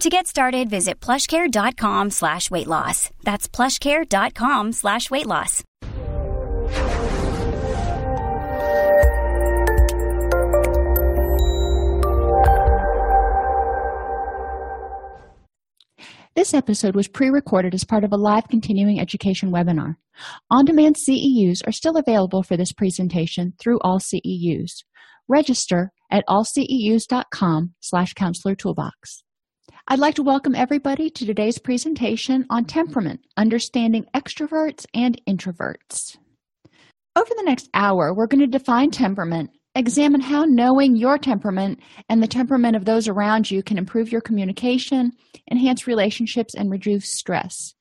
To 0.00 0.10
get 0.10 0.26
started, 0.26 0.68
visit 0.68 1.00
plushcare.com 1.00 2.10
slash 2.10 2.50
weight 2.50 2.66
loss. 2.66 3.10
That's 3.22 3.48
plushcare.com 3.48 4.72
slash 4.72 5.10
weight 5.10 5.26
loss. 5.26 5.62
This 16.34 16.54
episode 16.54 16.96
was 16.96 17.08
pre 17.08 17.28
recorded 17.28 17.74
as 17.74 17.84
part 17.84 18.04
of 18.04 18.12
a 18.12 18.16
live 18.16 18.48
continuing 18.48 18.98
education 18.98 19.52
webinar. 19.52 19.96
On 20.50 20.64
demand 20.64 20.96
CEUs 20.96 21.60
are 21.66 21.72
still 21.72 21.96
available 21.98 22.42
for 22.42 22.56
this 22.56 22.72
presentation 22.72 23.52
through 23.60 23.78
all 23.80 24.00
CEUs. 24.00 24.82
Register 25.28 25.92
at 26.10 26.24
allceus.com 26.28 27.74
slash 27.80 28.14
counselor 28.14 28.54
toolbox. 28.54 29.22
I'd 29.88 29.98
like 29.98 30.14
to 30.14 30.22
welcome 30.22 30.54
everybody 30.54 31.10
to 31.10 31.26
today's 31.26 31.58
presentation 31.58 32.46
on 32.50 32.66
temperament, 32.66 33.20
understanding 33.36 34.06
extroverts 34.14 34.86
and 34.94 35.20
introverts. 35.28 36.16
Over 37.16 37.30
the 37.36 37.42
next 37.44 37.68
hour, 37.74 38.14
we're 38.14 38.28
going 38.28 38.40
to 38.40 38.46
define 38.46 38.92
temperament, 38.92 39.50
examine 39.74 40.20
how 40.20 40.44
knowing 40.44 40.94
your 40.94 41.18
temperament 41.18 41.80
and 42.08 42.22
the 42.22 42.28
temperament 42.28 42.76
of 42.76 42.84
those 42.84 43.08
around 43.08 43.50
you 43.50 43.60
can 43.60 43.76
improve 43.76 44.12
your 44.12 44.20
communication, 44.20 45.12
enhance 45.50 45.88
relationships, 45.88 46.54
and 46.54 46.70
reduce 46.70 47.10
stress. 47.10 47.74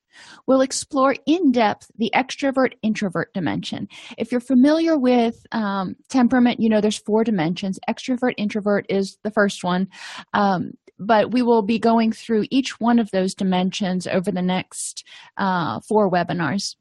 We'll 0.47 0.61
explore 0.61 1.15
in 1.27 1.51
depth 1.51 1.87
the 1.97 2.11
extrovert 2.15 2.73
introvert 2.81 3.31
dimension. 3.33 3.87
If 4.17 4.31
you're 4.31 4.41
familiar 4.41 4.97
with 4.97 5.35
um, 5.51 5.95
temperament, 6.09 6.59
you 6.59 6.67
know 6.67 6.81
there's 6.81 6.97
four 6.97 7.23
dimensions. 7.23 7.79
Extrovert 7.87 8.33
introvert 8.37 8.87
is 8.89 9.17
the 9.23 9.31
first 9.31 9.63
one. 9.63 9.87
Um, 10.33 10.71
but 11.01 11.31
we 11.31 11.41
will 11.41 11.63
be 11.63 11.79
going 11.79 12.11
through 12.11 12.45
each 12.51 12.79
one 12.79 12.99
of 12.99 13.09
those 13.11 13.33
dimensions 13.33 14.05
over 14.05 14.31
the 14.31 14.41
next 14.41 15.03
uh, 15.37 15.79
four 15.81 16.09
webinars. 16.09 16.75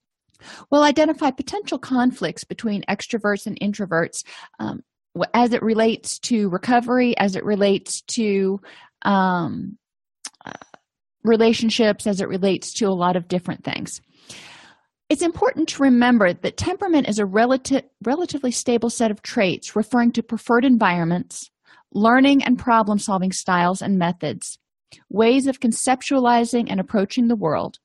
We'll 0.71 0.83
identify 0.83 1.31
potential 1.31 1.79
conflicts 1.79 2.45
between 2.45 2.85
extroverts 2.89 3.47
and 3.47 3.59
introverts 3.61 4.25
um, 4.59 4.83
as 5.35 5.53
it 5.53 5.63
relates 5.63 6.19
to 6.21 6.51
recovery, 6.51 7.17
as 7.17 7.35
it 7.35 7.45
relates 7.45 8.03
to 8.03 8.61
um, 9.03 9.79
uh, 10.45 10.53
relationships, 11.25 12.07
as 12.07 12.21
it 12.21 12.29
relates 12.29 12.75
to 12.75 12.87
a 12.87 12.95
lot 12.95 13.17
of 13.17 13.27
different 13.27 13.65
things. 13.65 14.01
It's 15.09 15.23
important 15.23 15.69
to 15.71 15.83
remember 15.83 16.33
that 16.33 16.57
temperament 16.57 17.09
is 17.09 17.19
a 17.19 17.27
relative, 17.27 17.83
relatively 18.05 18.53
stable 18.53 18.91
set 18.91 19.11
of 19.11 19.23
traits 19.23 19.75
referring 19.75 20.13
to 20.13 20.23
preferred 20.23 20.65
environments, 20.65 21.51
learning 21.93 22.43
and 22.45 22.59
problem 22.59 22.99
solving 22.99 23.33
styles 23.33 23.83
and 23.83 23.99
methods, 23.99 24.59
ways 25.09 25.47
of 25.47 25.61
conceptualizing 25.61 26.67
and 26.69 26.81
approaching 26.81 27.29
the 27.29 27.37
world, 27.37 27.79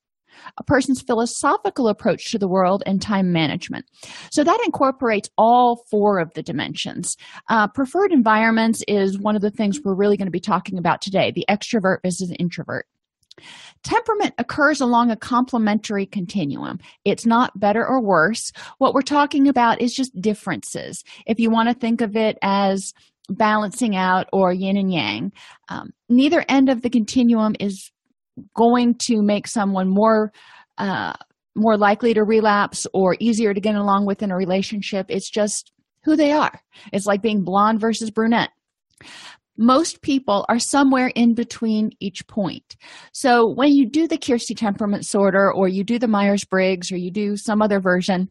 a 0.58 0.64
person's 0.64 1.02
philosophical 1.02 1.88
approach 1.88 2.32
to 2.32 2.38
the 2.38 2.48
world, 2.48 2.84
and 2.86 3.02
time 3.02 3.32
management. 3.32 3.86
So 4.32 4.44
that 4.44 4.62
incorporates 4.66 5.30
all 5.38 5.86
four 5.90 6.20
of 6.20 6.34
the 6.34 6.44
dimensions. 6.44 7.16
Uh, 7.50 7.68
preferred 7.68 8.12
environments 8.12 8.84
is 8.88 9.20
one 9.20 9.36
of 9.36 9.42
the 9.42 9.52
things 9.52 9.80
we're 9.84 9.96
really 9.96 10.18
going 10.18 10.28
to 10.28 10.32
be 10.32 10.40
talking 10.40 10.78
about 10.78 11.02
today 11.02 11.32
the 11.32 11.46
extrovert 11.50 11.98
versus 12.04 12.34
introvert. 12.40 12.88
Temperament 13.84 14.34
occurs 14.38 14.80
along 14.80 15.12
a 15.12 15.18
complementary 15.18 16.06
continuum. 16.06 16.80
It's 17.04 17.26
not 17.26 17.60
better 17.60 17.86
or 17.86 18.02
worse. 18.02 18.52
What 18.78 18.94
we're 18.94 19.02
talking 19.02 19.48
about 19.48 19.82
is 19.82 19.94
just 19.94 20.20
differences. 20.20 21.04
If 21.26 21.40
you 21.40 21.50
want 21.50 21.70
to 21.70 21.76
think 21.76 22.02
of 22.02 22.16
it 22.16 22.38
as 22.42 22.94
balancing 23.30 23.96
out 23.96 24.28
or 24.32 24.54
yin 24.54 24.78
and 24.78 24.92
yang, 24.92 25.32
um, 25.70 25.92
neither 26.10 26.46
end 26.48 26.70
of 26.70 26.82
the 26.82 26.90
continuum 26.90 27.56
is 27.60 27.92
going 28.56 28.96
to 29.00 29.22
make 29.22 29.48
someone 29.48 29.90
more 29.90 30.32
uh, 30.78 31.14
more 31.56 31.78
likely 31.78 32.14
to 32.14 32.24
relapse 32.24 32.86
or 32.94 33.16
easier 33.20 33.54
to 33.54 33.62
get 33.62 33.76
along 33.76 34.06
with 34.06 34.22
in 34.22 34.30
a 34.30 34.36
relationship. 34.36 35.06
It's 35.08 35.30
just 35.30 35.72
who 36.04 36.18
they 36.18 36.34
are. 36.34 36.60
It's 36.92 37.06
like 37.06 37.22
being 37.22 37.44
blonde 37.44 37.80
versus 37.80 38.12
brunette 38.12 38.50
most 39.58 40.02
people 40.02 40.46
are 40.50 40.60
somewhere 40.60 41.12
in 41.16 41.34
between 41.34 41.92
each 42.00 42.26
point. 42.28 42.76
So 43.14 43.48
when 43.54 43.74
you 43.74 43.90
do 43.90 44.08
the 44.08 44.18
Keirsey 44.18 44.56
temperament 44.56 45.06
sorter, 45.06 45.52
or 45.52 45.68
you 45.68 45.84
do 45.84 46.00
the 46.00 46.08
Myers 46.08 46.44
Briggs, 46.44 46.92
or 46.92 46.98
you 46.98 47.12
do 47.12 47.38
some 47.38 47.62
other 47.62 47.80
version, 47.80 48.30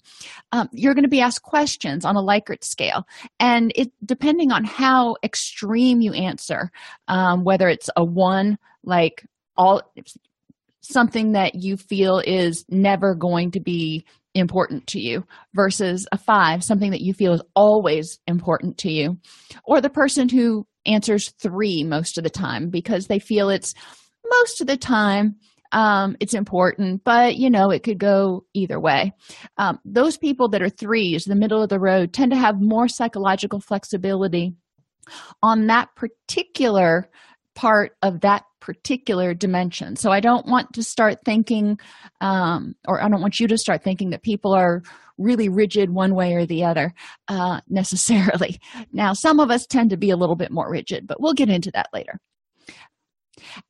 um, 0.52 0.68
you're 0.72 0.94
going 0.94 1.04
to 1.04 1.08
be 1.08 1.20
asked 1.20 1.42
questions 1.42 2.04
on 2.04 2.16
a 2.16 2.22
Likert 2.22 2.64
scale, 2.64 3.06
and 3.40 3.72
it 3.74 3.92
depending 4.04 4.52
on 4.52 4.64
how 4.64 5.16
extreme 5.22 6.00
you 6.00 6.12
answer, 6.12 6.70
um, 7.08 7.44
whether 7.44 7.68
it's 7.68 7.90
a 7.96 8.04
one, 8.04 8.58
like 8.82 9.26
all 9.56 9.82
something 10.80 11.32
that 11.32 11.54
you 11.54 11.76
feel 11.76 12.18
is 12.18 12.64
never 12.68 13.14
going 13.14 13.50
to 13.52 13.60
be 13.60 14.04
important 14.34 14.86
to 14.88 15.00
you 15.00 15.24
versus 15.54 16.06
a 16.10 16.18
five 16.18 16.64
something 16.64 16.90
that 16.90 17.00
you 17.00 17.14
feel 17.14 17.34
is 17.34 17.42
always 17.54 18.18
important 18.26 18.76
to 18.76 18.90
you 18.90 19.16
or 19.64 19.80
the 19.80 19.88
person 19.88 20.28
who 20.28 20.66
answers 20.86 21.30
three 21.40 21.84
most 21.84 22.18
of 22.18 22.24
the 22.24 22.30
time 22.30 22.70
because 22.70 23.06
they 23.06 23.18
feel 23.18 23.48
it's 23.48 23.74
most 24.40 24.60
of 24.60 24.66
the 24.66 24.76
time 24.76 25.36
um, 25.72 26.16
it's 26.20 26.34
important 26.34 27.02
but 27.04 27.36
you 27.36 27.50
know 27.50 27.70
it 27.70 27.82
could 27.82 27.98
go 27.98 28.44
either 28.54 28.78
way 28.78 29.12
um, 29.58 29.78
those 29.84 30.16
people 30.16 30.48
that 30.48 30.62
are 30.62 30.68
threes 30.68 31.24
the 31.24 31.34
middle 31.34 31.62
of 31.62 31.68
the 31.68 31.80
road 31.80 32.12
tend 32.12 32.32
to 32.32 32.38
have 32.38 32.60
more 32.60 32.88
psychological 32.88 33.60
flexibility 33.60 34.54
on 35.42 35.66
that 35.66 35.94
particular 35.96 37.08
part 37.54 37.96
of 38.02 38.20
that 38.22 38.44
particular 38.60 39.34
dimension. 39.34 39.96
So 39.96 40.10
I 40.10 40.20
don't 40.20 40.46
want 40.46 40.72
to 40.74 40.82
start 40.82 41.18
thinking, 41.24 41.78
um, 42.20 42.74
or 42.88 43.02
I 43.02 43.08
don't 43.08 43.20
want 43.20 43.38
you 43.38 43.46
to 43.48 43.58
start 43.58 43.84
thinking 43.84 44.10
that 44.10 44.22
people 44.22 44.54
are 44.54 44.82
really 45.18 45.48
rigid 45.48 45.90
one 45.90 46.14
way 46.14 46.34
or 46.34 46.46
the 46.46 46.64
other 46.64 46.92
uh, 47.28 47.60
necessarily. 47.68 48.58
Now, 48.92 49.12
some 49.12 49.40
of 49.40 49.50
us 49.50 49.66
tend 49.66 49.90
to 49.90 49.96
be 49.96 50.10
a 50.10 50.16
little 50.16 50.36
bit 50.36 50.50
more 50.50 50.70
rigid, 50.70 51.06
but 51.06 51.20
we'll 51.20 51.34
get 51.34 51.48
into 51.48 51.70
that 51.72 51.88
later. 51.92 52.20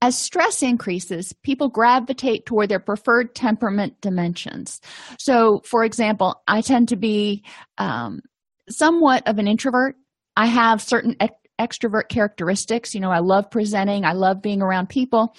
As 0.03 0.17
stress 0.17 0.63
increases, 0.63 1.33
people 1.43 1.69
gravitate 1.69 2.47
toward 2.47 2.69
their 2.69 2.81
preferred 2.81 3.35
temperament 3.35 4.01
dimensions. 4.01 4.81
So, 5.19 5.63
for 5.65 5.85
example, 5.85 6.43
I 6.47 6.61
tend 6.61 6.89
to 6.89 6.97
be 6.97 7.45
um, 7.79 8.21
somewhat 8.69 9.27
of 9.27 9.39
an 9.39 9.49
introvert. 9.49 9.97
I 10.37 10.47
have 10.47 10.83
certain 10.83 11.17
extrovert 11.61 12.09
characteristics. 12.09 12.95
You 12.95 13.01
know, 13.01 13.11
I 13.11 13.21
love 13.21 13.51
presenting, 13.51 14.05
I 14.05 14.13
love 14.13 14.43
being 14.43 14.63
around 14.63 14.89
people, 14.89 15.35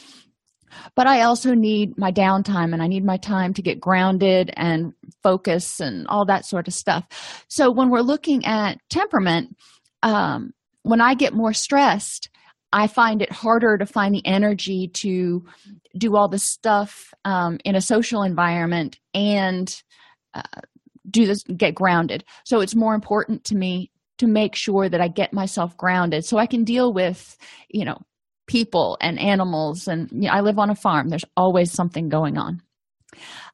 but 0.95 1.07
I 1.07 1.21
also 1.21 1.53
need 1.53 1.97
my 1.97 2.11
downtime 2.11 2.73
and 2.73 2.81
I 2.81 2.87
need 2.87 3.03
my 3.03 3.17
time 3.17 3.53
to 3.53 3.61
get 3.61 3.79
grounded 3.79 4.51
and 4.55 4.93
focus 5.23 5.79
and 5.79 6.07
all 6.07 6.25
that 6.25 6.45
sort 6.45 6.67
of 6.67 6.73
stuff. 6.73 7.05
So 7.47 7.71
when 7.71 7.89
we're 7.89 8.01
looking 8.01 8.45
at 8.45 8.79
temperament, 8.89 9.55
um, 10.03 10.53
when 10.83 11.01
I 11.01 11.15
get 11.15 11.33
more 11.33 11.53
stressed, 11.53 12.29
I 12.71 12.87
find 12.87 13.21
it 13.21 13.31
harder 13.31 13.77
to 13.77 13.85
find 13.85 14.13
the 14.13 14.25
energy 14.25 14.89
to 14.89 15.45
do 15.97 16.15
all 16.15 16.27
the 16.27 16.39
stuff 16.39 17.13
um, 17.23 17.57
in 17.63 17.75
a 17.75 17.81
social 17.81 18.21
environment 18.21 18.99
and 19.13 19.81
uh, 20.33 20.43
do 21.09 21.25
this, 21.25 21.43
get 21.43 21.73
grounded. 21.73 22.25
So 22.43 22.59
it's 22.59 22.75
more 22.75 22.93
important 22.93 23.45
to 23.45 23.55
me 23.55 23.91
to 24.17 24.27
make 24.27 24.55
sure 24.55 24.89
that 24.89 25.01
I 25.01 25.07
get 25.07 25.33
myself 25.33 25.77
grounded 25.77 26.25
so 26.25 26.37
I 26.37 26.45
can 26.45 26.63
deal 26.63 26.93
with, 26.93 27.37
you 27.69 27.85
know, 27.85 28.01
people 28.47 28.97
and 29.01 29.19
animals. 29.19 29.87
And 29.87 30.09
you 30.11 30.27
know, 30.27 30.31
I 30.31 30.41
live 30.41 30.59
on 30.59 30.69
a 30.69 30.75
farm, 30.75 31.09
there's 31.09 31.25
always 31.35 31.71
something 31.71 32.09
going 32.09 32.37
on. 32.37 32.61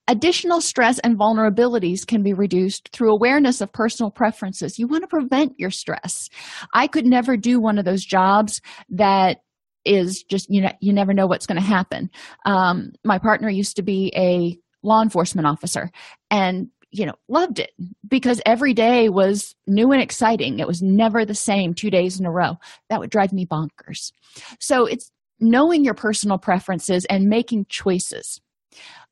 Additional 0.07 0.61
stress 0.61 0.99
and 0.99 1.17
vulnerabilities 1.17 2.05
can 2.05 2.23
be 2.23 2.33
reduced 2.33 2.89
through 2.91 3.13
awareness 3.13 3.61
of 3.61 3.71
personal 3.71 4.09
preferences. 4.09 4.79
You 4.79 4.87
want 4.87 5.03
to 5.03 5.07
prevent 5.07 5.53
your 5.59 5.69
stress. 5.69 6.29
I 6.73 6.87
could 6.87 7.05
never 7.05 7.37
do 7.37 7.59
one 7.59 7.77
of 7.77 7.85
those 7.85 8.03
jobs 8.03 8.61
that 8.89 9.41
is 9.85 10.23
just 10.23 10.49
you 10.49 10.61
know 10.61 10.71
you 10.79 10.93
never 10.93 11.13
know 11.13 11.27
what's 11.27 11.45
going 11.45 11.59
to 11.61 11.67
happen. 11.67 12.09
Um, 12.45 12.91
my 13.03 13.19
partner 13.19 13.49
used 13.49 13.75
to 13.77 13.83
be 13.83 14.11
a 14.15 14.57
law 14.83 15.01
enforcement 15.01 15.47
officer, 15.47 15.91
and 16.29 16.69
you 16.91 17.05
know 17.05 17.15
loved 17.27 17.59
it 17.59 17.71
because 18.07 18.41
every 18.45 18.73
day 18.73 19.09
was 19.09 19.55
new 19.67 19.91
and 19.91 20.01
exciting. 20.01 20.59
It 20.59 20.67
was 20.67 20.81
never 20.81 21.25
the 21.25 21.35
same 21.35 21.73
two 21.73 21.89
days 21.89 22.19
in 22.19 22.25
a 22.25 22.31
row. 22.31 22.57
That 22.89 22.99
would 22.99 23.09
drive 23.09 23.33
me 23.33 23.45
bonkers. 23.45 24.11
So 24.59 24.85
it's 24.85 25.11
knowing 25.39 25.83
your 25.83 25.93
personal 25.95 26.37
preferences 26.37 27.05
and 27.05 27.27
making 27.27 27.65
choices 27.69 28.39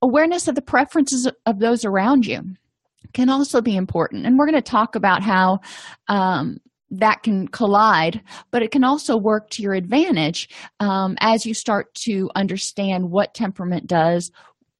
Awareness 0.02 0.48
of 0.48 0.56
the 0.56 0.62
preferences 0.62 1.30
of 1.46 1.60
those 1.60 1.84
around 1.84 2.26
you 2.26 2.56
can 3.14 3.30
also 3.30 3.62
be 3.62 3.76
important. 3.76 4.25
And 4.25 4.38
we're 4.38 4.46
going 4.46 4.56
to 4.56 4.62
talk 4.62 4.96
about 4.96 5.24
how 5.24 5.60
um, 6.08 6.60
that 6.92 7.24
can 7.24 7.48
collide, 7.48 8.22
but 8.52 8.62
it 8.62 8.72
can 8.72 8.84
also 8.84 9.18
work 9.18 9.50
to 9.52 9.62
your 9.62 9.74
advantage 9.74 10.50
um, 10.80 11.18
as 11.20 11.46
you 11.46 11.54
start 11.54 11.94
to 11.96 12.30
understand 12.36 13.12
what 13.12 13.34
temperament 13.34 13.88
does 13.88 14.32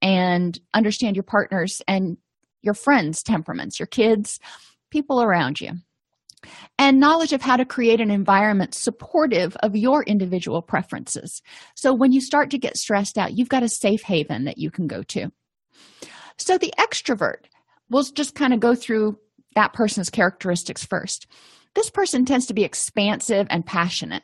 and 0.02 0.58
understand 0.74 1.16
your 1.18 1.24
partners 1.24 1.82
and 1.88 2.18
your 2.62 2.74
friends' 2.74 3.24
temperaments, 3.24 3.80
your 3.80 3.88
kids, 3.88 4.40
people 4.90 5.22
around 5.22 5.62
you 5.62 5.74
and 6.78 7.00
knowledge 7.00 7.34
of 7.34 7.42
how 7.42 7.58
to 7.58 7.66
create 7.66 8.02
an 8.02 8.12
environment 8.12 8.74
supportive 8.74 9.56
of 9.58 9.76
your 9.76 10.04
individual 10.04 10.62
preferences. 10.62 11.42
So 11.76 11.94
when 11.94 12.12
you 12.12 12.22
start 12.22 12.50
to 12.52 12.58
get 12.58 12.78
stressed 12.78 13.18
out, 13.18 13.38
you've 13.38 13.50
got 13.50 13.64
a 13.64 13.70
safe 13.70 14.04
haven 14.04 14.46
that 14.46 14.58
you 14.58 14.72
can 14.72 14.88
go 14.88 15.04
to. 15.04 15.32
So 16.38 16.58
the 16.58 16.74
extrovert, 16.80 17.46
we'll 17.90 18.04
just 18.04 18.36
kind 18.36 18.54
of 18.54 18.60
go 18.60 18.76
through 18.76 19.20
that 19.56 19.74
person's 19.74 20.10
characteristics 20.10 20.86
first. 20.86 21.28
This 21.76 21.90
person 21.90 22.26
tends 22.26 22.46
to 22.48 22.54
be 22.54 22.64
expansive 22.64 23.48
and 23.50 23.66
passionate. 23.66 24.24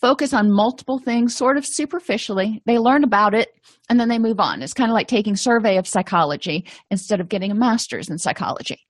Focus 0.00 0.32
on 0.32 0.52
multiple 0.52 0.98
things 0.98 1.36
sort 1.36 1.56
of 1.56 1.66
superficially. 1.66 2.62
They 2.66 2.78
learn 2.78 3.04
about 3.04 3.34
it 3.34 3.48
and 3.88 3.98
then 3.98 4.08
they 4.08 4.18
move 4.18 4.40
on. 4.40 4.62
It's 4.62 4.74
kind 4.74 4.90
of 4.90 4.94
like 4.94 5.08
taking 5.08 5.36
survey 5.36 5.76
of 5.76 5.86
psychology 5.86 6.66
instead 6.90 7.20
of 7.20 7.28
getting 7.28 7.50
a 7.50 7.54
master's 7.54 8.08
in 8.08 8.18
psychology. 8.18 8.80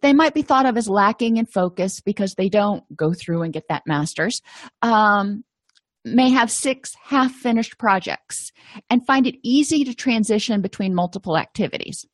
They 0.00 0.12
might 0.12 0.34
be 0.34 0.42
thought 0.42 0.66
of 0.66 0.76
as 0.76 0.88
lacking 0.88 1.36
in 1.36 1.46
focus 1.46 2.00
because 2.00 2.34
they 2.34 2.48
don't 2.48 2.84
go 2.96 3.12
through 3.12 3.42
and 3.42 3.52
get 3.52 3.68
that 3.68 3.82
master's. 3.86 4.40
Um, 4.82 5.44
may 6.04 6.30
have 6.30 6.50
six 6.50 6.94
half 7.02 7.32
finished 7.32 7.78
projects 7.78 8.52
and 8.88 9.06
find 9.06 9.26
it 9.26 9.36
easy 9.42 9.84
to 9.84 9.94
transition 9.94 10.62
between 10.62 10.94
multiple 10.94 11.36
activities. 11.36 12.06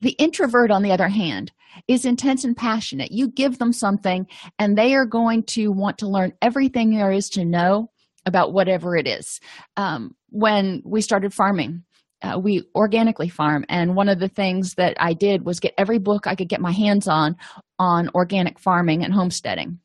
The 0.00 0.10
introvert, 0.12 0.70
on 0.70 0.82
the 0.82 0.92
other 0.92 1.08
hand, 1.08 1.52
is 1.88 2.04
intense 2.04 2.44
and 2.44 2.56
passionate. 2.56 3.12
You 3.12 3.28
give 3.28 3.58
them 3.58 3.72
something, 3.72 4.26
and 4.58 4.76
they 4.76 4.94
are 4.94 5.06
going 5.06 5.42
to 5.44 5.70
want 5.72 5.98
to 5.98 6.08
learn 6.08 6.32
everything 6.40 6.90
there 6.90 7.12
is 7.12 7.28
to 7.30 7.44
know 7.44 7.90
about 8.26 8.52
whatever 8.52 8.96
it 8.96 9.06
is. 9.06 9.40
Um, 9.76 10.14
when 10.30 10.82
we 10.84 11.00
started 11.00 11.34
farming, 11.34 11.84
uh, 12.22 12.38
we 12.38 12.66
organically 12.74 13.28
farm 13.28 13.64
and 13.68 13.94
one 13.94 14.08
of 14.08 14.18
the 14.18 14.28
things 14.28 14.74
that 14.74 14.96
i 14.98 15.12
did 15.12 15.44
was 15.44 15.60
get 15.60 15.74
every 15.76 15.98
book 15.98 16.26
i 16.26 16.34
could 16.34 16.48
get 16.48 16.60
my 16.60 16.72
hands 16.72 17.06
on 17.06 17.36
on 17.78 18.08
organic 18.14 18.58
farming 18.58 19.04
and 19.04 19.12
homesteading 19.12 19.78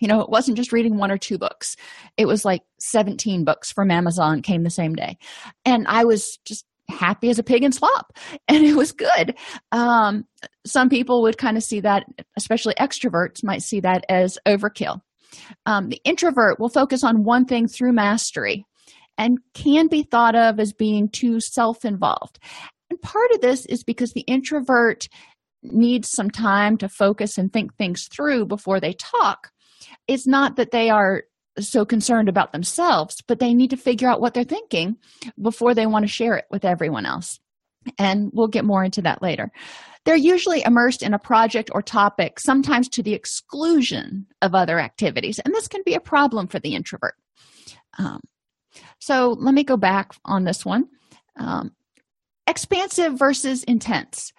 you 0.00 0.08
know 0.08 0.20
it 0.20 0.30
wasn't 0.30 0.56
just 0.56 0.72
reading 0.72 0.96
one 0.96 1.10
or 1.10 1.18
two 1.18 1.36
books 1.36 1.76
it 2.16 2.26
was 2.26 2.44
like 2.44 2.62
17 2.78 3.44
books 3.44 3.72
from 3.72 3.90
amazon 3.90 4.40
came 4.40 4.62
the 4.62 4.70
same 4.70 4.94
day 4.94 5.18
and 5.64 5.86
i 5.86 6.04
was 6.04 6.38
just 6.46 6.64
happy 6.90 7.30
as 7.30 7.38
a 7.38 7.42
pig 7.42 7.62
in 7.62 7.72
slop 7.72 8.12
and 8.48 8.64
it 8.64 8.74
was 8.74 8.92
good 8.92 9.36
um, 9.72 10.24
some 10.66 10.88
people 10.88 11.22
would 11.22 11.38
kind 11.38 11.56
of 11.56 11.62
see 11.62 11.80
that 11.80 12.04
especially 12.36 12.74
extroverts 12.74 13.42
might 13.42 13.62
see 13.62 13.80
that 13.80 14.04
as 14.08 14.38
overkill 14.46 15.00
um, 15.66 15.88
the 15.88 16.00
introvert 16.04 16.60
will 16.60 16.68
focus 16.68 17.02
on 17.04 17.24
one 17.24 17.44
thing 17.44 17.66
through 17.66 17.92
mastery 17.92 18.66
and 19.18 19.38
can 19.54 19.88
be 19.88 20.02
thought 20.02 20.34
of 20.34 20.58
as 20.58 20.72
being 20.72 21.08
too 21.08 21.40
self 21.40 21.84
involved. 21.84 22.38
And 22.90 23.00
part 23.00 23.30
of 23.32 23.40
this 23.40 23.66
is 23.66 23.84
because 23.84 24.12
the 24.12 24.22
introvert 24.22 25.08
needs 25.62 26.10
some 26.10 26.30
time 26.30 26.76
to 26.78 26.88
focus 26.88 27.38
and 27.38 27.52
think 27.52 27.74
things 27.76 28.08
through 28.12 28.46
before 28.46 28.80
they 28.80 28.94
talk. 28.94 29.50
It's 30.08 30.26
not 30.26 30.56
that 30.56 30.72
they 30.72 30.90
are 30.90 31.24
so 31.58 31.84
concerned 31.84 32.28
about 32.28 32.52
themselves, 32.52 33.22
but 33.26 33.38
they 33.38 33.54
need 33.54 33.70
to 33.70 33.76
figure 33.76 34.08
out 34.08 34.20
what 34.20 34.34
they're 34.34 34.44
thinking 34.44 34.96
before 35.40 35.74
they 35.74 35.86
want 35.86 36.04
to 36.04 36.08
share 36.08 36.36
it 36.36 36.46
with 36.50 36.64
everyone 36.64 37.06
else. 37.06 37.38
And 37.98 38.30
we'll 38.32 38.48
get 38.48 38.64
more 38.64 38.84
into 38.84 39.02
that 39.02 39.22
later. 39.22 39.50
They're 40.04 40.16
usually 40.16 40.62
immersed 40.64 41.02
in 41.02 41.14
a 41.14 41.18
project 41.18 41.70
or 41.72 41.82
topic, 41.82 42.40
sometimes 42.40 42.88
to 42.90 43.02
the 43.02 43.14
exclusion 43.14 44.26
of 44.40 44.54
other 44.54 44.80
activities, 44.80 45.38
and 45.38 45.54
this 45.54 45.68
can 45.68 45.82
be 45.84 45.94
a 45.94 46.00
problem 46.00 46.48
for 46.48 46.58
the 46.58 46.74
introvert. 46.74 47.14
Um, 47.98 48.20
so 48.98 49.36
let 49.38 49.54
me 49.54 49.64
go 49.64 49.76
back 49.76 50.14
on 50.24 50.44
this 50.44 50.64
one. 50.64 50.88
Um, 51.36 51.72
expansive 52.46 53.18
versus 53.18 53.64
intense. 53.64 54.32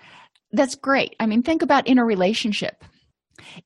That's 0.51 0.75
great. 0.75 1.15
I 1.19 1.25
mean, 1.25 1.43
think 1.43 1.61
about 1.61 1.87
in 1.87 1.97
a 1.97 2.05
relationship. 2.05 2.83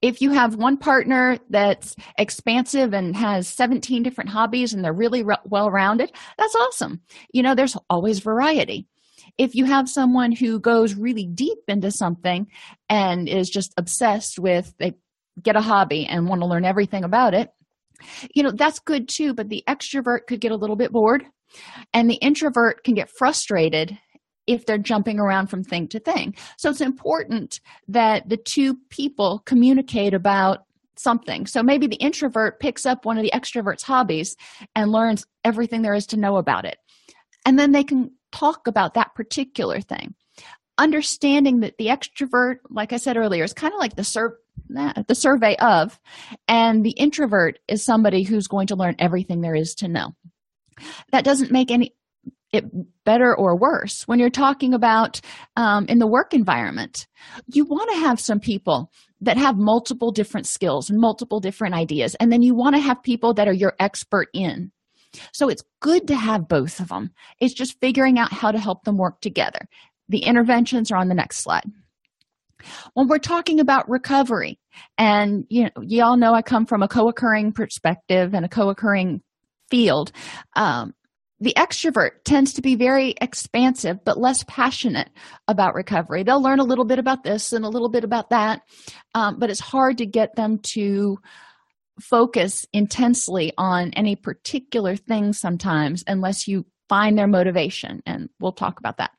If 0.02 0.22
you 0.22 0.32
have 0.32 0.56
one 0.56 0.78
partner 0.78 1.38
that's 1.50 1.96
expansive 2.18 2.94
and 2.94 3.16
has 3.16 3.48
17 3.48 4.04
different 4.04 4.30
hobbies 4.30 4.74
and 4.74 4.84
they're 4.84 4.94
really 4.94 5.24
re- 5.24 5.38
well 5.46 5.70
rounded, 5.70 6.12
that's 6.38 6.56
awesome. 6.56 7.02
You 7.32 7.44
know, 7.44 7.56
there's 7.56 7.78
always 7.90 8.20
variety. 8.20 8.88
If 9.38 9.56
you 9.56 9.66
have 9.66 9.90
someone 9.90 10.32
who 10.32 10.60
goes 10.60 10.96
really 10.96 11.26
deep 11.26 11.60
into 11.68 11.92
something 11.92 12.48
and 12.90 13.28
is 13.28 13.50
just 13.50 13.74
obsessed 13.78 14.40
with, 14.40 14.74
they 14.80 14.94
get 15.42 15.56
a 15.56 15.62
hobby 15.62 16.06
and 16.06 16.28
want 16.28 16.42
to 16.42 16.48
learn 16.48 16.66
everything 16.66 17.04
about 17.04 17.34
it, 17.34 17.52
you 18.34 18.44
know 18.44 18.52
that's 18.52 18.80
good 18.80 19.08
too 19.08 19.34
but 19.34 19.50
the 19.50 19.64
extrovert 19.68 20.28
could 20.28 20.40
get 20.40 20.52
a 20.52 20.56
little 20.56 20.76
bit 20.76 20.92
bored 20.92 21.26
and 21.94 22.10
the 22.10 22.16
introvert 22.16 22.84
can 22.84 22.94
get 22.94 23.10
frustrated 23.10 23.98
if 24.48 24.66
they're 24.66 24.78
jumping 24.78 25.20
around 25.20 25.48
from 25.48 25.64
thing 25.64 25.88
to 25.90 26.00
thing. 26.00 26.36
So 26.58 26.70
it's 26.70 26.82
important 26.82 27.60
that 27.88 28.28
the 28.28 28.38
two 28.38 28.76
people 28.90 29.40
communicate 29.46 30.14
about 30.14 30.66
something. 30.96 31.46
So 31.46 31.62
maybe 31.62 31.88
the 31.88 31.98
introvert 31.98 32.60
picks 32.60 32.86
up 32.86 33.06
one 33.06 33.18
of 33.18 33.24
the 33.24 33.32
extrovert's 33.32 33.84
hobbies 33.84 34.36
and 34.76 34.92
learns 34.92 35.26
everything 35.44 35.82
there 35.82 35.94
is 35.94 36.08
to 36.08 36.18
know 36.18 36.38
about 36.38 36.66
it. 36.66 36.78
And 37.46 37.58
then 37.60 37.72
they 37.72 37.84
can 37.84 38.12
talk 38.32 38.68
about 38.68 38.96
that 38.96 39.16
particular 39.16 39.80
thing. 39.80 40.16
Understanding 40.78 41.62
that 41.62 41.78
the 41.78 41.88
extrovert 41.88 42.58
like 42.70 42.94
i 42.94 42.98
said 42.98 43.18
earlier 43.18 43.44
is 43.44 43.54
kind 43.54 43.74
of 43.74 43.80
like 43.80 43.96
the 43.96 44.04
sur- 44.04 44.38
the 44.70 45.16
survey 45.16 45.56
of 45.58 46.00
and 46.48 46.86
the 46.86 46.92
introvert 46.92 47.60
is 47.68 47.84
somebody 47.84 48.24
who's 48.24 48.48
going 48.48 48.68
to 48.68 48.76
learn 48.76 48.96
everything 49.00 49.42
there 49.42 49.56
is 49.56 49.76
to 49.76 49.88
know. 49.88 50.14
That 51.12 51.24
doesn't 51.24 51.52
make 51.52 51.72
any 51.72 51.96
it 52.54 52.66
better 53.04 53.36
or 53.36 53.58
worse 53.58 54.04
when 54.08 54.20
you're 54.20 54.30
talking 54.30 54.74
about 54.74 55.20
um, 55.56 55.86
in 55.88 56.00
the 56.00 56.08
work 56.08 56.34
environment. 56.34 57.08
You 57.48 57.66
want 57.66 57.90
to 57.92 58.00
have 58.00 58.20
some 58.20 58.40
people 58.40 58.92
that 59.22 59.38
have 59.38 59.58
multiple 59.58 60.12
different 60.12 60.48
skills 60.48 60.90
and 60.90 61.00
multiple 61.00 61.40
different 61.40 61.76
ideas 61.76 62.16
and 62.16 62.32
then 62.32 62.42
you 62.42 62.56
want 62.56 62.76
to 62.76 62.82
have 62.82 63.02
people 63.04 63.34
that 63.34 63.48
are 63.48 63.54
your 63.54 63.74
expert 63.80 64.30
in. 64.34 64.72
So 65.34 65.50
it's 65.50 65.64
good 65.80 66.08
to 66.08 66.16
have 66.16 66.48
both 66.48 66.80
of 66.80 66.90
them 66.90 67.12
it's 67.40 67.54
just 67.54 67.80
figuring 67.80 68.20
out 68.20 68.32
how 68.32 68.52
to 68.52 68.60
help 68.60 68.84
them 68.84 68.98
work 68.98 69.20
together. 69.22 69.68
The 70.10 70.20
interventions 70.20 70.92
are 70.92 70.98
on 70.98 71.10
the 71.10 71.16
next 71.16 71.40
slide. 71.40 71.66
When 72.94 73.08
we're 73.08 73.20
talking 73.20 73.60
about 73.60 73.90
recovery 73.90 74.60
and 74.98 75.46
you 75.50 75.64
know 75.64 75.82
you 75.82 76.04
all 76.04 76.18
know 76.18 76.34
i 76.34 76.42
come 76.42 76.66
from 76.66 76.84
a 76.84 76.88
co-occurring 76.88 77.52
perspective 77.52 78.34
and 78.34 78.46
a 78.46 78.50
co-occurring 78.50 79.22
field 79.70 80.12
um, 80.56 80.94
the 81.40 81.54
extrovert 81.56 82.24
tends 82.26 82.54
to 82.54 82.62
be 82.62 82.76
very 82.76 83.14
expansive 83.22 84.04
but 84.04 84.20
less 84.20 84.44
passionate 84.48 85.10
about 85.48 85.76
recovery 85.76 86.24
they'll 86.24 86.42
learn 86.42 86.60
a 86.60 86.64
little 86.66 86.86
bit 86.86 87.00
about 87.00 87.24
this 87.24 87.54
and 87.54 87.66
a 87.66 87.70
little 87.70 87.90
bit 87.90 88.04
about 88.04 88.30
that 88.30 88.62
um, 89.14 89.40
but 89.40 89.50
it's 89.50 89.60
hard 89.60 89.98
to 89.98 90.06
get 90.06 90.36
them 90.36 90.60
to 90.60 91.18
focus 92.00 92.66
intensely 92.74 93.52
on 93.58 93.92
any 93.94 94.16
particular 94.16 94.96
thing 94.96 95.34
sometimes 95.34 96.04
unless 96.08 96.48
you 96.48 96.66
find 96.90 97.18
their 97.18 97.28
motivation 97.28 98.02
and 98.06 98.30
we'll 98.40 98.52
talk 98.52 98.80
about 98.80 98.98
that 98.98 99.12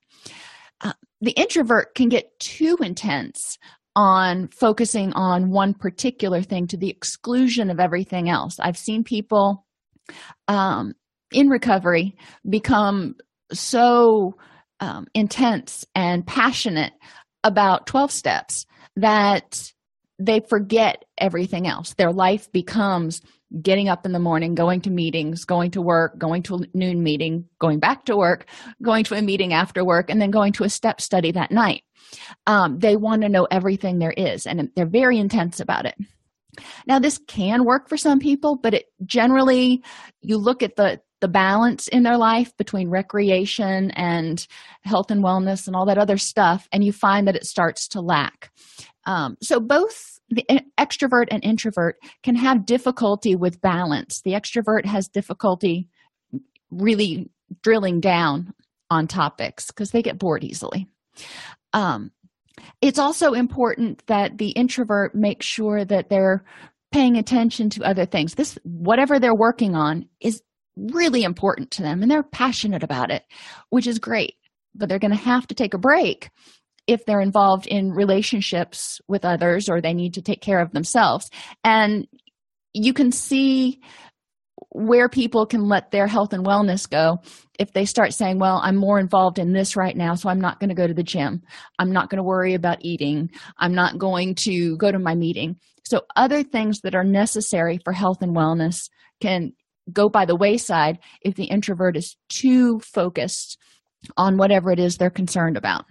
uh, 0.81 0.93
the 1.21 1.33
introvert 1.33 1.95
can 1.95 2.09
get 2.09 2.39
too 2.39 2.77
intense 2.81 3.59
on 3.99 4.47
focusing 4.49 5.13
on 5.15 5.51
one 5.51 5.75
particular 5.75 6.41
thing 6.41 6.69
to 6.69 6.77
the 6.77 6.89
exclusion 6.89 7.69
of 7.69 7.81
everything 7.81 8.29
else. 8.29 8.61
I've 8.61 8.77
seen 8.77 9.03
people 9.03 9.67
um, 10.47 10.95
in 11.33 11.49
recovery 11.49 12.17
become 12.49 13.15
so 13.53 14.37
um, 14.81 15.07
intense 15.15 15.85
and 15.95 16.27
passionate 16.27 16.93
about 17.45 17.87
12 17.87 18.11
steps 18.11 18.67
that 18.97 19.73
they 20.19 20.41
forget 20.41 21.05
everything 21.17 21.67
else. 21.67 21.95
Their 21.95 22.13
life 22.13 22.51
becomes 22.51 23.23
getting 23.63 23.89
up 23.89 24.05
in 24.05 24.13
the 24.13 24.19
morning, 24.19 24.55
going 24.55 24.83
to 24.83 24.91
meetings, 24.91 25.45
going 25.45 25.71
to 25.71 25.81
work, 25.81 26.19
going 26.19 26.43
to 26.43 26.57
a 26.57 26.59
noon 26.75 27.03
meeting, 27.03 27.47
going 27.59 27.79
back 27.79 28.05
to 28.05 28.17
work, 28.17 28.47
going 28.83 29.05
to 29.05 29.15
a 29.15 29.23
meeting 29.23 29.53
after 29.53 29.85
work, 29.85 30.11
and 30.11 30.21
then 30.21 30.31
going 30.31 30.53
to 30.53 30.65
a 30.65 30.69
step 30.69 31.01
study 31.01 31.33
that 31.33 31.51
night. 31.51 31.83
Um, 32.47 32.79
they 32.79 32.97
want 32.97 33.23
to 33.23 33.29
know 33.29 33.47
everything 33.51 33.99
there 33.99 34.13
is, 34.15 34.47
and 34.47 34.71
they're 34.77 34.87
very 34.87 35.19
intense 35.19 35.61
about 35.61 35.87
it. 35.87 35.95
Now, 36.87 36.99
this 36.99 37.19
can 37.27 37.65
work 37.65 37.89
for 37.89 37.97
some 37.97 38.19
people, 38.19 38.57
but 38.57 38.75
it 38.75 38.87
generally, 39.05 39.83
you 40.21 40.37
look 40.37 40.63
at 40.63 40.77
the 40.77 41.01
the 41.21 41.29
balance 41.29 41.89
in 41.89 42.03
their 42.03 42.17
life 42.17 42.57
between 42.57 42.91
recreation 42.91 43.91
and 43.93 44.47
health 44.83 45.11
and 45.11 45.23
wellness 45.23 45.67
and 45.67 45.75
all 45.75 45.87
that 45.87 45.99
other 45.99 46.19
stuff, 46.19 46.69
and 46.73 46.85
you 46.85 46.93
find 46.93 47.27
that 47.27 47.37
it 47.37 47.47
starts 47.47 47.89
to 47.89 48.01
lack. 48.01 48.51
Um, 49.07 49.37
so, 49.41 49.61
both 49.61 50.19
the 50.31 50.45
extrovert 50.79 51.27
and 51.31 51.43
introvert 51.43 51.97
can 52.23 52.37
have 52.37 52.67
difficulty 52.67 53.35
with 53.35 53.61
balance. 53.61 54.21
The 54.23 54.33
extrovert 54.33 54.85
has 54.85 55.09
difficulty 55.09 55.89
really 56.71 57.31
drilling 57.63 58.01
down 58.01 58.53
on 58.91 59.07
topics 59.07 59.67
because 59.69 59.91
they 59.91 60.03
get 60.03 60.19
bored 60.19 60.45
easily. 60.45 60.87
Um, 61.73 62.11
it's 62.81 62.99
also 62.99 63.33
important 63.33 64.07
that 64.07 64.39
the 64.39 64.51
introvert 64.51 65.15
make 65.15 65.43
sure 65.43 65.85
that 65.85 66.11
they're 66.11 66.45
paying 66.93 67.17
attention 67.17 67.71
to 67.71 67.85
other 67.85 68.07
things. 68.07 68.35
This, 68.35 68.59
whatever 68.65 69.19
they're 69.19 69.35
working 69.35 69.75
on, 69.75 70.07
is 70.21 70.43
really 70.93 71.23
important 71.23 71.71
to 71.73 71.83
them 71.83 72.03
and 72.03 72.11
they're 72.11 72.23
passionate 72.23 72.83
about 72.83 73.11
it, 73.11 73.25
which 73.71 73.87
is 73.87 73.99
great. 73.99 74.35
But 74.75 74.89
they're 74.89 74.99
going 74.99 75.11
to 75.11 75.17
have 75.17 75.47
to 75.49 75.55
take 75.55 75.75
a 75.75 75.79
break 75.79 76.31
if 76.87 77.05
they're 77.05 77.21
involved 77.21 77.67
in 77.67 77.93
relationships 77.93 79.01
with 79.09 79.25
others 79.25 79.69
or 79.69 79.81
they 79.81 79.95
need 79.95 80.15
to 80.15 80.23
take 80.23 80.41
care 80.41 80.61
of 80.61 80.73
themselves. 80.73 81.31
And 81.65 82.07
you 82.73 82.93
can 82.93 83.13
see 83.13 83.81
where 84.71 85.09
people 85.09 85.47
can 85.47 85.69
let 85.69 85.91
their 85.91 86.07
health 86.07 86.33
and 86.33 86.45
wellness 86.45 86.89
go 86.89 87.19
if 87.59 87.73
they 87.73 87.85
start 87.85 88.15
saying, 88.15 88.39
Well, 88.39 88.61
I'm 88.63 88.77
more 88.77 88.99
involved 88.99 89.39
in 89.39 89.53
this 89.53 89.77
right 89.77 89.97
now, 89.97 90.15
so 90.15 90.29
I'm 90.29 90.41
not 90.41 90.61
going 90.61 90.69
to 90.69 90.75
go 90.75 90.87
to 90.87 90.95
the 90.95 91.03
gym. 91.03 91.43
I'm 91.79 91.93
not 91.93 92.11
going 92.11 92.19
to 92.19 92.23
worry 92.23 92.55
about 92.55 92.79
eating. 92.85 93.31
I'm 93.59 93.75
not 93.75 93.99
going 93.99 94.35
to 94.37 94.77
go 94.77 94.91
to 94.91 94.99
my 94.99 95.15
meeting. 95.15 95.57
So, 95.85 96.03
other 96.17 96.43
things 96.43 96.81
that 96.83 96.95
are 96.95 97.05
necessary 97.05 97.81
for 97.83 97.93
health 97.93 98.23
and 98.23 98.37
wellness 98.37 98.89
can 99.21 99.53
go 99.93 100.09
by 100.09 100.25
the 100.25 100.37
wayside 100.37 100.99
if 101.23 101.35
the 101.35 101.45
introvert 101.45 101.97
is 101.97 102.17
too 102.29 102.81
focused 102.81 103.59
on 104.17 104.37
whatever 104.37 104.71
it 104.71 104.79
is 104.79 104.97
they're 104.97 105.11
concerned 105.11 105.57
about. 105.57 105.85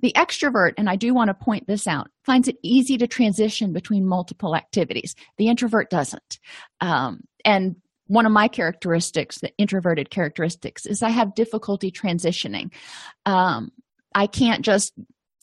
The 0.00 0.12
extrovert, 0.12 0.72
and 0.76 0.90
I 0.90 0.96
do 0.96 1.14
want 1.14 1.28
to 1.28 1.34
point 1.34 1.66
this 1.66 1.86
out, 1.86 2.08
finds 2.24 2.48
it 2.48 2.58
easy 2.62 2.98
to 2.98 3.06
transition 3.06 3.72
between 3.72 4.06
multiple 4.06 4.54
activities. 4.54 5.14
The 5.38 5.48
introvert 5.48 5.88
doesn't. 5.88 6.38
Um, 6.80 7.20
and 7.44 7.76
one 8.06 8.26
of 8.26 8.32
my 8.32 8.48
characteristics, 8.48 9.38
the 9.38 9.56
introverted 9.56 10.10
characteristics, 10.10 10.86
is 10.86 11.02
I 11.02 11.08
have 11.08 11.34
difficulty 11.34 11.90
transitioning. 11.90 12.72
Um, 13.24 13.72
I 14.14 14.26
can't 14.26 14.64
just 14.64 14.92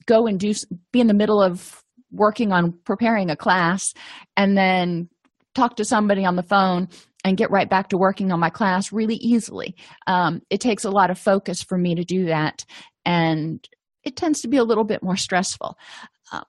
go 0.06 0.28
and 0.28 0.40
do 0.40 0.54
be 0.92 1.02
in 1.02 1.08
the 1.08 1.14
middle 1.14 1.42
of 1.42 1.84
working 2.12 2.52
on 2.52 2.74
preparing 2.86 3.30
a 3.30 3.36
class 3.36 3.94
and 4.38 4.58
then 4.58 5.10
talk 5.56 5.78
to 5.78 5.86
somebody 5.86 6.26
on 6.26 6.36
the 6.36 6.44
phone 6.44 6.88
and 7.24 7.38
get 7.38 7.52
right 7.52 7.70
back 7.70 7.90
to 7.90 7.98
working 7.98 8.32
on 8.32 8.40
my 8.40 8.50
class 8.50 8.92
really 8.92 9.16
easily. 9.16 9.76
Um, 10.08 10.42
it 10.50 10.60
takes 10.60 10.84
a 10.84 10.92
lot 10.92 11.10
of 11.10 11.18
focus 11.18 11.64
for 11.64 11.78
me 11.78 11.96
to 11.96 12.04
do 12.04 12.26
that, 12.26 12.66
and 13.06 13.68
it 14.04 14.16
tends 14.16 14.42
to 14.42 14.48
be 14.48 14.58
a 14.58 14.64
little 14.64 14.84
bit 14.84 15.04
more 15.04 15.18
stressful. 15.18 15.78
Um, 16.32 16.44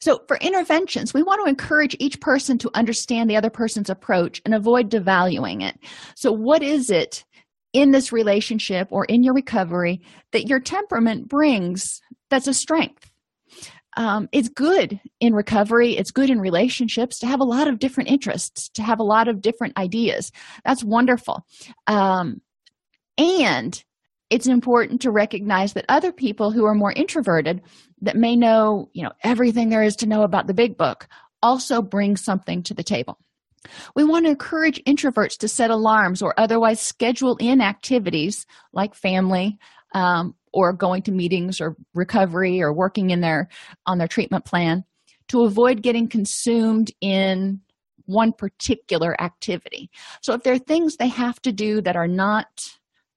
so, 0.00 0.20
for 0.28 0.36
interventions, 0.38 1.14
we 1.14 1.22
want 1.22 1.42
to 1.42 1.48
encourage 1.48 1.96
each 1.98 2.20
person 2.20 2.58
to 2.58 2.70
understand 2.74 3.30
the 3.30 3.36
other 3.36 3.50
person's 3.50 3.88
approach 3.88 4.42
and 4.44 4.54
avoid 4.54 4.90
devaluing 4.90 5.62
it. 5.62 5.78
So, 6.14 6.30
what 6.30 6.62
is 6.62 6.90
it 6.90 7.24
in 7.72 7.90
this 7.90 8.12
relationship 8.12 8.88
or 8.90 9.04
in 9.06 9.22
your 9.22 9.34
recovery 9.34 10.02
that 10.32 10.46
your 10.46 10.60
temperament 10.60 11.28
brings 11.28 12.02
that's 12.28 12.46
a 12.46 12.54
strength? 12.54 13.10
Um, 13.96 14.28
it's 14.32 14.48
good 14.48 15.00
in 15.20 15.34
recovery. 15.34 15.96
It's 15.96 16.10
good 16.10 16.30
in 16.30 16.40
relationships 16.40 17.18
to 17.20 17.26
have 17.26 17.40
a 17.40 17.44
lot 17.44 17.68
of 17.68 17.78
different 17.78 18.10
interests 18.10 18.68
to 18.70 18.82
have 18.82 18.98
a 18.98 19.04
lot 19.04 19.28
of 19.28 19.40
different 19.40 19.76
ideas. 19.78 20.32
That's 20.64 20.84
wonderful. 20.84 21.46
Um, 21.86 22.40
and 23.16 23.82
it's 24.30 24.46
important 24.46 25.02
to 25.02 25.10
recognize 25.10 25.74
that 25.74 25.84
other 25.88 26.12
people 26.12 26.50
who 26.50 26.64
are 26.64 26.74
more 26.74 26.92
introverted 26.92 27.62
that 28.00 28.16
may 28.16 28.36
know 28.36 28.88
you 28.92 29.02
know 29.02 29.12
everything 29.22 29.68
there 29.68 29.82
is 29.82 29.96
to 29.96 30.06
know 30.06 30.22
about 30.22 30.46
the 30.46 30.54
big 30.54 30.76
book 30.76 31.06
also 31.42 31.82
bring 31.82 32.16
something 32.16 32.62
to 32.64 32.74
the 32.74 32.82
table. 32.82 33.18
We 33.94 34.04
want 34.04 34.26
to 34.26 34.30
encourage 34.30 34.82
introverts 34.84 35.38
to 35.38 35.48
set 35.48 35.70
alarms 35.70 36.20
or 36.20 36.34
otherwise 36.38 36.80
schedule 36.80 37.36
in 37.36 37.60
activities 37.60 38.46
like 38.72 38.94
family 38.94 39.58
um, 39.94 40.34
or 40.54 40.72
going 40.72 41.02
to 41.02 41.12
meetings 41.12 41.60
or 41.60 41.76
recovery 41.92 42.62
or 42.62 42.72
working 42.72 43.10
in 43.10 43.20
their 43.20 43.48
on 43.86 43.98
their 43.98 44.08
treatment 44.08 44.44
plan 44.44 44.84
to 45.28 45.44
avoid 45.44 45.82
getting 45.82 46.08
consumed 46.08 46.90
in 47.00 47.60
one 48.06 48.32
particular 48.32 49.20
activity. 49.20 49.90
So 50.22 50.34
if 50.34 50.42
there 50.42 50.54
are 50.54 50.58
things 50.58 50.96
they 50.96 51.08
have 51.08 51.40
to 51.42 51.52
do 51.52 51.80
that 51.82 51.96
are 51.96 52.08
not 52.08 52.46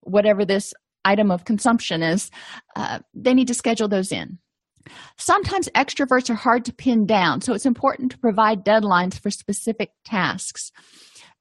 whatever 0.02 0.46
this 0.46 0.74
item 1.06 1.32
of 1.32 1.46
consumption 1.46 2.02
is, 2.02 2.32
uh, 2.76 3.00
they 3.14 3.34
need 3.34 3.48
to 3.48 3.54
schedule 3.54 3.88
those 3.88 4.12
in. 4.12 4.40
Sometimes 5.18 5.70
extroverts 5.76 6.30
are 6.30 6.36
hard 6.36 6.64
to 6.66 6.74
pin 6.74 7.06
down, 7.06 7.42
so 7.42 7.54
it's 7.54 7.66
important 7.66 8.12
to 8.12 8.18
provide 8.18 8.64
deadlines 8.64 9.20
for 9.20 9.30
specific 9.30 9.92
tasks. 10.06 10.72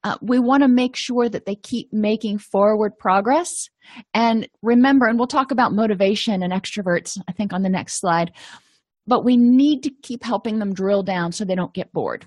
Uh, 0.07 0.17
we 0.23 0.39
want 0.39 0.63
to 0.63 0.69
make 0.69 0.95
sure 0.95 1.29
that 1.29 1.47
they 1.47 1.57
keep 1.57 1.93
making 1.93 2.39
forward 2.39 2.97
progress. 2.97 3.69
And 4.15 4.49
remember, 4.63 5.07
and 5.07 5.19
we'll 5.19 5.27
talk 5.27 5.51
about 5.51 5.73
motivation 5.73 6.45
and 6.45 6.53
extroverts, 6.53 7.19
I 7.27 7.33
think, 7.33 7.53
on 7.53 7.63
the 7.63 7.69
next 7.69 7.99
slide, 7.99 8.31
but 9.09 9.25
we 9.25 9.37
need 9.37 9.83
to 9.83 9.91
keep 10.05 10.23
helping 10.23 10.61
them 10.61 10.73
drill 10.73 11.03
down 11.03 11.33
so 11.33 11.45
they 11.45 11.57
don't 11.57 11.75
get 11.75 11.93
bored. 11.93 12.25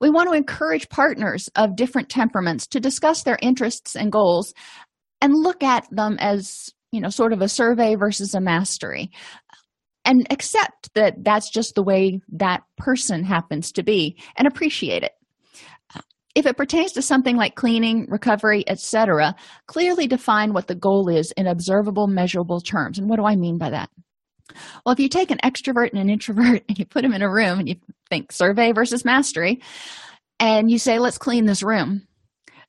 We 0.00 0.10
want 0.10 0.28
to 0.28 0.36
encourage 0.36 0.88
partners 0.88 1.48
of 1.54 1.76
different 1.76 2.08
temperaments 2.08 2.66
to 2.68 2.80
discuss 2.80 3.22
their 3.22 3.38
interests 3.40 3.94
and 3.94 4.10
goals 4.10 4.52
and 5.20 5.32
look 5.32 5.62
at 5.62 5.86
them 5.92 6.16
as, 6.18 6.70
you 6.90 7.00
know, 7.00 7.08
sort 7.08 7.32
of 7.32 7.40
a 7.40 7.48
survey 7.48 7.94
versus 7.94 8.34
a 8.34 8.40
mastery 8.40 9.12
and 10.04 10.26
accept 10.30 10.92
that 10.94 11.22
that's 11.22 11.50
just 11.50 11.76
the 11.76 11.84
way 11.84 12.20
that 12.32 12.62
person 12.76 13.22
happens 13.22 13.70
to 13.72 13.84
be 13.84 14.18
and 14.36 14.48
appreciate 14.48 15.04
it 15.04 15.12
if 16.36 16.44
it 16.44 16.58
pertains 16.58 16.92
to 16.92 17.02
something 17.02 17.36
like 17.36 17.54
cleaning, 17.54 18.06
recovery, 18.10 18.62
etc., 18.68 19.34
clearly 19.66 20.06
define 20.06 20.52
what 20.52 20.66
the 20.66 20.74
goal 20.74 21.08
is 21.08 21.32
in 21.32 21.46
observable, 21.46 22.06
measurable 22.06 22.60
terms. 22.60 22.98
And 22.98 23.08
what 23.08 23.16
do 23.16 23.24
I 23.24 23.36
mean 23.36 23.56
by 23.56 23.70
that? 23.70 23.88
Well, 24.84 24.92
if 24.92 25.00
you 25.00 25.08
take 25.08 25.30
an 25.30 25.40
extrovert 25.42 25.90
and 25.90 25.98
an 25.98 26.10
introvert 26.10 26.62
and 26.68 26.78
you 26.78 26.84
put 26.84 27.02
them 27.02 27.14
in 27.14 27.22
a 27.22 27.32
room 27.32 27.58
and 27.58 27.68
you 27.68 27.76
think 28.10 28.30
survey 28.30 28.72
versus 28.72 29.02
mastery, 29.02 29.62
and 30.38 30.70
you 30.70 30.78
say, 30.78 30.98
let's 30.98 31.16
clean 31.16 31.46
this 31.46 31.62
room, 31.62 32.06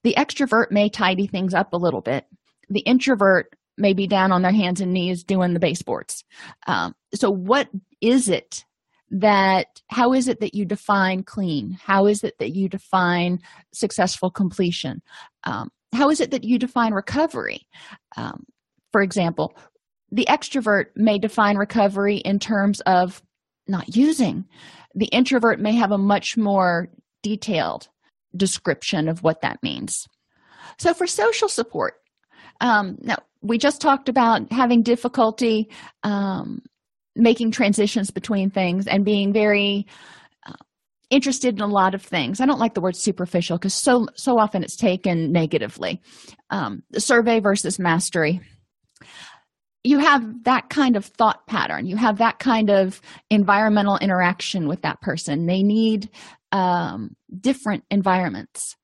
the 0.03 0.15
extrovert 0.17 0.71
may 0.71 0.87
tidy 0.87 1.27
things 1.27 1.53
up 1.53 1.73
a 1.73 1.77
little 1.77 2.01
bit. 2.01 2.25
The 2.69 2.79
introvert 2.79 3.53
may 3.77 3.91
be 3.91 4.07
down 4.07 4.31
on 4.31 4.43
their 4.43 4.53
hands 4.53 4.79
and 4.79 4.93
knees 4.93 5.25
doing 5.25 5.53
the 5.53 5.59
baseboards. 5.59 6.23
Um, 6.67 6.95
so, 7.13 7.29
what 7.29 7.67
is 7.99 8.29
it 8.29 8.63
that 9.09 9.81
how 9.87 10.13
is 10.13 10.27
it 10.27 10.39
that 10.41 10.53
you 10.53 10.65
define 10.65 11.23
clean? 11.23 11.77
How 11.81 12.05
is 12.07 12.23
it 12.23 12.37
that 12.39 12.55
you 12.55 12.67
define 12.67 13.39
successful 13.73 14.29
completion? 14.29 15.01
Um, 15.43 15.71
how 15.93 16.09
is 16.09 16.19
it 16.19 16.31
that 16.31 16.43
you 16.43 16.59
define 16.59 16.93
recovery? 16.93 17.67
Um, 18.15 18.45
for 18.91 19.01
example 19.01 19.55
the 20.09 20.25
extrovert 20.29 20.85
may 20.95 21.19
define 21.19 21.57
recovery 21.57 22.17
in 22.17 22.39
terms 22.39 22.79
of 22.81 23.21
not 23.67 23.93
using. 23.95 24.45
The 24.95 25.07
introvert 25.07 25.59
may 25.59 25.75
have 25.75 25.91
a 25.91 25.97
much 25.97 26.37
more 26.37 26.87
detailed 27.23 27.89
description 28.35 29.09
of 29.09 29.21
what 29.21 29.41
that 29.41 29.61
means. 29.61 30.07
So 30.77 30.93
for 30.93 31.07
social 31.07 31.49
support 31.49 31.95
um, 32.61 32.97
now 33.01 33.17
we 33.41 33.57
just 33.57 33.81
talked 33.81 34.09
about 34.09 34.51
having 34.51 34.81
difficulty 34.81 35.69
um, 36.03 36.61
making 37.17 37.51
transitions 37.51 38.11
between 38.11 38.49
things 38.49 38.87
and 38.87 39.03
being 39.03 39.33
very 39.33 39.87
uh, 40.45 40.53
interested 41.09 41.55
in 41.55 41.61
a 41.61 41.67
lot 41.67 41.95
of 41.95 42.01
things. 42.01 42.39
I 42.39 42.45
don't 42.45 42.59
like 42.59 42.73
the 42.73 42.81
word 42.81 42.95
superficial 42.95 43.57
because 43.57 43.73
so 43.73 44.07
so 44.15 44.39
often 44.39 44.63
it's 44.63 44.75
taken 44.75 45.31
negatively. 45.31 46.01
Um, 46.49 46.83
the 46.91 47.01
survey 47.01 47.39
versus 47.39 47.79
mastery. 47.79 48.41
You 49.83 49.99
have 49.99 50.43
that 50.43 50.69
kind 50.69 50.97
of 50.97 51.05
thought 51.05 51.47
pattern. 51.47 51.85
You 51.85 51.95
have 51.95 52.17
that 52.17 52.39
kind 52.39 52.69
of 52.69 53.01
environmental 53.29 53.97
interaction 53.97 54.67
with 54.67 54.81
that 54.81 55.01
person. 55.01 55.45
They 55.45 55.63
need 55.63 56.09
um, 56.51 57.15
different 57.39 57.83
environments. 57.89 58.75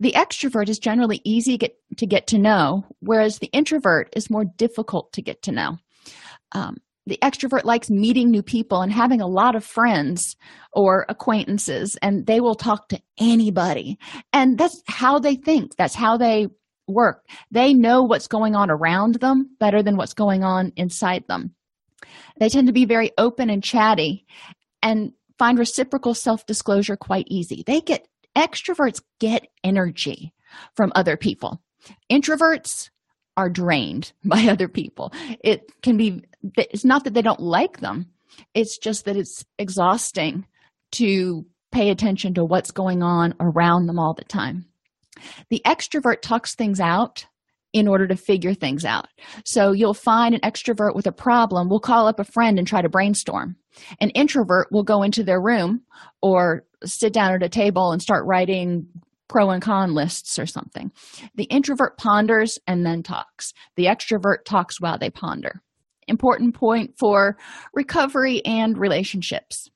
The 0.00 0.12
extrovert 0.12 0.68
is 0.68 0.78
generally 0.78 1.20
easy 1.24 1.52
to 1.52 1.58
get, 1.58 1.76
to 1.96 2.06
get 2.06 2.28
to 2.28 2.38
know 2.38 2.86
whereas 3.00 3.40
the 3.40 3.48
introvert 3.48 4.10
is 4.14 4.30
more 4.30 4.44
difficult 4.44 5.12
to 5.14 5.22
get 5.22 5.42
to 5.42 5.52
know. 5.52 5.78
Um, 6.52 6.76
the 7.08 7.18
extrovert 7.22 7.64
likes 7.64 7.90
meeting 7.90 8.30
new 8.30 8.42
people 8.42 8.82
and 8.82 8.92
having 8.92 9.20
a 9.20 9.26
lot 9.26 9.54
of 9.54 9.64
friends 9.64 10.36
or 10.72 11.06
acquaintances 11.08 11.96
and 12.02 12.26
they 12.26 12.40
will 12.40 12.54
talk 12.54 12.88
to 12.88 13.00
anybody. 13.18 13.98
And 14.32 14.58
that's 14.58 14.82
how 14.86 15.18
they 15.18 15.34
think. 15.34 15.76
That's 15.76 15.94
how 15.94 16.16
they 16.16 16.48
work. 16.86 17.24
They 17.50 17.74
know 17.74 18.02
what's 18.02 18.28
going 18.28 18.54
on 18.54 18.70
around 18.70 19.16
them 19.16 19.56
better 19.58 19.82
than 19.82 19.96
what's 19.96 20.14
going 20.14 20.44
on 20.44 20.72
inside 20.76 21.24
them. 21.28 21.54
They 22.38 22.48
tend 22.48 22.68
to 22.68 22.72
be 22.72 22.84
very 22.84 23.10
open 23.18 23.50
and 23.50 23.62
chatty 23.62 24.26
and 24.82 25.12
find 25.38 25.58
reciprocal 25.58 26.14
self-disclosure 26.14 26.96
quite 26.96 27.26
easy. 27.28 27.62
They 27.66 27.80
get 27.80 28.06
extroverts 28.36 29.02
get 29.18 29.48
energy 29.64 30.32
from 30.76 30.92
other 30.94 31.16
people. 31.16 31.60
Introverts 32.10 32.90
are 33.38 33.48
drained 33.48 34.12
by 34.24 34.42
other 34.48 34.68
people. 34.68 35.12
It 35.42 35.70
can 35.82 35.96
be 35.96 36.24
it's 36.56 36.84
not 36.84 37.04
that 37.04 37.14
they 37.14 37.22
don't 37.22 37.40
like 37.40 37.80
them. 37.80 38.06
It's 38.54 38.78
just 38.78 39.04
that 39.06 39.16
it's 39.16 39.44
exhausting 39.58 40.46
to 40.92 41.46
pay 41.72 41.90
attention 41.90 42.34
to 42.34 42.44
what's 42.44 42.70
going 42.70 43.02
on 43.02 43.34
around 43.40 43.86
them 43.86 43.98
all 43.98 44.14
the 44.14 44.24
time. 44.24 44.66
The 45.50 45.62
extrovert 45.66 46.22
talks 46.22 46.54
things 46.54 46.80
out 46.80 47.26
in 47.72 47.86
order 47.86 48.06
to 48.06 48.16
figure 48.16 48.54
things 48.54 48.84
out. 48.84 49.08
So 49.44 49.72
you'll 49.72 49.94
find 49.94 50.34
an 50.34 50.40
extrovert 50.40 50.94
with 50.94 51.06
a 51.06 51.12
problem 51.12 51.68
will 51.68 51.80
call 51.80 52.06
up 52.06 52.18
a 52.18 52.24
friend 52.24 52.58
and 52.58 52.66
try 52.66 52.80
to 52.80 52.88
brainstorm. 52.88 53.56
An 54.00 54.10
introvert 54.10 54.68
will 54.72 54.84
go 54.84 55.02
into 55.02 55.22
their 55.22 55.40
room 55.40 55.82
or 56.22 56.64
sit 56.84 57.12
down 57.12 57.34
at 57.34 57.42
a 57.42 57.48
table 57.48 57.92
and 57.92 58.00
start 58.00 58.24
writing 58.24 58.86
pro 59.28 59.50
and 59.50 59.62
con 59.62 59.94
lists 59.94 60.38
or 60.38 60.46
something 60.46 60.90
the 61.34 61.44
introvert 61.44 61.96
ponders 61.98 62.58
and 62.66 62.84
then 62.84 63.02
talks 63.02 63.52
the 63.76 63.86
extrovert 63.86 64.44
talks 64.44 64.80
while 64.80 64.98
they 64.98 65.10
ponder 65.10 65.62
important 66.08 66.54
point 66.54 66.94
for 66.98 67.36
recovery 67.74 68.44
and 68.44 68.76
relationships. 68.78 69.70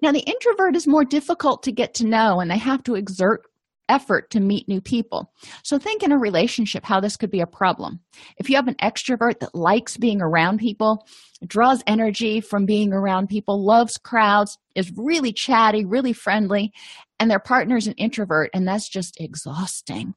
Now, 0.00 0.10
the 0.10 0.20
introvert 0.20 0.74
is 0.74 0.88
more 0.88 1.04
difficult 1.04 1.62
to 1.62 1.72
get 1.72 1.94
to 1.94 2.06
know 2.06 2.40
and 2.40 2.50
they 2.50 2.58
have 2.58 2.82
to 2.84 2.96
exert 2.96 3.42
effort 3.88 4.30
to 4.30 4.40
meet 4.40 4.68
new 4.68 4.80
people. 4.80 5.32
So, 5.62 5.78
think 5.78 6.02
in 6.02 6.12
a 6.12 6.18
relationship 6.18 6.84
how 6.84 7.00
this 7.00 7.16
could 7.16 7.30
be 7.30 7.40
a 7.40 7.46
problem. 7.46 8.00
If 8.38 8.48
you 8.48 8.56
have 8.56 8.68
an 8.68 8.76
extrovert 8.82 9.40
that 9.40 9.54
likes 9.54 9.96
being 9.96 10.20
around 10.20 10.58
people, 10.58 11.06
draws 11.46 11.82
energy 11.86 12.40
from 12.40 12.64
being 12.64 12.92
around 12.92 13.28
people, 13.28 13.64
loves 13.64 13.98
crowds, 13.98 14.58
is 14.74 14.92
really 14.96 15.32
chatty, 15.32 15.84
really 15.84 16.12
friendly, 16.12 16.72
and 17.22 17.30
their 17.30 17.38
partner's 17.38 17.86
an 17.86 17.92
introvert, 17.92 18.50
and 18.52 18.66
that's 18.66 18.88
just 18.88 19.20
exhausting. 19.20 20.12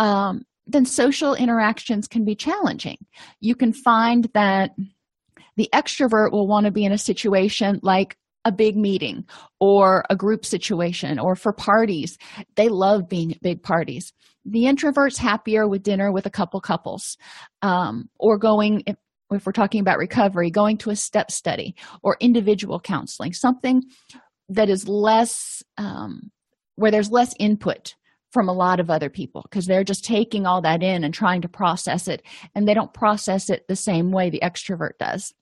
Um, 0.00 0.42
then 0.66 0.84
social 0.84 1.32
interactions 1.32 2.08
can 2.08 2.24
be 2.24 2.34
challenging. 2.34 2.96
You 3.38 3.54
can 3.54 3.72
find 3.72 4.28
that 4.34 4.72
the 5.56 5.68
extrovert 5.72 6.32
will 6.32 6.48
want 6.48 6.66
to 6.66 6.72
be 6.72 6.84
in 6.84 6.90
a 6.90 6.98
situation 6.98 7.78
like 7.84 8.16
a 8.44 8.50
big 8.50 8.76
meeting 8.76 9.26
or 9.60 10.04
a 10.10 10.16
group 10.16 10.44
situation 10.44 11.20
or 11.20 11.36
for 11.36 11.52
parties. 11.52 12.18
They 12.56 12.68
love 12.68 13.08
being 13.08 13.30
at 13.30 13.40
big 13.40 13.62
parties. 13.62 14.12
The 14.44 14.66
introvert's 14.66 15.18
happier 15.18 15.68
with 15.68 15.84
dinner 15.84 16.10
with 16.10 16.26
a 16.26 16.30
couple 16.30 16.60
couples 16.60 17.16
um, 17.62 18.10
or 18.18 18.38
going, 18.38 18.82
if, 18.88 18.96
if 19.30 19.46
we're 19.46 19.52
talking 19.52 19.80
about 19.80 19.98
recovery, 19.98 20.50
going 20.50 20.78
to 20.78 20.90
a 20.90 20.96
step 20.96 21.30
study 21.30 21.76
or 22.02 22.16
individual 22.18 22.80
counseling, 22.80 23.34
something 23.34 23.84
that 24.48 24.68
is 24.68 24.88
less, 24.88 25.62
um, 25.78 26.30
where 26.76 26.90
there's 26.90 27.10
less 27.10 27.34
input 27.38 27.94
from 28.30 28.48
a 28.48 28.52
lot 28.52 28.80
of 28.80 28.90
other 28.90 29.08
people 29.08 29.42
because 29.42 29.66
they're 29.66 29.84
just 29.84 30.04
taking 30.04 30.44
all 30.44 30.60
that 30.60 30.82
in 30.82 31.04
and 31.04 31.14
trying 31.14 31.40
to 31.40 31.48
process 31.48 32.08
it 32.08 32.22
and 32.54 32.66
they 32.66 32.74
don't 32.74 32.92
process 32.92 33.48
it 33.48 33.66
the 33.68 33.76
same 33.76 34.10
way 34.10 34.28
the 34.28 34.40
extrovert 34.42 34.98
does. 34.98 35.32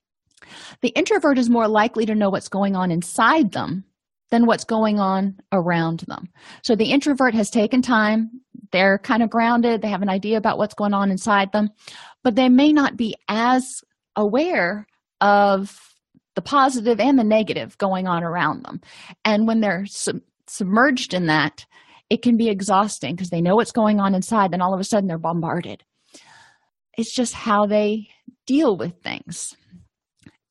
The 0.83 0.91
introvert 0.91 1.39
is 1.39 1.49
more 1.49 1.69
likely 1.69 2.05
to 2.07 2.15
know 2.15 2.29
what's 2.29 2.49
going 2.49 2.77
on 2.77 2.91
inside 2.91 3.53
them 3.53 3.85
than 4.31 4.47
what's 4.47 4.65
going 4.65 4.99
on 5.01 5.39
around 5.53 6.01
them. 6.01 6.29
So 6.63 6.75
the 6.75 6.91
introvert 6.91 7.35
has 7.35 7.49
taken 7.51 7.81
time 7.81 8.43
they're 8.73 8.99
kind 8.99 9.23
of 9.23 9.31
grounded 9.31 9.83
they 9.83 9.89
have 9.89 10.03
an 10.03 10.09
idea 10.09 10.37
about 10.37 10.59
what's 10.59 10.75
going 10.75 10.95
on 10.95 11.11
inside 11.11 11.53
them 11.53 11.71
but 12.25 12.35
they 12.35 12.49
may 12.49 12.73
not 12.73 12.97
be 12.97 13.15
as 13.29 13.83
aware 14.17 14.87
of 15.21 15.92
the 16.35 16.43
positive 16.43 17.01
and 17.01 17.19
the 17.19 17.25
negative 17.25 17.77
going 17.79 18.07
on 18.07 18.23
around 18.23 18.65
them. 18.65 18.81
And 19.25 19.47
when 19.47 19.61
they're 19.61 19.87
sub- 19.87 20.21
submerged 20.47 21.15
in 21.15 21.27
that 21.27 21.67
it 22.11 22.21
can 22.21 22.37
be 22.37 22.49
exhausting 22.49 23.15
because 23.15 23.31
they 23.31 23.41
know 23.41 23.55
what's 23.55 23.73
going 23.73 23.99
on 23.99 24.15
inside 24.15 24.51
then 24.51 24.61
all 24.61 24.75
of 24.75 24.81
a 24.81 24.85
sudden 24.85 25.09
they're 25.09 25.19
bombarded. 25.19 25.83
It's 26.99 27.15
just 27.15 27.33
how 27.33 27.67
they 27.67 28.09
deal 28.47 28.77
with 28.77 29.01
things. 29.03 29.57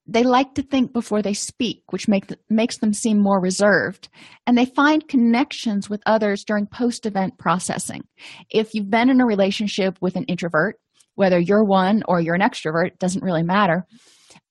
They 0.07 0.23
like 0.23 0.55
to 0.55 0.63
think 0.63 0.91
before 0.91 1.21
they 1.21 1.33
speak 1.33 1.83
which 1.91 2.07
make 2.07 2.27
th- 2.27 2.39
makes 2.49 2.77
them 2.77 2.93
seem 2.93 3.19
more 3.19 3.39
reserved 3.39 4.09
and 4.47 4.57
they 4.57 4.65
find 4.65 5.07
connections 5.07 5.89
with 5.89 6.01
others 6.05 6.43
during 6.43 6.65
post-event 6.65 7.37
processing. 7.37 8.01
If 8.49 8.73
you've 8.73 8.89
been 8.89 9.09
in 9.09 9.21
a 9.21 9.25
relationship 9.25 9.97
with 10.01 10.15
an 10.15 10.25
introvert 10.25 10.77
whether 11.15 11.39
you're 11.39 11.63
one 11.63 12.01
or 12.07 12.19
you're 12.19 12.35
an 12.35 12.41
extrovert 12.41 12.97
doesn't 12.97 13.23
really 13.23 13.43
matter 13.43 13.85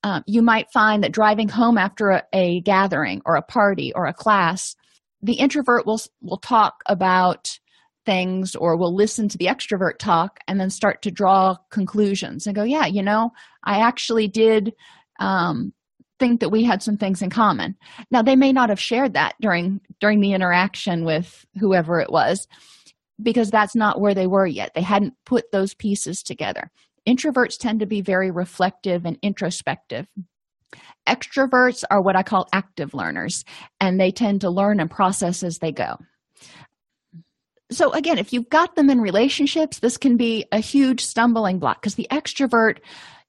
um, 0.02 0.22
you 0.26 0.42
might 0.42 0.70
find 0.72 1.04
that 1.04 1.12
driving 1.12 1.48
home 1.48 1.76
after 1.76 2.10
a, 2.10 2.22
a 2.32 2.60
gathering 2.62 3.20
or 3.24 3.36
a 3.36 3.42
party 3.42 3.92
or 3.94 4.06
a 4.06 4.14
class 4.14 4.76
the 5.22 5.34
introvert 5.34 5.86
will 5.86 6.00
will 6.22 6.38
talk 6.38 6.82
about 6.86 7.58
things 8.06 8.56
or 8.56 8.76
will 8.76 8.94
listen 8.94 9.28
to 9.28 9.36
the 9.38 9.46
extrovert 9.46 9.98
talk 9.98 10.40
and 10.48 10.58
then 10.58 10.70
start 10.70 11.02
to 11.02 11.10
draw 11.10 11.56
conclusions 11.70 12.46
and 12.46 12.56
go 12.56 12.62
yeah 12.62 12.86
you 12.86 13.02
know 13.02 13.30
i 13.64 13.80
actually 13.80 14.26
did 14.26 14.72
um, 15.18 15.72
think 16.20 16.40
that 16.40 16.50
we 16.50 16.62
had 16.62 16.82
some 16.82 16.96
things 16.96 17.22
in 17.22 17.30
common. 17.30 17.74
Now 18.10 18.22
they 18.22 18.36
may 18.36 18.52
not 18.52 18.68
have 18.68 18.78
shared 18.78 19.14
that 19.14 19.34
during 19.40 19.80
during 19.98 20.20
the 20.20 20.34
interaction 20.34 21.04
with 21.04 21.44
whoever 21.58 21.98
it 21.98 22.12
was 22.12 22.46
because 23.20 23.50
that's 23.50 23.74
not 23.74 24.00
where 24.00 24.14
they 24.14 24.26
were 24.26 24.46
yet. 24.46 24.72
They 24.74 24.82
hadn't 24.82 25.14
put 25.26 25.50
those 25.50 25.74
pieces 25.74 26.22
together 26.22 26.70
introverts 27.06 27.58
tend 27.58 27.80
to 27.80 27.86
be 27.86 28.00
very 28.00 28.30
reflective 28.30 29.04
and 29.04 29.18
introspective 29.22 30.06
Extroverts 31.08 31.82
are 31.90 32.00
what 32.00 32.16
I 32.16 32.22
call 32.22 32.48
active 32.52 32.94
learners, 32.94 33.44
and 33.80 33.98
they 33.98 34.10
tend 34.10 34.42
to 34.42 34.50
learn 34.50 34.80
and 34.80 34.90
process 34.90 35.42
as 35.42 35.58
they 35.58 35.72
go. 35.72 35.98
So, 37.72 37.92
again, 37.92 38.18
if 38.18 38.32
you've 38.32 38.50
got 38.50 38.74
them 38.74 38.90
in 38.90 39.00
relationships, 39.00 39.78
this 39.78 39.96
can 39.96 40.16
be 40.16 40.44
a 40.52 40.58
huge 40.58 41.04
stumbling 41.04 41.58
block 41.58 41.80
because 41.80 41.94
the 41.94 42.08
extrovert 42.10 42.78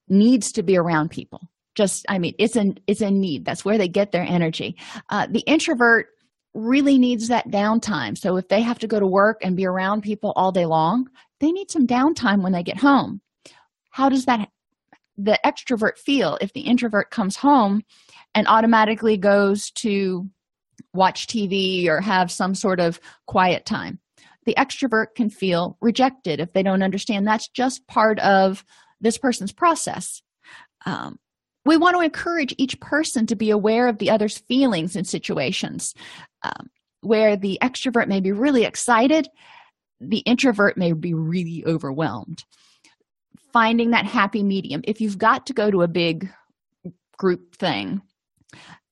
needs 0.08 0.52
to 0.52 0.62
be 0.62 0.76
around 0.76 1.10
people. 1.10 1.40
Just, 1.74 2.04
I 2.08 2.18
mean, 2.18 2.34
it's 2.38 2.56
a 2.56 2.74
it's 2.86 3.00
a 3.00 3.10
need. 3.10 3.44
That's 3.44 3.64
where 3.64 3.78
they 3.78 3.88
get 3.88 4.12
their 4.12 4.22
energy. 4.22 4.76
Uh, 5.08 5.26
the 5.30 5.40
introvert 5.40 6.08
really 6.54 6.98
needs 6.98 7.28
that 7.28 7.48
downtime. 7.48 8.18
So, 8.18 8.36
if 8.36 8.48
they 8.48 8.60
have 8.60 8.80
to 8.80 8.86
go 8.86 9.00
to 9.00 9.06
work 9.06 9.38
and 9.42 9.56
be 9.56 9.66
around 9.66 10.02
people 10.02 10.32
all 10.36 10.52
day 10.52 10.66
long, 10.66 11.08
they 11.40 11.50
need 11.50 11.70
some 11.70 11.86
downtime 11.86 12.42
when 12.42 12.52
they 12.52 12.62
get 12.62 12.76
home. 12.78 13.20
How 13.92 14.08
does 14.08 14.24
that 14.24 14.48
the 15.16 15.38
extrovert 15.44 15.98
feel 15.98 16.38
if 16.40 16.52
the 16.52 16.62
introvert 16.62 17.10
comes 17.10 17.36
home 17.36 17.82
and 18.34 18.48
automatically 18.48 19.16
goes 19.16 19.70
to 19.70 20.28
watch 20.94 21.26
TV 21.26 21.86
or 21.86 22.00
have 22.00 22.30
some 22.30 22.54
sort 22.54 22.80
of 22.80 22.98
quiet 23.26 23.64
time. 23.64 23.98
The 24.44 24.54
extrovert 24.54 25.14
can 25.14 25.30
feel 25.30 25.76
rejected 25.80 26.40
if 26.40 26.52
they 26.52 26.62
don't 26.62 26.82
understand 26.82 27.26
that's 27.26 27.48
just 27.48 27.86
part 27.86 28.18
of 28.20 28.64
this 29.00 29.18
person's 29.18 29.52
process. 29.52 30.22
Um, 30.84 31.18
we 31.64 31.76
want 31.76 31.96
to 31.96 32.02
encourage 32.02 32.54
each 32.58 32.80
person 32.80 33.26
to 33.26 33.36
be 33.36 33.50
aware 33.50 33.86
of 33.86 33.98
the 33.98 34.10
other's 34.10 34.38
feelings 34.38 34.96
in 34.96 35.04
situations 35.04 35.94
um, 36.42 36.70
where 37.02 37.36
the 37.36 37.58
extrovert 37.62 38.08
may 38.08 38.20
be 38.20 38.32
really 38.32 38.64
excited, 38.64 39.28
the 40.00 40.18
introvert 40.18 40.76
may 40.76 40.92
be 40.92 41.14
really 41.14 41.62
overwhelmed 41.64 42.42
finding 43.52 43.90
that 43.90 44.06
happy 44.06 44.42
medium. 44.42 44.82
If 44.84 45.00
you've 45.00 45.18
got 45.18 45.46
to 45.46 45.52
go 45.52 45.70
to 45.70 45.82
a 45.82 45.88
big 45.88 46.30
group 47.16 47.54
thing 47.54 48.02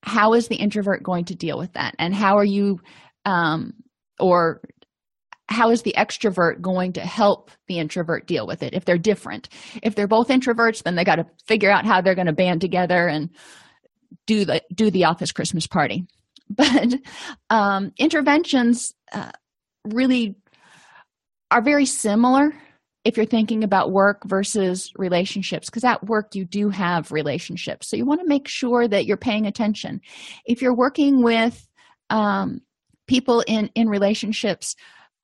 how 0.02 0.34
is 0.34 0.48
the 0.48 0.56
introvert 0.56 1.02
going 1.02 1.24
to 1.26 1.34
deal 1.34 1.58
with 1.58 1.72
that? 1.74 1.94
And 1.98 2.14
how 2.14 2.36
are 2.36 2.44
you 2.44 2.80
um, 3.24 3.74
or 4.18 4.60
how 5.48 5.70
is 5.70 5.82
the 5.82 5.94
extrovert 5.96 6.60
going 6.60 6.92
to 6.92 7.00
help 7.00 7.50
the 7.66 7.78
introvert 7.78 8.26
deal 8.26 8.46
with 8.46 8.62
it 8.62 8.72
if 8.72 8.84
they're 8.84 8.98
different? 8.98 9.48
If 9.82 9.94
they're 9.94 10.06
both 10.06 10.28
introverts 10.28 10.82
then 10.82 10.94
they 10.94 11.04
got 11.04 11.16
to 11.16 11.26
figure 11.46 11.70
out 11.70 11.84
how 11.84 12.00
they're 12.00 12.14
going 12.14 12.26
to 12.26 12.32
band 12.32 12.60
together 12.60 13.08
and 13.08 13.30
do 14.26 14.44
the 14.44 14.62
do 14.74 14.90
the 14.90 15.04
office 15.04 15.32
christmas 15.32 15.66
party. 15.66 16.06
But 16.52 16.94
um, 17.48 17.92
interventions 17.96 18.92
uh, 19.12 19.30
really 19.84 20.34
are 21.52 21.62
very 21.62 21.86
similar 21.86 22.52
if 23.04 23.16
you're 23.16 23.26
thinking 23.26 23.64
about 23.64 23.92
work 23.92 24.22
versus 24.24 24.92
relationships 24.96 25.68
because 25.68 25.84
at 25.84 26.06
work 26.06 26.34
you 26.34 26.44
do 26.44 26.68
have 26.68 27.12
relationships 27.12 27.88
so 27.88 27.96
you 27.96 28.04
want 28.04 28.20
to 28.20 28.26
make 28.26 28.48
sure 28.48 28.86
that 28.86 29.06
you're 29.06 29.16
paying 29.16 29.46
attention 29.46 30.00
if 30.46 30.62
you're 30.62 30.74
working 30.74 31.22
with 31.22 31.66
um, 32.10 32.60
people 33.06 33.42
in 33.46 33.70
in 33.74 33.88
relationships 33.88 34.76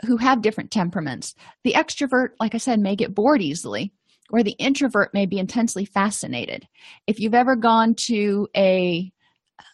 who 0.05 0.17
have 0.17 0.43
different 0.43 0.71
temperaments 0.71 1.35
the 1.65 1.73
extrovert 1.73 2.31
like 2.41 2.55
i 2.55 2.59
said 2.59 2.81
may 2.81 2.97
get 2.97 3.15
bored 3.15 3.43
easily 3.43 3.93
or 4.31 4.43
the 4.43 4.53
introvert 4.53 5.15
may 5.15 5.27
be 5.27 5.39
intensely 5.39 5.85
fascinated. 5.85 6.67
If 7.07 7.21
you've 7.21 7.35
ever 7.35 7.57
gone 7.57 7.95
to 8.07 8.49
a 8.57 9.13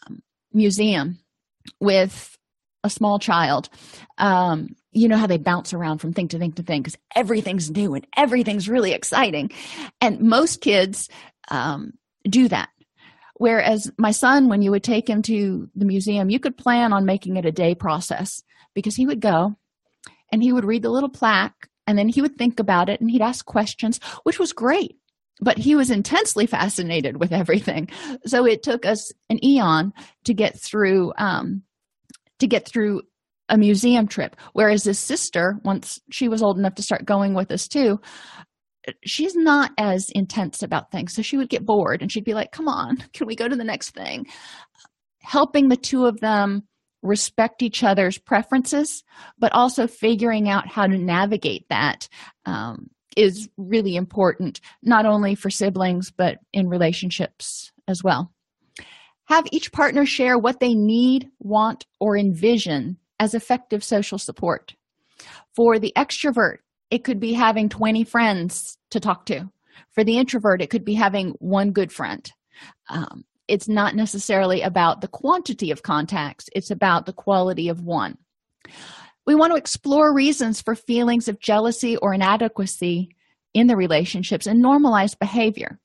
um, 0.06 0.22
museum 0.52 1.18
with 1.80 2.36
a 2.84 2.90
small 2.90 3.18
child, 3.18 3.68
um, 4.18 4.76
you 4.92 5.08
know 5.08 5.16
how 5.16 5.26
they 5.26 5.38
bounce 5.38 5.72
around 5.72 5.98
from 5.98 6.12
thing 6.12 6.28
to 6.28 6.38
thing 6.38 6.52
to 6.52 6.62
thing 6.62 6.82
because 6.82 6.98
everything's 7.14 7.70
new 7.70 7.94
and 7.94 8.06
everything's 8.16 8.68
really 8.68 8.92
exciting. 8.92 9.50
And 10.00 10.20
most 10.20 10.60
kids 10.60 11.08
um, 11.50 11.94
do 12.28 12.48
that. 12.48 12.68
Whereas 13.36 13.90
my 13.98 14.12
son, 14.12 14.48
when 14.48 14.62
you 14.62 14.70
would 14.70 14.84
take 14.84 15.08
him 15.08 15.22
to 15.22 15.68
the 15.74 15.84
museum, 15.84 16.30
you 16.30 16.38
could 16.38 16.56
plan 16.56 16.92
on 16.92 17.06
making 17.06 17.36
it 17.36 17.46
a 17.46 17.52
day 17.52 17.74
process 17.74 18.42
because 18.74 18.94
he 18.94 19.06
would 19.06 19.20
go 19.20 19.56
and 20.30 20.42
he 20.42 20.52
would 20.52 20.64
read 20.64 20.82
the 20.82 20.90
little 20.90 21.08
plaque 21.08 21.68
and 21.86 21.98
then 21.98 22.08
he 22.08 22.22
would 22.22 22.36
think 22.36 22.60
about 22.60 22.88
it 22.88 23.00
and 23.00 23.10
he'd 23.10 23.22
ask 23.22 23.44
questions, 23.44 23.98
which 24.22 24.38
was 24.38 24.52
great. 24.52 24.96
But 25.40 25.58
he 25.58 25.74
was 25.74 25.90
intensely 25.90 26.46
fascinated 26.46 27.16
with 27.16 27.32
everything. 27.32 27.88
So 28.26 28.46
it 28.46 28.62
took 28.62 28.86
us 28.86 29.10
an 29.28 29.44
eon 29.44 29.92
to 30.24 30.34
get 30.34 30.60
through 30.60 31.12
um, 31.18 31.62
to 32.38 32.46
get 32.46 32.68
through 32.68 33.02
a 33.48 33.58
museum 33.58 34.06
trip. 34.06 34.36
Whereas 34.52 34.84
his 34.84 34.98
sister, 34.98 35.58
once 35.64 36.00
she 36.10 36.28
was 36.28 36.42
old 36.42 36.58
enough 36.58 36.74
to 36.76 36.82
start 36.82 37.04
going 37.04 37.34
with 37.34 37.50
us 37.50 37.68
too, 37.68 38.00
she's 39.04 39.34
not 39.36 39.72
as 39.78 40.10
intense 40.10 40.62
about 40.62 40.90
things. 40.90 41.14
So 41.14 41.22
she 41.22 41.36
would 41.36 41.48
get 41.48 41.66
bored 41.66 42.02
and 42.02 42.10
she'd 42.10 42.24
be 42.24 42.34
like, 42.34 42.52
Come 42.52 42.68
on, 42.68 42.96
can 43.12 43.26
we 43.26 43.36
go 43.36 43.48
to 43.48 43.56
the 43.56 43.64
next 43.64 43.90
thing? 43.90 44.26
Helping 45.20 45.68
the 45.68 45.76
two 45.76 46.06
of 46.06 46.20
them 46.20 46.64
respect 47.02 47.62
each 47.62 47.82
other's 47.82 48.18
preferences, 48.18 49.02
but 49.38 49.52
also 49.52 49.86
figuring 49.86 50.48
out 50.48 50.68
how 50.68 50.86
to 50.86 50.96
navigate 50.96 51.68
that 51.68 52.08
um, 52.46 52.88
is 53.16 53.48
really 53.56 53.96
important, 53.96 54.60
not 54.82 55.04
only 55.04 55.34
for 55.34 55.50
siblings, 55.50 56.10
but 56.10 56.38
in 56.52 56.68
relationships 56.68 57.72
as 57.88 58.02
well. 58.04 58.32
Have 59.24 59.46
each 59.50 59.72
partner 59.72 60.06
share 60.06 60.38
what 60.38 60.60
they 60.60 60.74
need, 60.74 61.28
want, 61.40 61.86
or 62.00 62.16
envision 62.16 62.98
as 63.22 63.34
effective 63.34 63.84
social 63.84 64.18
support. 64.18 64.74
For 65.54 65.78
the 65.78 65.92
extrovert, 65.96 66.56
it 66.90 67.04
could 67.04 67.20
be 67.20 67.32
having 67.32 67.68
20 67.68 68.02
friends 68.02 68.76
to 68.90 68.98
talk 68.98 69.26
to. 69.26 69.48
For 69.92 70.02
the 70.02 70.18
introvert, 70.18 70.60
it 70.60 70.70
could 70.70 70.84
be 70.84 70.94
having 70.94 71.36
one 71.38 71.70
good 71.70 71.92
friend. 71.92 72.28
Um, 72.88 73.22
it's 73.46 73.68
not 73.68 73.94
necessarily 73.94 74.60
about 74.62 75.02
the 75.02 75.08
quantity 75.08 75.70
of 75.70 75.84
contacts, 75.84 76.48
it's 76.52 76.72
about 76.72 77.06
the 77.06 77.12
quality 77.12 77.68
of 77.68 77.80
one. 77.80 78.18
We 79.24 79.36
want 79.36 79.52
to 79.52 79.56
explore 79.56 80.12
reasons 80.12 80.60
for 80.60 80.74
feelings 80.74 81.28
of 81.28 81.38
jealousy 81.38 81.96
or 81.96 82.12
inadequacy 82.12 83.14
in 83.54 83.68
the 83.68 83.76
relationships 83.76 84.48
and 84.48 84.64
normalize 84.64 85.16
behavior 85.16 85.78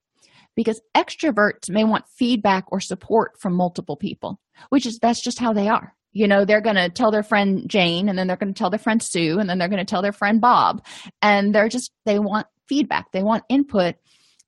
because 0.55 0.81
extroverts 0.95 1.69
may 1.69 1.83
want 1.83 2.09
feedback 2.09 2.65
or 2.71 2.79
support 2.79 3.39
from 3.39 3.53
multiple 3.53 3.95
people 3.95 4.39
which 4.69 4.85
is 4.85 4.97
that's 4.99 5.21
just 5.21 5.39
how 5.39 5.53
they 5.53 5.67
are 5.67 5.93
you 6.17 6.27
know 6.27 6.45
they're 6.45 6.61
going 6.61 6.75
to 6.75 6.89
tell 6.89 7.11
their 7.11 7.21
friend 7.21 7.69
jane 7.69 8.09
and 8.09 8.17
then 8.17 8.25
they're 8.25 8.37
going 8.37 8.53
to 8.53 8.57
tell 8.57 8.71
their 8.71 8.79
friend 8.79 9.03
sue 9.03 9.37
and 9.37 9.47
then 9.47 9.59
they're 9.59 9.69
going 9.69 9.85
to 9.85 9.89
tell 9.89 10.01
their 10.01 10.11
friend 10.11 10.41
bob. 10.41 10.83
And 11.21 11.53
they're 11.53 11.69
just 11.69 11.91
they 12.05 12.17
want 12.17 12.47
feedback 12.67 13.11
they 13.11 13.23
want 13.23 13.43
input 13.49 13.95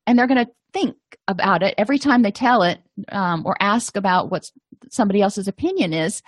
and 0.07 0.17
they're 0.17 0.27
going 0.27 0.43
to 0.43 0.51
think 0.73 0.97
about 1.27 1.61
it. 1.61 1.75
Every 1.77 1.99
time 1.99 2.23
they 2.23 2.31
tell 2.31 2.63
it 2.63 2.79
um, 3.11 3.43
or 3.45 3.55
ask 3.59 3.95
about 3.95 4.31
what 4.31 4.49
somebody 4.89 5.21
else's 5.21 5.47
opinion 5.47 5.93
is 5.93 6.23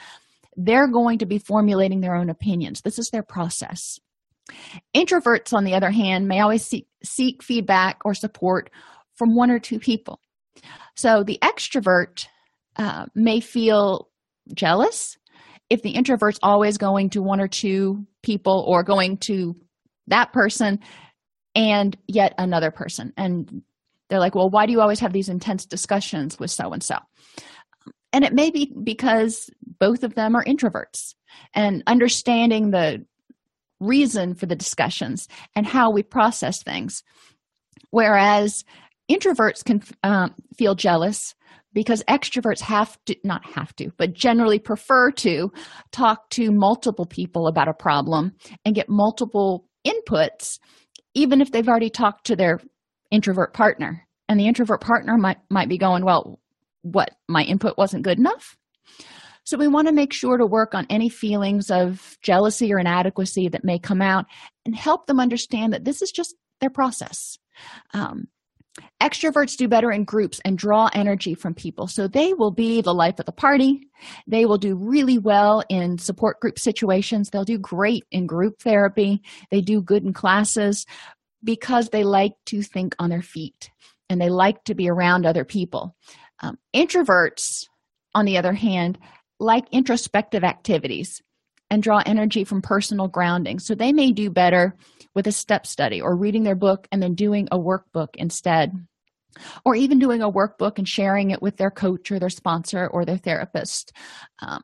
they're 0.56 0.88
going 0.88 1.20
to 1.20 1.26
be 1.26 1.40
formulating 1.40 2.02
their 2.02 2.16
own 2.16 2.30
opinions. 2.30 2.82
This 2.82 3.00
is 3.00 3.10
their 3.10 3.24
process. 3.24 4.00
Introverts 4.96 5.54
on 5.54 5.64
the 5.64 5.74
other 5.74 5.92
hand 5.92 6.28
may 6.28 6.40
always 6.40 6.64
seek, 6.64 6.88
seek 7.04 7.42
feedback 7.42 8.02
or 8.06 8.14
support 8.14 8.70
from 9.16 9.36
one 9.36 9.50
or 9.50 9.60
two 9.60 9.80
people. 9.80 10.20
So 10.96 11.24
the 11.24 11.40
extrovert 11.42 12.28
uh, 12.76 13.06
may 13.16 13.40
feel 13.40 14.10
jealous 14.54 15.18
if 15.72 15.82
the 15.82 15.92
introvert's 15.92 16.40
always 16.44 16.78
going 16.78 17.10
to 17.12 17.22
one 17.22 17.40
or 17.40 17.48
two 17.48 18.06
people 18.22 18.66
or 18.68 18.84
going 18.84 19.16
to 19.16 19.56
that 20.08 20.34
person 20.34 20.80
and 21.56 21.98
yet 22.08 22.34
another 22.38 22.72
person. 22.72 23.14
And 23.16 23.62
they're 24.10 24.20
like, 24.20 24.36
well, 24.36 24.50
why 24.50 24.66
do 24.66 24.74
you 24.74 24.82
always 24.82 25.00
have 25.00 25.14
these 25.14 25.30
intense 25.30 25.66
discussions 25.66 26.38
with 26.38 26.52
so 26.52 26.74
and 26.74 26.84
so? 26.84 26.96
And 28.12 28.26
it 28.26 28.34
may 28.34 28.52
be 28.52 28.74
because 28.84 29.50
both 29.80 30.04
of 30.04 30.14
them 30.14 30.36
are 30.36 30.44
introverts 30.44 31.16
and 31.54 31.84
understanding 31.88 32.72
the 32.72 33.06
reason 33.80 34.36
for 34.36 34.48
the 34.48 34.58
discussions 34.58 35.30
and 35.56 35.66
how 35.66 35.90
we 35.90 36.04
process 36.04 36.62
things. 36.62 37.02
Whereas 37.92 38.66
introverts 39.10 39.64
can 39.64 39.82
um, 40.04 40.36
feel 40.58 40.76
jealous 40.76 41.34
because 41.74 42.04
extroverts 42.10 42.62
have 42.62 42.98
to 43.06 43.16
not 43.24 43.46
have 43.46 43.76
to 43.76 43.92
but 43.98 44.14
generally 44.14 44.60
prefer 44.60 45.12
to 45.12 45.52
talk 45.92 46.30
to 46.30 46.52
multiple 46.52 47.06
people 47.06 47.48
about 47.48 47.68
a 47.68 47.74
problem 47.74 48.34
and 48.66 48.76
get 48.76 48.90
multiple 48.90 49.66
inputs 49.86 50.60
even 51.14 51.42
if 51.42 51.52
they've 51.52 51.68
already 51.68 51.90
talked 51.90 52.26
to 52.28 52.36
their 52.36 52.60
introvert 53.10 53.54
partner. 53.54 54.08
And 54.30 54.40
the 54.40 54.48
introvert 54.48 54.82
partner 54.82 55.18
might 55.18 55.38
might 55.50 55.70
be 55.70 55.78
going 55.78 56.06
well 56.06 56.40
what? 56.84 57.12
My 57.28 57.44
input 57.44 57.78
wasn't 57.78 58.04
good 58.04 58.18
enough? 58.18 58.58
So 59.44 59.58
we 59.58 59.68
want 59.68 59.88
to 59.88 59.94
make 59.94 60.14
sure 60.14 60.38
to 60.38 60.46
work 60.46 60.74
on 60.74 60.88
any 60.90 61.10
feelings 61.10 61.70
of 61.70 62.18
jealousy 62.22 62.74
or 62.74 62.80
inadequacy 62.80 63.50
that 63.50 63.64
may 63.64 63.80
come 63.80 64.02
out 64.02 64.26
and 64.66 64.76
help 64.76 65.08
them 65.08 65.20
understand 65.20 65.74
that 65.74 65.84
this 65.84 66.02
is 66.02 66.12
just 66.12 66.36
their 66.60 66.70
process. 66.70 67.38
Um, 67.94 68.28
Extroverts 69.02 69.58
do 69.58 69.68
better 69.68 69.92
in 69.92 70.04
groups 70.06 70.40
and 70.46 70.58
draw 70.58 70.90
energy 70.94 71.34
from 71.34 71.54
people. 71.54 71.88
So 71.88 72.08
they 72.08 72.34
will 72.34 72.52
be 72.52 72.82
the 72.82 72.94
life 72.94 73.20
of 73.20 73.26
the 73.26 73.32
party. 73.32 73.90
They 74.28 74.46
will 74.46 74.58
do 74.58 74.76
really 74.76 75.18
well 75.18 75.64
in 75.70 75.98
support 75.98 76.40
group 76.40 76.58
situations. 76.58 77.30
They'll 77.30 77.44
do 77.44 77.58
great 77.58 78.06
in 78.12 78.28
group 78.28 78.62
therapy. 78.62 79.22
They 79.50 79.62
do 79.62 79.82
good 79.82 80.04
in 80.04 80.14
classes 80.14 80.86
because 81.44 81.90
they 81.90 82.04
like 82.04 82.34
to 82.48 82.62
think 82.62 82.96
on 83.00 83.10
their 83.10 83.22
feet 83.22 83.72
and 84.10 84.22
they 84.22 84.30
like 84.30 84.64
to 84.66 84.76
be 84.76 84.90
around 84.90 85.26
other 85.26 85.46
people. 85.46 85.96
Um, 86.42 86.58
introverts, 86.74 87.66
on 88.14 88.26
the 88.26 88.38
other 88.38 88.54
hand, 88.54 88.98
like 89.40 89.66
introspective 89.72 90.44
activities 90.44 91.22
and 91.70 91.82
draw 91.82 92.04
energy 92.06 92.44
from 92.44 92.62
personal 92.62 93.08
grounding. 93.08 93.60
So 93.60 93.74
they 93.74 93.94
may 93.94 94.12
do 94.12 94.30
better 94.30 94.76
with 95.16 95.28
a 95.28 95.32
step 95.32 95.66
study 95.66 96.02
or 96.02 96.16
reading 96.16 96.44
their 96.44 96.56
book 96.56 96.88
and 96.92 97.02
then 97.02 97.16
doing 97.16 97.48
a 97.52 97.60
workbook 97.60 98.10
instead. 98.16 98.72
Or 99.64 99.76
even 99.76 99.98
doing 99.98 100.22
a 100.22 100.30
workbook 100.30 100.78
and 100.78 100.88
sharing 100.88 101.32
it 101.32 101.42
with 101.42 101.56
their 101.56 101.72
coach 101.72 102.12
or 102.12 102.20
their 102.20 102.30
sponsor 102.30 102.88
or 102.88 103.06
their 103.06 103.18
therapist. 103.18 103.94
Um, 104.42 104.62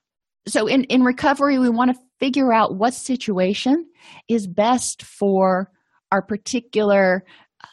so 0.47 0.67
in, 0.67 0.83
in 0.85 1.03
recovery 1.03 1.57
we 1.57 1.69
want 1.69 1.91
to 1.95 2.01
figure 2.19 2.51
out 2.53 2.75
what 2.75 2.93
situation 2.93 3.85
is 4.27 4.47
best 4.47 5.03
for 5.03 5.71
our 6.11 6.21
particular 6.21 7.23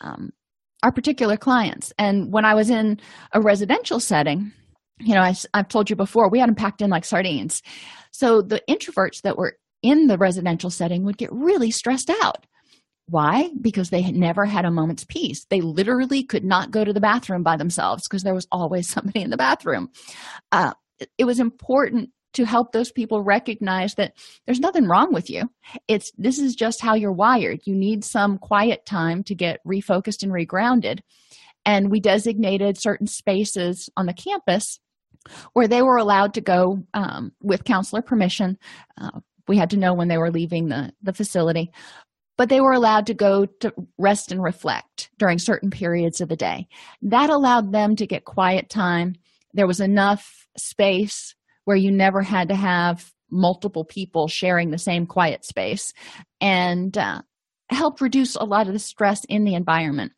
um, 0.01 0.31
our 0.83 0.93
particular 0.93 1.37
clients. 1.37 1.93
And 1.99 2.33
when 2.33 2.45
i 2.45 2.55
was 2.55 2.71
in 2.71 3.01
a 3.33 3.41
residential 3.41 4.01
setting 4.01 4.53
you 5.01 5.15
know 5.15 5.23
I, 5.23 5.35
i've 5.55 5.69
told 5.69 5.91
you 5.91 5.97
before 5.97 6.31
we 6.31 6.39
had 6.39 6.49
them 6.49 6.55
packed 6.55 6.83
in 6.83 6.91
like 6.91 7.05
sardines. 7.05 7.63
So 8.13 8.43
the 8.43 8.63
introverts 8.69 9.23
that 9.23 9.37
were 9.37 9.57
in 9.83 10.07
the 10.07 10.19
residential 10.19 10.71
setting 10.71 11.05
would 11.05 11.19
get 11.19 11.33
really 11.33 11.71
stressed 11.71 12.11
out 12.23 12.47
why? 13.07 13.51
Because 13.61 13.91
they 13.91 14.03
had 14.03 14.15
never 14.15 14.45
had 14.45 14.65
a 14.65 14.71
moment's 14.71 15.05
peace. 15.05 15.45
They 15.51 15.61
literally 15.61 16.23
could 16.23 16.45
not 16.45 16.71
go 16.71 16.85
to 16.85 16.93
the 16.93 17.01
bathroom 17.01 17.43
by 17.43 17.57
themselves 17.57 18.09
because 18.09 18.23
there 18.23 18.35
was 18.35 18.49
always 18.51 18.89
somebody 18.91 19.21
in 19.21 19.31
the 19.31 19.37
bathroom. 19.37 19.91
Uh, 20.53 20.73
it 21.19 21.25
was 21.25 21.41
important 21.41 22.11
to 22.35 22.45
help 22.45 22.73
those 22.73 22.91
people 22.91 23.23
recognize 23.23 23.95
that 23.95 24.15
there's 24.47 24.61
nothing 24.61 24.87
wrong 24.87 25.13
with 25.13 25.31
you. 25.31 25.49
It's 25.87 26.11
this 26.19 26.39
is 26.39 26.57
just 26.57 26.81
how 26.81 26.95
you're 26.95 27.13
wired. 27.13 27.61
You 27.65 27.75
need 27.75 28.05
some 28.05 28.39
quiet 28.39 28.85
time 28.85 29.23
to 29.25 29.35
get 29.35 29.61
refocused 29.65 30.23
and 30.23 30.33
regrounded. 30.33 31.01
And 31.65 31.91
we 31.91 32.01
designated 32.01 32.81
certain 32.81 33.07
spaces 33.07 33.89
on 33.97 34.07
the 34.07 34.13
campus 34.13 34.81
where 35.53 35.69
they 35.69 35.81
were 35.81 35.97
allowed 35.97 36.35
to 36.35 36.41
go 36.41 36.83
um, 36.93 37.33
with 37.41 37.65
counselor 37.65 38.03
permission. 38.03 38.59
Uh, 39.01 39.21
we 39.47 39.57
had 39.57 39.71
to 39.71 39.77
know 39.77 39.95
when 39.95 40.09
they 40.09 40.19
were 40.19 40.31
leaving 40.31 40.69
the, 40.69 40.93
the 41.03 41.13
facility 41.13 41.71
but 42.37 42.49
they 42.49 42.61
were 42.61 42.73
allowed 42.73 43.07
to 43.07 43.15
go 43.15 43.47
to 43.47 43.73
rest 43.99 44.33
and 44.33 44.43
reflect 44.43 45.11
during 45.19 45.39
certain 45.39 45.71
periods 45.71 46.21
of 46.21 46.29
the 46.29 46.37
day. 46.37 46.69
That 47.03 47.31
allowed 47.31 47.73
them 47.73 47.97
to 47.97 48.07
get 48.07 48.25
quiet 48.25 48.69
time. 48.69 49.17
There 49.53 49.67
was 49.67 49.81
enough 49.81 50.47
space 50.57 51.35
where 51.65 51.77
you 51.77 51.91
never 51.91 52.23
had 52.23 52.49
to 52.49 52.55
have 52.55 53.13
multiple 53.31 53.85
people 53.85 54.29
sharing 54.29 54.71
the 54.71 54.79
same 54.79 55.07
quiet 55.07 55.45
space 55.45 55.93
and 56.41 56.97
uh, 56.97 57.23
helped 57.71 58.01
reduce 58.01 58.37
a 58.37 58.45
lot 58.45 58.67
of 58.67 58.73
the 58.73 58.79
stress 58.79 59.25
in 59.25 59.45
the 59.45 59.55
environment. 59.55 60.13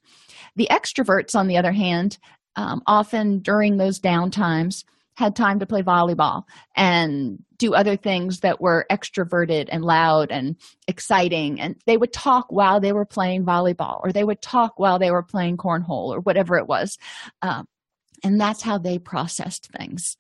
The 0.56 0.68
extroverts, 0.70 1.34
on 1.34 1.46
the 1.46 1.56
other 1.56 1.72
hand, 1.72 2.18
um, 2.56 2.82
often 2.86 3.40
during 3.40 3.76
those 3.76 4.00
downtimes 4.00 4.84
had 5.16 5.34
time 5.34 5.58
to 5.58 5.66
play 5.66 5.82
volleyball 5.82 6.44
and 6.76 7.42
do 7.56 7.74
other 7.74 7.96
things 7.96 8.40
that 8.40 8.60
were 8.60 8.86
extroverted 8.90 9.68
and 9.72 9.82
loud 9.82 10.30
and 10.30 10.56
exciting. 10.86 11.58
And 11.58 11.74
they 11.86 11.96
would 11.96 12.12
talk 12.12 12.46
while 12.50 12.80
they 12.80 12.92
were 12.92 13.06
playing 13.06 13.44
volleyball 13.44 14.00
or 14.04 14.12
they 14.12 14.24
would 14.24 14.42
talk 14.42 14.78
while 14.78 14.98
they 14.98 15.10
were 15.10 15.22
playing 15.22 15.56
cornhole 15.56 16.14
or 16.14 16.20
whatever 16.20 16.56
it 16.56 16.66
was. 16.66 16.98
Um, 17.40 17.66
and 18.22 18.40
that's 18.40 18.62
how 18.62 18.76
they 18.76 18.98
processed 18.98 19.70
things. 19.78 20.16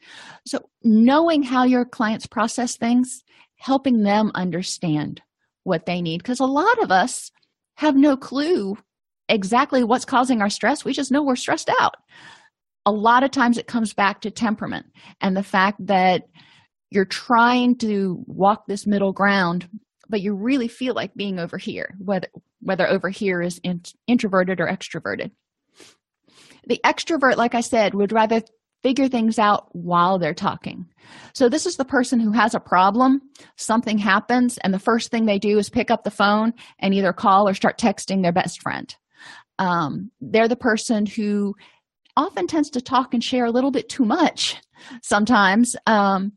So 0.46 0.68
knowing 0.82 1.42
how 1.42 1.64
your 1.64 1.84
clients 1.84 2.26
process 2.26 2.76
things 2.76 3.22
helping 3.56 4.02
them 4.02 4.30
understand 4.34 5.22
what 5.64 5.86
they 5.86 6.00
need 6.00 6.18
because 6.18 6.40
a 6.40 6.46
lot 6.46 6.82
of 6.82 6.90
us 6.90 7.30
have 7.74 7.96
no 7.96 8.16
clue 8.16 8.78
exactly 9.28 9.84
what's 9.84 10.04
causing 10.04 10.40
our 10.40 10.50
stress. 10.50 10.84
We 10.84 10.92
just 10.92 11.10
know 11.10 11.22
we're 11.22 11.36
stressed 11.36 11.70
out 11.80 11.96
a 12.86 12.92
lot 12.92 13.24
of 13.24 13.32
times 13.32 13.58
it 13.58 13.66
comes 13.66 13.92
back 13.92 14.20
to 14.22 14.30
temperament 14.30 14.86
and 15.20 15.36
the 15.36 15.42
fact 15.42 15.84
that 15.86 16.22
you're 16.90 17.04
trying 17.04 17.76
to 17.76 18.22
walk 18.26 18.66
this 18.66 18.86
middle 18.86 19.12
ground 19.12 19.68
but 20.08 20.20
you 20.20 20.34
really 20.34 20.68
feel 20.68 20.94
like 20.94 21.14
being 21.14 21.38
over 21.38 21.58
here 21.58 21.94
whether 21.98 22.28
whether 22.60 22.88
over 22.88 23.08
here 23.08 23.42
is 23.42 23.58
in, 23.62 23.82
introverted 24.06 24.60
or 24.60 24.66
extroverted. 24.66 25.30
The 26.66 26.80
extrovert 26.84 27.36
like 27.36 27.54
i 27.54 27.60
said 27.60 27.94
would 27.94 28.12
rather 28.12 28.42
figure 28.82 29.08
things 29.08 29.38
out 29.38 29.68
while 29.74 30.18
they're 30.18 30.34
talking. 30.34 30.86
So 31.32 31.48
this 31.48 31.66
is 31.66 31.76
the 31.76 31.84
person 31.84 32.20
who 32.20 32.30
has 32.32 32.54
a 32.54 32.60
problem 32.60 33.20
something 33.56 33.98
happens 33.98 34.58
and 34.58 34.72
the 34.72 34.78
first 34.78 35.10
thing 35.10 35.26
they 35.26 35.38
do 35.38 35.58
is 35.58 35.68
pick 35.68 35.90
up 35.90 36.04
the 36.04 36.10
phone 36.10 36.52
and 36.78 36.94
either 36.94 37.12
call 37.12 37.48
or 37.48 37.54
start 37.54 37.78
texting 37.78 38.22
their 38.22 38.32
best 38.32 38.62
friend. 38.62 38.94
Um, 39.58 40.10
they're 40.20 40.48
the 40.48 40.56
person 40.56 41.06
who 41.06 41.56
often 42.16 42.46
tends 42.46 42.70
to 42.70 42.80
talk 42.80 43.14
and 43.14 43.22
share 43.22 43.44
a 43.44 43.50
little 43.50 43.70
bit 43.70 43.88
too 43.88 44.04
much 44.04 44.56
sometimes 45.02 45.76
um, 45.86 46.32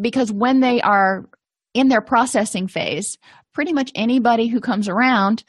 because 0.00 0.32
when 0.32 0.60
they 0.60 0.80
are 0.80 1.28
in 1.74 1.88
their 1.88 2.00
processing 2.00 2.68
phase 2.68 3.18
pretty 3.52 3.72
much 3.72 3.92
anybody 3.94 4.48
who 4.48 4.60
comes 4.60 4.88
around 4.88 5.44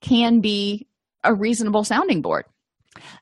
can 0.00 0.40
be 0.40 0.86
a 1.22 1.34
reasonable 1.34 1.84
sounding 1.84 2.20
board. 2.20 2.44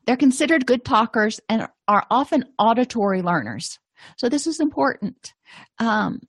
They're 0.05 0.17
considered 0.17 0.65
good 0.65 0.83
talkers 0.83 1.39
and 1.49 1.67
are 1.87 2.05
often 2.11 2.45
auditory 2.59 3.21
learners. 3.21 3.79
So 4.17 4.29
this 4.29 4.45
is 4.45 4.59
important. 4.59 5.33
Um, 5.79 6.21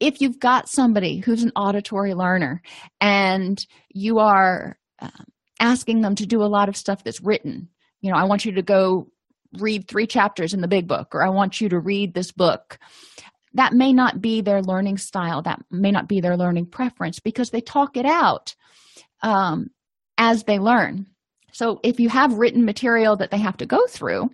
if 0.00 0.20
you've 0.20 0.40
got 0.40 0.68
somebody 0.68 1.18
who's 1.18 1.42
an 1.42 1.52
auditory 1.54 2.14
learner 2.14 2.62
and 3.00 3.64
you 3.90 4.18
are 4.18 4.78
um, 4.98 5.26
asking 5.60 6.00
them 6.00 6.14
to 6.16 6.26
do 6.26 6.42
a 6.42 6.44
lot 6.44 6.68
of 6.68 6.76
stuff 6.76 7.04
that's 7.04 7.20
written 7.20 7.68
you 8.00 8.10
know 8.10 8.16
i 8.16 8.24
want 8.24 8.44
you 8.44 8.52
to 8.52 8.62
go 8.62 9.08
read 9.58 9.88
three 9.88 10.06
chapters 10.06 10.54
in 10.54 10.60
the 10.60 10.68
big 10.68 10.86
book 10.86 11.14
or 11.14 11.22
i 11.22 11.28
want 11.28 11.60
you 11.60 11.68
to 11.68 11.78
read 11.78 12.14
this 12.14 12.32
book. 12.32 12.78
That 13.54 13.72
may 13.72 13.92
not 13.92 14.20
be 14.20 14.42
their 14.42 14.62
learning 14.62 14.98
style. 14.98 15.42
That 15.42 15.60
may 15.70 15.90
not 15.90 16.08
be 16.08 16.20
their 16.20 16.36
learning 16.36 16.66
preference 16.66 17.18
because 17.18 17.50
they 17.50 17.60
talk 17.60 17.96
it 17.96 18.06
out 18.06 18.54
um, 19.22 19.70
as 20.18 20.44
they 20.44 20.58
learn. 20.58 21.06
So 21.52 21.80
if 21.82 21.98
you 21.98 22.08
have 22.08 22.34
written 22.34 22.64
material 22.64 23.16
that 23.16 23.32
they 23.32 23.38
have 23.38 23.56
to 23.56 23.66
go 23.66 23.86
through 23.88 24.30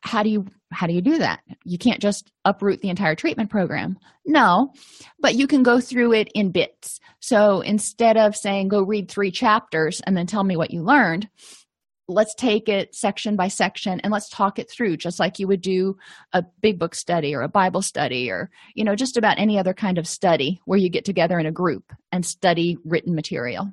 how 0.00 0.22
do 0.22 0.30
you 0.30 0.46
how 0.70 0.86
do 0.86 0.92
you 0.92 1.00
do 1.00 1.18
that? 1.18 1.40
You 1.64 1.78
can't 1.78 2.00
just 2.00 2.30
uproot 2.44 2.82
the 2.82 2.90
entire 2.90 3.14
treatment 3.14 3.50
program. 3.50 3.98
No 4.26 4.72
but 5.20 5.34
you 5.34 5.46
can 5.46 5.62
go 5.62 5.80
through 5.80 6.12
it 6.12 6.28
in 6.34 6.50
bits. 6.50 7.00
So 7.20 7.62
instead 7.62 8.16
of 8.16 8.36
saying 8.36 8.68
go 8.68 8.82
read 8.82 9.10
three 9.10 9.30
chapters 9.30 10.00
and 10.02 10.16
then 10.16 10.26
tell 10.26 10.44
me 10.44 10.56
what 10.56 10.70
you 10.70 10.82
learned 10.82 11.28
let's 12.08 12.34
take 12.34 12.68
it 12.68 12.94
section 12.94 13.36
by 13.36 13.48
section 13.48 14.00
and 14.00 14.12
let's 14.12 14.30
talk 14.30 14.58
it 14.58 14.70
through 14.70 14.96
just 14.96 15.20
like 15.20 15.38
you 15.38 15.46
would 15.46 15.60
do 15.60 15.96
a 16.32 16.42
big 16.62 16.78
book 16.78 16.94
study 16.94 17.34
or 17.34 17.42
a 17.42 17.48
bible 17.48 17.82
study 17.82 18.30
or 18.30 18.50
you 18.74 18.82
know 18.82 18.96
just 18.96 19.16
about 19.16 19.38
any 19.38 19.58
other 19.58 19.74
kind 19.74 19.98
of 19.98 20.08
study 20.08 20.58
where 20.64 20.78
you 20.78 20.88
get 20.88 21.04
together 21.04 21.38
in 21.38 21.46
a 21.46 21.52
group 21.52 21.92
and 22.10 22.24
study 22.24 22.78
written 22.84 23.14
material. 23.14 23.72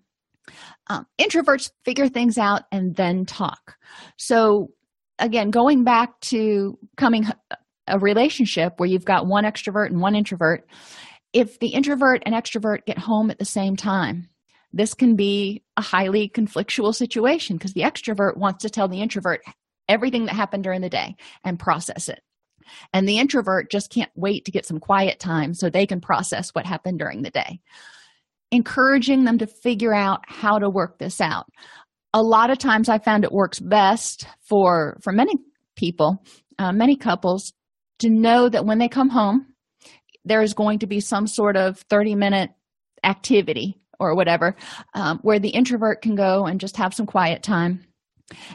Um, 0.87 1.07
introverts 1.19 1.71
figure 1.85 2.07
things 2.07 2.37
out 2.37 2.63
and 2.71 2.95
then 2.95 3.25
talk. 3.25 3.77
So 4.17 4.71
again 5.17 5.49
going 5.49 5.83
back 5.83 6.19
to 6.21 6.77
coming 6.97 7.25
a 7.87 7.97
relationship 7.99 8.73
where 8.77 8.89
you've 8.89 9.05
got 9.05 9.27
one 9.27 9.45
extrovert 9.45 9.87
and 9.87 10.01
one 10.01 10.15
introvert 10.15 10.67
if 11.33 11.59
the 11.59 11.69
introvert 11.69 12.23
and 12.25 12.35
extrovert 12.35 12.85
get 12.85 12.97
home 12.97 13.29
at 13.29 13.39
the 13.39 13.45
same 13.45 13.75
time 13.75 14.29
this 14.75 14.93
can 14.93 15.15
be 15.15 15.63
a 15.77 15.81
highly 15.81 16.29
conflictual 16.29 16.93
situation 16.93 17.55
because 17.55 17.73
the 17.73 17.81
extrovert 17.81 18.35
wants 18.35 18.61
to 18.63 18.69
tell 18.69 18.89
the 18.89 19.01
introvert 19.01 19.41
everything 19.87 20.25
that 20.25 20.35
happened 20.35 20.65
during 20.65 20.81
the 20.81 20.89
day 20.89 21.15
and 21.45 21.57
process 21.57 22.09
it. 22.09 22.19
And 22.93 23.07
the 23.07 23.17
introvert 23.17 23.71
just 23.71 23.89
can't 23.89 24.11
wait 24.15 24.43
to 24.45 24.51
get 24.51 24.65
some 24.65 24.79
quiet 24.79 25.17
time 25.17 25.53
so 25.53 25.69
they 25.69 25.85
can 25.85 26.01
process 26.01 26.49
what 26.49 26.65
happened 26.65 26.99
during 26.99 27.21
the 27.21 27.29
day. 27.29 27.61
Encouraging 28.51 29.23
them 29.23 29.37
to 29.37 29.47
figure 29.47 29.93
out 29.93 30.21
how 30.27 30.59
to 30.59 30.69
work 30.69 30.99
this 30.99 31.21
out. 31.21 31.45
A 32.13 32.21
lot 32.21 32.49
of 32.49 32.57
times 32.57 32.89
i 32.89 32.97
found 32.97 33.23
it 33.23 33.31
works 33.31 33.59
best 33.59 34.27
for 34.39 34.97
for 35.01 35.11
many 35.11 35.33
people 35.75 36.23
uh, 36.59 36.71
many 36.71 36.95
couples 36.95 37.51
to 37.99 38.09
know 38.09 38.47
that 38.47 38.65
when 38.65 38.77
they 38.79 38.87
come 38.87 39.09
home 39.09 39.47
there 40.23 40.41
is 40.41 40.53
going 40.53 40.79
to 40.79 40.87
be 40.87 41.01
some 41.01 41.27
sort 41.27 41.57
of 41.57 41.77
30 41.89 42.15
minute 42.15 42.51
activity 43.03 43.77
or 43.99 44.15
whatever 44.15 44.55
um, 44.93 45.19
where 45.21 45.39
the 45.39 45.49
introvert 45.49 46.01
can 46.01 46.15
go 46.15 46.45
and 46.45 46.59
just 46.59 46.77
have 46.77 46.93
some 46.93 47.05
quiet 47.05 47.43
time. 47.43 47.85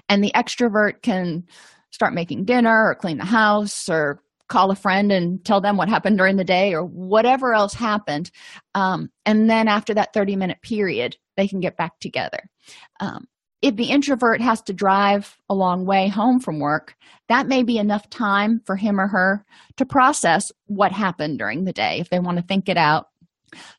And 0.09 0.23
the 0.23 0.33
extrovert 0.35 1.03
can 1.03 1.45
start 1.91 2.15
making 2.15 2.45
dinner 2.45 2.89
or 2.89 2.95
clean 2.95 3.19
the 3.19 3.25
house 3.25 3.89
or 3.89 4.23
call 4.51 4.71
a 4.71 4.77
friend 4.77 5.13
and 5.13 5.43
tell 5.45 5.61
them 5.61 5.77
what 5.77 5.89
happened 5.89 6.19
during 6.19 6.37
the 6.37 6.45
day 6.45 6.75
or 6.75 6.85
whatever 6.85 7.55
else 7.55 7.73
happened 7.73 8.31
um, 8.75 9.09
and 9.25 9.49
then 9.49 9.69
after 9.69 9.95
that 9.95 10.13
30 10.13 10.37
minute 10.37 10.61
period 10.61 11.17
they 11.37 11.49
can 11.49 11.61
get 11.61 11.77
back 11.77 11.99
together. 12.01 12.51
Um, 12.99 13.27
if 13.63 13.77
the 13.77 13.91
introvert 13.91 14.41
has 14.41 14.63
to 14.63 14.73
drive 14.73 15.37
a 15.49 15.55
long 15.55 15.87
way 15.87 16.09
home 16.09 16.41
from 16.41 16.59
work 16.59 16.97
that 17.29 17.47
may 17.47 17.63
be 17.63 17.79
enough 17.79 18.11
time 18.11 18.61
for 18.67 18.75
him 18.75 19.01
or 19.01 19.07
her 19.07 19.45
to 19.77 19.87
process 19.87 20.51
what 20.67 20.93
happened 20.93 21.39
during 21.39 21.65
the 21.65 21.73
day 21.73 22.01
if 22.01 22.11
they 22.11 22.19
want 22.19 22.37
to 22.37 22.45
think 22.45 22.69
it 22.69 22.77
out 22.77 23.10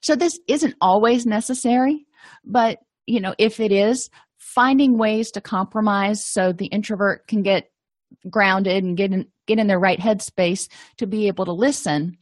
so 0.02 0.16
this 0.16 0.40
isn't 0.48 0.76
always 0.82 1.26
necessary 1.26 2.06
but 2.46 2.80
you 3.06 3.20
know 3.20 3.36
if 3.38 3.60
it 3.60 3.72
is 3.72 4.10
finding 4.38 4.98
ways 4.98 5.32
to 5.32 5.42
compromise 5.42 6.26
so 6.26 6.52
the 6.52 6.66
introvert 6.68 7.28
can 7.28 7.42
get 7.42 7.72
grounded 8.30 8.84
and 8.84 8.98
get 8.98 9.12
in 9.12 9.28
get 9.48 9.60
in 9.60 9.68
their 9.68 9.80
right 9.80 10.00
headspace 10.00 10.70
to 10.98 11.08
be 11.08 11.28
able 11.28 11.46
to 11.46 11.52
listen 11.52 12.18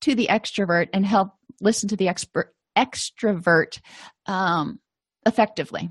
to 0.00 0.14
the 0.14 0.28
extrovert 0.30 0.88
and 0.92 1.04
help 1.06 1.32
listen 1.60 1.88
to 1.88 1.96
the 1.96 2.08
expert 2.08 2.54
extrovert 2.76 3.80
um, 4.26 4.78
effectively. 5.26 5.90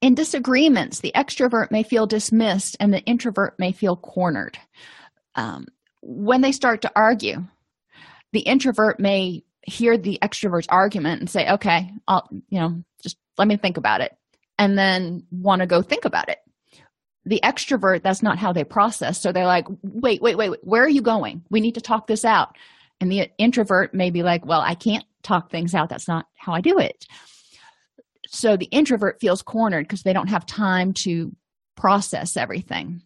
In 0.00 0.14
disagreements 0.14 1.00
the 1.00 1.12
extrovert 1.14 1.70
may 1.70 1.82
feel 1.82 2.06
dismissed 2.06 2.76
and 2.80 2.92
the 2.92 3.02
introvert 3.02 3.58
may 3.58 3.72
feel 3.72 3.96
cornered. 3.96 4.58
Um, 5.34 5.66
when 6.02 6.40
they 6.40 6.52
start 6.52 6.82
to 6.82 6.92
argue 6.94 7.44
the 8.32 8.40
introvert 8.40 9.00
may 9.00 9.44
hear 9.66 9.98
the 9.98 10.18
extrovert's 10.22 10.68
argument 10.68 11.20
and 11.20 11.28
say 11.28 11.50
okay 11.50 11.90
i'll 12.06 12.28
you 12.48 12.60
know 12.60 12.82
just 13.02 13.16
let 13.36 13.48
me 13.48 13.56
think 13.56 13.76
about 13.76 14.00
it 14.00 14.16
and 14.58 14.78
then 14.78 15.24
want 15.30 15.60
to 15.60 15.66
go 15.66 15.82
think 15.82 16.04
about 16.04 16.28
it. 16.28 16.38
The 17.24 17.40
extrovert 17.42 18.02
that's 18.02 18.22
not 18.22 18.38
how 18.38 18.52
they 18.52 18.64
process 18.64 19.20
so 19.20 19.32
they're 19.32 19.46
like 19.46 19.66
wait 19.82 20.22
wait 20.22 20.36
wait 20.36 20.58
where 20.62 20.84
are 20.84 20.88
you 20.88 21.02
going? 21.02 21.44
We 21.50 21.60
need 21.60 21.74
to 21.74 21.80
talk 21.80 22.06
this 22.06 22.24
out. 22.24 22.56
And 23.00 23.10
the 23.10 23.30
introvert 23.36 23.92
may 23.92 24.10
be 24.10 24.22
like 24.22 24.46
well 24.46 24.60
i 24.60 24.74
can't 24.74 25.04
talk 25.22 25.50
things 25.50 25.74
out 25.74 25.88
that's 25.88 26.08
not 26.08 26.26
how 26.36 26.52
i 26.52 26.60
do 26.60 26.78
it. 26.78 27.06
So 28.28 28.56
the 28.56 28.66
introvert 28.66 29.20
feels 29.20 29.42
cornered 29.42 29.86
because 29.86 30.02
they 30.02 30.12
don't 30.12 30.28
have 30.28 30.46
time 30.46 30.92
to 30.94 31.34
process 31.76 32.36
everything. 32.36 33.02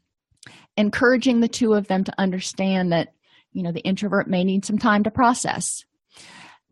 Encouraging 0.76 1.40
the 1.40 1.48
two 1.48 1.74
of 1.74 1.88
them 1.88 2.04
to 2.04 2.14
understand 2.18 2.92
that 2.92 3.14
you 3.52 3.62
know 3.62 3.72
the 3.72 3.80
introvert 3.80 4.28
may 4.28 4.44
need 4.44 4.66
some 4.66 4.78
time 4.78 5.04
to 5.04 5.10
process 5.10 5.86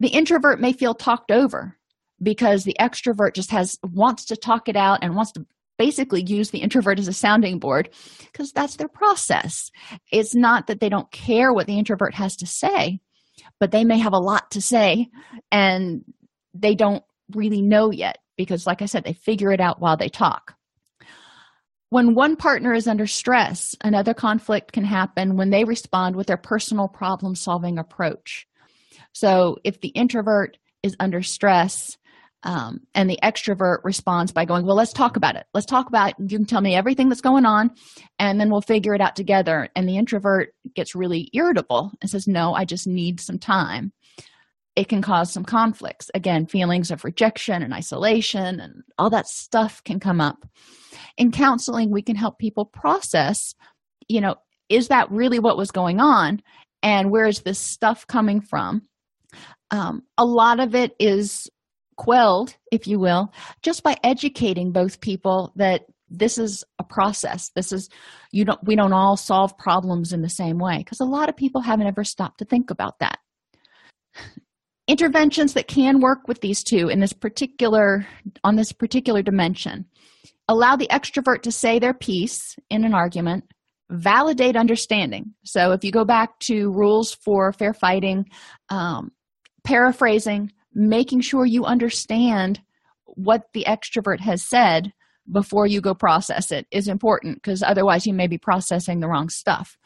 the 0.01 0.09
introvert 0.09 0.61
may 0.61 0.73
feel 0.73 0.95
talked 0.95 1.31
over 1.31 1.77
because 2.23 2.65
the 2.65 2.77
extrovert 2.81 3.35
just 3.35 3.51
has 3.51 3.79
wants 3.83 4.27
to 4.27 4.37
talk 4.37 4.69
it 4.69 4.77
out 4.77 5.01
and 5.03 5.15
wants 5.15 5.33
to 5.33 5.47
basically 5.79 6.23
use 6.23 6.51
the 6.51 6.59
introvert 6.59 6.99
as 6.99 7.07
a 7.07 7.13
sounding 7.13 7.59
board 7.61 7.89
because 8.33 8.51
that's 8.53 8.77
their 8.77 8.89
process. 8.89 9.71
It's 10.11 10.35
not 10.35 10.67
that 10.67 10.81
they 10.81 10.89
don't 10.89 11.11
care 11.13 11.53
what 11.53 11.67
the 11.67 11.79
introvert 11.79 12.15
has 12.15 12.37
to 12.37 12.47
say 12.47 13.01
but 13.61 13.71
they 13.71 13.85
may 13.85 13.99
have 13.99 14.13
a 14.13 14.19
lot 14.19 14.51
to 14.53 14.61
say 14.61 15.09
and 15.51 16.05
they 16.55 16.75
don't 16.75 17.03
really 17.35 17.63
know 17.63 17.91
yet 17.91 18.19
because 18.37 18.67
like 18.67 18.83
i 18.83 18.87
said 18.87 19.05
they 19.05 19.13
figure 19.13 19.53
it 19.53 19.61
out 19.61 19.81
while 19.81 19.97
they 19.97 20.09
talk. 20.09 20.55
When 21.91 22.15
one 22.15 22.37
partner 22.37 22.75
is 22.75 22.87
under 22.87 23.07
stress 23.07 23.75
another 23.83 24.15
conflict 24.15 24.73
can 24.73 24.85
happen 24.85 25.37
when 25.37 25.51
they 25.51 25.65
respond 25.65 26.17
with 26.17 26.27
their 26.27 26.37
personal 26.37 26.89
problem 26.89 27.35
solving 27.35 27.79
approach 27.79 28.47
so 29.18 29.57
if 29.64 29.81
the 29.81 29.88
introvert 29.88 30.59
is 30.85 30.94
under 31.00 31.24
stress 31.24 31.98
um, 32.44 32.83
and 32.94 33.11
the 33.11 33.18
extrovert 33.20 33.78
responds 33.83 34.31
by 34.31 34.44
going 34.44 34.64
well 34.64 34.76
let's 34.76 34.92
talk 34.92 35.16
about 35.16 35.35
it. 35.35 35.44
Let's 35.52 35.66
talk 35.66 35.88
about 35.88 36.11
it. 36.11 36.16
you 36.20 36.38
can 36.38 36.46
tell 36.46 36.61
me 36.61 36.76
everything 36.76 37.09
that's 37.09 37.20
going 37.20 37.44
on 37.44 37.72
and 38.20 38.40
then 38.40 38.48
we'll 38.48 38.61
figure 38.61 38.94
it 38.94 39.00
out 39.00 39.16
together. 39.16 39.68
And 39.74 39.88
the 39.88 39.96
introvert 39.96 40.54
gets 40.76 40.94
really 40.94 41.31
irritable 41.33 41.90
and 42.00 42.09
says 42.09 42.28
no 42.28 42.54
i 42.54 42.64
just 42.64 42.87
need 42.87 43.20
some 43.20 43.40
time. 43.40 43.92
It 44.76 44.88
can 44.88 45.02
cause 45.02 45.33
some 45.33 45.44
conflicts. 45.44 46.12
Again 46.14 46.46
feelings 46.46 46.92
of 46.92 47.02
rejection 47.02 47.64
and 47.64 47.74
isolation 47.74 48.61
and 48.61 48.85
all 48.98 49.11
that 49.11 49.26
stuff 49.26 49.83
can 49.83 49.98
come 49.98 50.20
up. 50.20 50.46
In 51.16 51.33
counseling 51.33 51.90
we 51.90 52.02
can 52.02 52.14
help 52.14 52.38
people 52.38 52.66
process 52.66 53.57
you 54.07 54.20
know 54.20 54.37
is 54.68 54.88
that 54.88 55.11
really 55.11 55.40
what 55.40 55.57
was 55.57 55.72
going 55.72 55.98
on 55.98 56.40
and 56.85 57.11
where 57.11 57.26
is 57.26 57.40
this 57.40 57.59
stuff 57.59 58.07
coming 58.07 58.40
from 58.40 58.83
um, 59.70 60.02
a 60.16 60.24
lot 60.24 60.61
of 60.61 60.74
it 60.74 60.94
is 60.98 61.48
quelled 61.96 62.57
if 62.70 62.87
you 62.87 62.98
will 62.98 63.33
just 63.62 63.83
by 63.83 63.96
educating 64.04 64.72
both 64.72 65.00
people 65.00 65.52
that 65.57 65.83
this 66.11 66.38
is 66.38 66.64
a 66.78 66.85
process. 66.85 67.50
This 67.54 67.72
is 67.72 67.88
you 68.33 68.44
don't 68.44 68.62
we 68.64 68.76
don't 68.76 68.92
all 68.92 69.16
solve 69.16 69.59
problems 69.59 70.12
in 70.12 70.22
the 70.22 70.31
same 70.31 70.59
way 70.59 70.78
because 70.78 71.00
a 71.00 71.04
lot 71.04 71.28
of 71.28 71.37
people 71.37 71.61
haven't 71.61 71.87
ever 71.87 72.04
stopped 72.04 72.38
to 72.38 72.44
think 72.44 72.70
about 72.70 72.98
that. 73.00 73.18
Interventions 74.87 75.52
that 75.52 75.68
can 75.68 76.00
work 76.00 76.26
with 76.26 76.40
these 76.40 76.64
two 76.64 76.88
in 76.88 77.00
this 77.00 77.12
particular 77.12 78.07
on 78.42 78.57
this 78.57 78.72
particular 78.72 79.22
dimension. 79.22 79.85
Allow 80.48 80.76
the 80.76 80.88
extrovert 80.88 81.42
to 81.42 81.52
say 81.52 81.78
their 81.78 81.92
piece 81.92 82.57
in 82.70 82.85
an 82.85 82.94
argument. 82.94 83.44
Validate 83.90 84.57
understanding. 84.57 85.35
So 85.44 85.72
if 85.72 85.85
you 85.85 85.92
go 85.92 86.04
back 86.04 86.38
to 86.40 86.70
rules 86.72 87.14
for 87.14 87.52
fair 87.52 87.72
fighting 87.74 88.26
um, 88.70 89.12
paraphrasing 89.68 90.50
making 90.72 91.20
sure 91.20 91.44
you 91.44 91.66
understand 91.66 92.59
what 93.04 93.42
the 93.52 93.66
extrovert 93.68 94.18
has 94.18 94.42
said 94.42 94.90
before 95.31 95.66
you 95.66 95.78
go 95.83 95.92
process 95.92 96.50
it 96.50 96.66
is 96.70 96.88
important 96.88 97.35
because 97.35 97.62
otherwise 97.62 98.07
you 98.07 98.14
may 98.14 98.26
be 98.26 98.38
processing 98.38 99.00
the 99.00 99.07
wrong 99.07 99.28
stuff. 99.28 99.76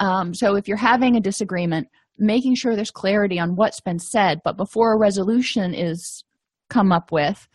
Um, 0.00 0.34
so 0.34 0.54
if 0.54 0.68
you're 0.68 0.76
having 0.76 1.16
a 1.16 1.20
disagreement 1.20 1.88
making 2.18 2.56
sure 2.56 2.76
there's 2.76 2.90
clarity 2.90 3.38
on 3.38 3.56
what's 3.56 3.80
been 3.80 3.98
said 3.98 4.42
but 4.44 4.58
before 4.58 4.92
a 4.92 4.98
resolution 4.98 5.72
is 5.72 6.22
come 6.68 6.92
up 6.92 7.10
with 7.10 7.48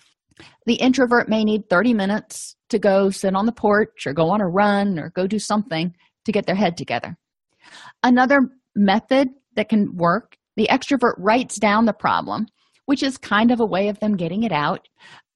the 0.66 0.76
introvert 0.76 1.30
may 1.30 1.44
need 1.44 1.70
30 1.70 1.94
minutes 1.94 2.56
to 2.70 2.80
go 2.80 3.12
sit 3.12 3.36
on 3.36 3.46
the 3.46 3.52
porch 3.52 4.08
or 4.08 4.14
go 4.14 4.32
on 4.32 4.42
a 4.42 4.50
run 4.50 4.98
or 4.98 5.12
go 5.12 5.28
do 5.28 5.38
something 5.38 5.94
to 6.26 6.32
get 6.32 6.48
their 6.48 6.56
head 6.56 6.76
together. 6.76 7.16
Another 8.02 8.50
method 8.76 9.30
that 9.56 9.70
can 9.70 9.96
work 9.96 10.38
the 10.56 10.68
extrovert 10.70 11.14
writes 11.18 11.58
down 11.58 11.86
the 11.86 11.94
problem 11.94 12.46
which 12.86 13.04
is 13.04 13.18
kind 13.18 13.52
of 13.52 13.60
a 13.60 13.66
way 13.66 13.88
of 13.88 14.00
them 14.00 14.18
getting 14.18 14.44
it 14.44 14.52
out 14.52 14.88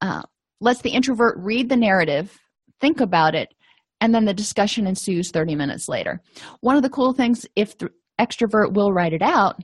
uh, 0.01 0.23
lets 0.61 0.81
the 0.81 0.89
introvert 0.89 1.35
read 1.37 1.69
the 1.69 1.75
narrative 1.75 2.37
think 2.81 2.99
about 2.99 3.35
it 3.35 3.53
and 4.01 4.13
then 4.13 4.25
the 4.25 4.33
discussion 4.33 4.87
ensues 4.87 5.31
30 5.31 5.55
minutes 5.55 5.87
later. 5.87 6.21
One 6.61 6.75
of 6.75 6.83
the 6.83 6.89
cool 6.89 7.13
things 7.13 7.45
if 7.55 7.77
the 7.77 7.89
extrovert 8.19 8.73
will 8.73 8.93
write 8.93 9.13
it 9.13 9.21
out 9.21 9.61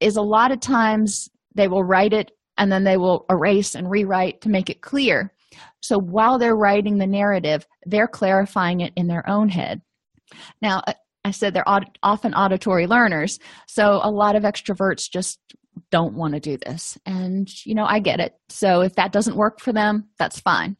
is 0.00 0.16
a 0.16 0.22
lot 0.22 0.52
of 0.52 0.60
times 0.60 1.28
they 1.54 1.68
will 1.68 1.84
write 1.84 2.12
it 2.12 2.32
and 2.58 2.70
then 2.70 2.84
they 2.84 2.96
will 2.96 3.24
erase 3.30 3.74
and 3.74 3.90
rewrite 3.90 4.40
to 4.42 4.48
make 4.48 4.70
it 4.70 4.82
clear. 4.82 5.32
So 5.80 5.98
while 5.98 6.38
they're 6.38 6.56
writing 6.56 6.98
the 6.98 7.06
narrative 7.06 7.66
they're 7.86 8.08
clarifying 8.08 8.80
it 8.80 8.92
in 8.96 9.06
their 9.06 9.28
own 9.28 9.48
head. 9.48 9.82
Now 10.60 10.82
i 11.24 11.30
said 11.30 11.54
they're 11.54 11.64
often 12.02 12.34
auditory 12.34 12.86
learners 12.86 13.38
so 13.66 14.00
a 14.02 14.10
lot 14.10 14.36
of 14.36 14.42
extroverts 14.42 15.10
just 15.10 15.38
don't 15.90 16.14
want 16.14 16.34
to 16.34 16.40
do 16.40 16.56
this 16.66 16.98
and 17.06 17.48
you 17.64 17.74
know 17.74 17.84
i 17.84 17.98
get 17.98 18.20
it. 18.20 18.34
So 18.48 18.82
if 18.82 18.94
that 18.96 19.12
doesn't 19.12 19.36
work 19.36 19.60
for 19.60 19.72
them 19.72 20.08
that's 20.18 20.40
fine. 20.40 20.76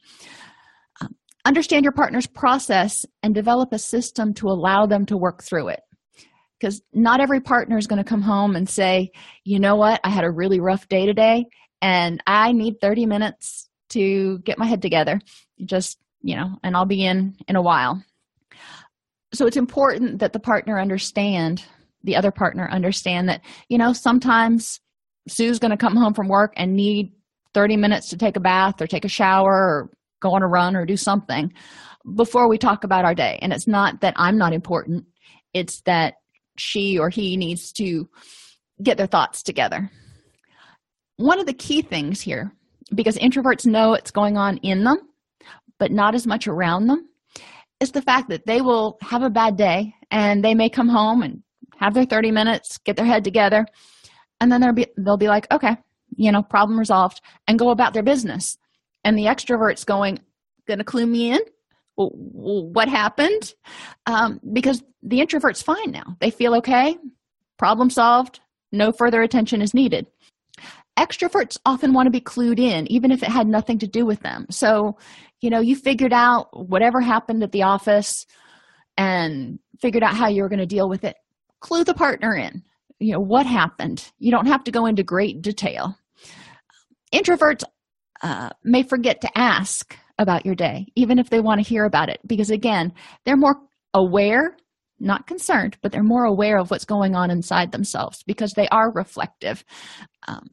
Um, 1.01 1.15
understand 1.45 1.85
your 1.85 1.93
partner's 1.93 2.27
process 2.27 3.07
and 3.23 3.35
develop 3.35 3.73
a 3.73 3.79
system 3.79 4.35
to 4.35 4.49
allow 4.49 4.87
them 4.87 5.07
to 5.07 5.17
work 5.17 5.43
through 5.43 5.69
it 5.69 5.81
because 6.59 6.83
not 6.93 7.21
every 7.21 7.41
partner 7.41 7.79
is 7.79 7.87
going 7.87 8.03
to 8.03 8.09
come 8.09 8.23
home 8.23 8.57
and 8.57 8.69
say 8.69 9.11
you 9.45 9.59
know 9.59 9.77
what? 9.77 10.01
I 10.05 10.11
had 10.11 10.25
a 10.25 10.31
really 10.31 10.61
rough 10.61 10.89
day 10.89 11.07
today 11.07 11.47
and 11.83 12.23
i 12.27 12.53
need 12.53 12.81
30 12.81 13.07
minutes 13.07 13.69
to 13.89 14.39
get 14.41 14.59
my 14.59 14.67
head 14.67 14.83
together 14.83 15.21
just 15.65 15.99
you 16.23 16.37
know 16.37 16.57
and 16.63 16.77
i'll 16.77 16.87
be 16.87 17.05
in 17.05 17.37
in 17.49 17.57
a 17.57 17.63
while 17.63 18.03
so 19.33 19.47
it's 19.47 19.57
important 19.57 20.19
that 20.21 20.33
the 20.33 20.41
partner 20.41 20.79
understand 20.81 21.65
the 22.03 22.17
other 22.17 22.31
partner 22.31 22.69
understand 22.71 23.29
that 23.29 23.43
you 23.69 23.79
know 23.79 23.93
sometimes 23.93 24.81
sue's 25.29 25.59
going 25.59 25.71
to 25.71 25.77
come 25.77 25.97
home 25.97 26.15
from 26.15 26.29
work 26.29 26.53
and 26.57 26.75
need 26.75 27.13
30 27.55 27.77
minutes 27.77 28.09
to 28.09 28.17
take 28.17 28.37
a 28.37 28.41
bath 28.41 28.81
or 28.81 28.87
take 28.87 29.05
a 29.05 29.09
shower 29.09 29.53
or 29.53 29.91
go 30.21 30.35
on 30.35 30.43
a 30.43 30.49
run 30.49 30.77
or 30.77 30.87
do 30.87 30.97
something 30.97 31.53
before 32.15 32.49
we 32.49 32.59
talk 32.59 32.85
about 32.85 33.05
our 33.05 33.15
day. 33.15 33.39
And 33.43 33.53
it's 33.53 33.67
not 33.67 34.01
that 34.01 34.15
i'm 34.17 34.39
not 34.39 34.53
important. 34.53 35.07
It's 35.53 35.81
that 35.83 36.15
she 36.57 36.99
or 36.99 37.09
he 37.09 37.37
needs 37.37 37.73
to 37.73 38.09
get 38.83 38.97
their 38.97 39.07
thoughts 39.07 39.43
together. 39.43 39.91
One 41.17 41.41
of 41.41 41.47
the 41.47 41.53
key 41.53 41.83
things 41.83 42.21
here 42.21 42.53
because 42.95 43.17
introverts 43.19 43.67
know 43.67 43.95
it's 43.95 44.11
going 44.11 44.37
on 44.37 44.59
in 44.59 44.85
them 44.85 44.99
but 45.79 45.91
not 45.91 46.15
as 46.15 46.27
much 46.27 46.47
around 46.47 46.87
them 46.87 47.09
is 47.81 47.93
the 47.93 48.03
fact 48.03 48.29
that 48.29 48.47
they 48.47 48.61
will 48.61 48.99
have 49.01 49.23
a 49.23 49.31
bad 49.31 49.57
day 49.57 49.95
and 50.11 50.45
they 50.45 50.55
may 50.55 50.69
come 50.69 50.89
home 50.89 51.23
and 51.23 51.43
have 51.79 51.95
their 51.95 52.05
30 52.05 52.31
minutes 52.31 52.79
get 52.79 52.97
their 52.97 53.07
head 53.07 53.25
together 53.25 53.67
and 54.41 54.53
then 54.53 54.61
they'll 54.61 54.73
be 54.73 54.87
they'll 54.99 55.17
be 55.17 55.29
like 55.29 55.51
okay 55.51 55.77
you 56.17 56.31
know 56.33 56.43
problem 56.43 56.79
resolved 56.79 57.21
and 57.47 57.59
go 57.59 57.71
about 57.71 57.95
their 57.95 58.03
business. 58.03 58.59
And 59.05 59.19
the 59.19 59.25
extroverts 59.25 59.87
going 59.87 60.21
gonna 60.69 60.85
clue 60.85 61.07
me 61.07 61.33
in? 61.33 61.41
What 61.97 62.89
happened? 62.89 63.55
Um, 64.07 64.41
because 64.53 64.83
the 65.03 65.21
introvert's 65.21 65.63
fine 65.63 65.91
now. 65.91 66.17
They 66.21 66.31
feel 66.31 66.55
okay 66.57 66.97
problem 67.59 67.91
solved 67.91 68.41
no 68.73 68.93
further 68.93 69.23
attention 69.23 69.61
is 69.61 69.75
needed. 69.75 70.07
Extroverts 70.99 71.59
often 71.67 71.93
want 71.93 72.07
to 72.07 72.11
be 72.11 72.21
clued 72.21 72.59
in 72.59 72.91
even 72.91 73.11
if 73.11 73.23
it 73.23 73.29
had 73.29 73.47
nothing 73.47 73.79
to 73.79 73.87
do 73.87 74.07
with 74.07 74.21
them. 74.21 74.47
So 74.51 74.97
you 75.41 75.51
know 75.51 75.61
you 75.61 75.77
figured 75.77 76.13
out 76.13 76.49
whatever 76.53 77.01
happened 77.01 77.43
at 77.43 77.53
the 77.53 77.63
office 77.63 78.27
and 78.97 79.59
figured 79.81 80.03
out 80.03 80.15
how 80.15 80.29
you 80.29 80.43
were 80.43 80.49
going 80.49 80.59
to 80.59 80.67
deal 80.67 80.89
with 80.89 81.05
it. 81.05 81.17
Clue 81.61 81.85
the 81.85 81.95
partner 81.95 82.35
in 82.35 82.63
you 83.01 83.13
know 83.13 83.21
what 83.21 83.47
happened. 83.47 84.13
You 84.19 84.31
don't 84.31 84.47
have 84.47 84.65
to 84.65 84.71
go 84.71 84.87
into 84.87 85.03
great 85.03 85.43
detail. 85.43 85.97
Introverts 87.13 87.65
uh, 88.23 88.51
may 88.63 88.83
forget 88.83 89.23
to 89.23 89.39
ask 89.39 89.97
about 90.19 90.45
your 90.45 90.55
day 90.55 90.87
even 90.97 91.19
if 91.19 91.31
they 91.31 91.41
want 91.41 91.59
to 91.59 91.67
hear 91.67 91.87
about 91.87 92.11
it 92.11 92.21
because 92.27 92.51
again 92.51 92.93
they're 93.25 93.39
more 93.39 93.57
aware 93.95 94.55
not 94.99 95.27
concerned 95.27 95.79
but 95.81 95.91
they're 95.91 96.03
more 96.03 96.25
aware 96.25 96.59
of 96.59 96.71
what's 96.71 96.85
going 96.85 97.15
on 97.15 97.31
inside 97.31 97.73
themselves 97.73 98.23
because 98.25 98.53
they 98.53 98.69
are 98.69 98.93
reflective. 98.93 99.65
Um, 100.29 100.51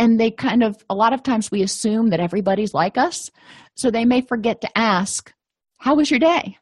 and 0.00 0.18
they 0.18 0.30
kind 0.30 0.62
of 0.62 0.82
a 0.88 0.94
lot 0.94 1.12
of 1.12 1.22
times 1.22 1.50
we 1.50 1.62
assume 1.62 2.08
that 2.08 2.20
everybody's 2.20 2.72
like 2.72 2.96
us. 2.96 3.30
So 3.76 3.90
they 3.90 4.06
may 4.06 4.22
forget 4.22 4.62
to 4.62 4.78
ask 4.78 5.32
how 5.76 5.94
was 5.94 6.10
your 6.10 6.18
day? 6.18 6.56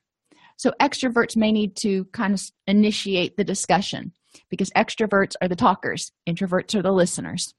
So 0.56 0.72
extroverts 0.80 1.36
may 1.36 1.52
need 1.52 1.76
to 1.76 2.04
kind 2.06 2.34
of 2.34 2.42
initiate 2.66 3.36
the 3.36 3.44
discussion 3.44 4.12
because 4.50 4.70
extroverts 4.70 5.34
are 5.40 5.46
the 5.46 5.56
talkers 5.56 6.10
introverts 6.28 6.74
are 6.74 6.82
the 6.82 6.90
listeners. 6.90 7.54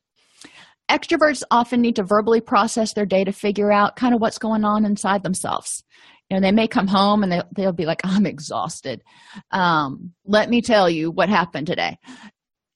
Extroverts 0.91 1.43
often 1.49 1.81
need 1.81 1.95
to 1.95 2.03
verbally 2.03 2.41
process 2.41 2.93
their 2.93 3.05
day 3.05 3.23
to 3.23 3.31
figure 3.31 3.71
out 3.71 3.95
kind 3.95 4.13
of 4.13 4.19
what's 4.19 4.37
going 4.37 4.65
on 4.65 4.83
inside 4.83 5.23
themselves. 5.23 5.83
You 6.29 6.35
know 6.35 6.41
they 6.41 6.51
may 6.51 6.67
come 6.67 6.87
home 6.87 7.23
and 7.23 7.31
they'll, 7.31 7.47
they'll 7.55 7.71
be 7.71 7.85
like 7.85 8.01
i'm 8.03 8.25
exhausted. 8.25 9.01
Um, 9.49 10.11
let 10.25 10.49
me 10.49 10.61
tell 10.61 10.89
you 10.89 11.09
what 11.09 11.29
happened 11.29 11.67
today. 11.67 11.97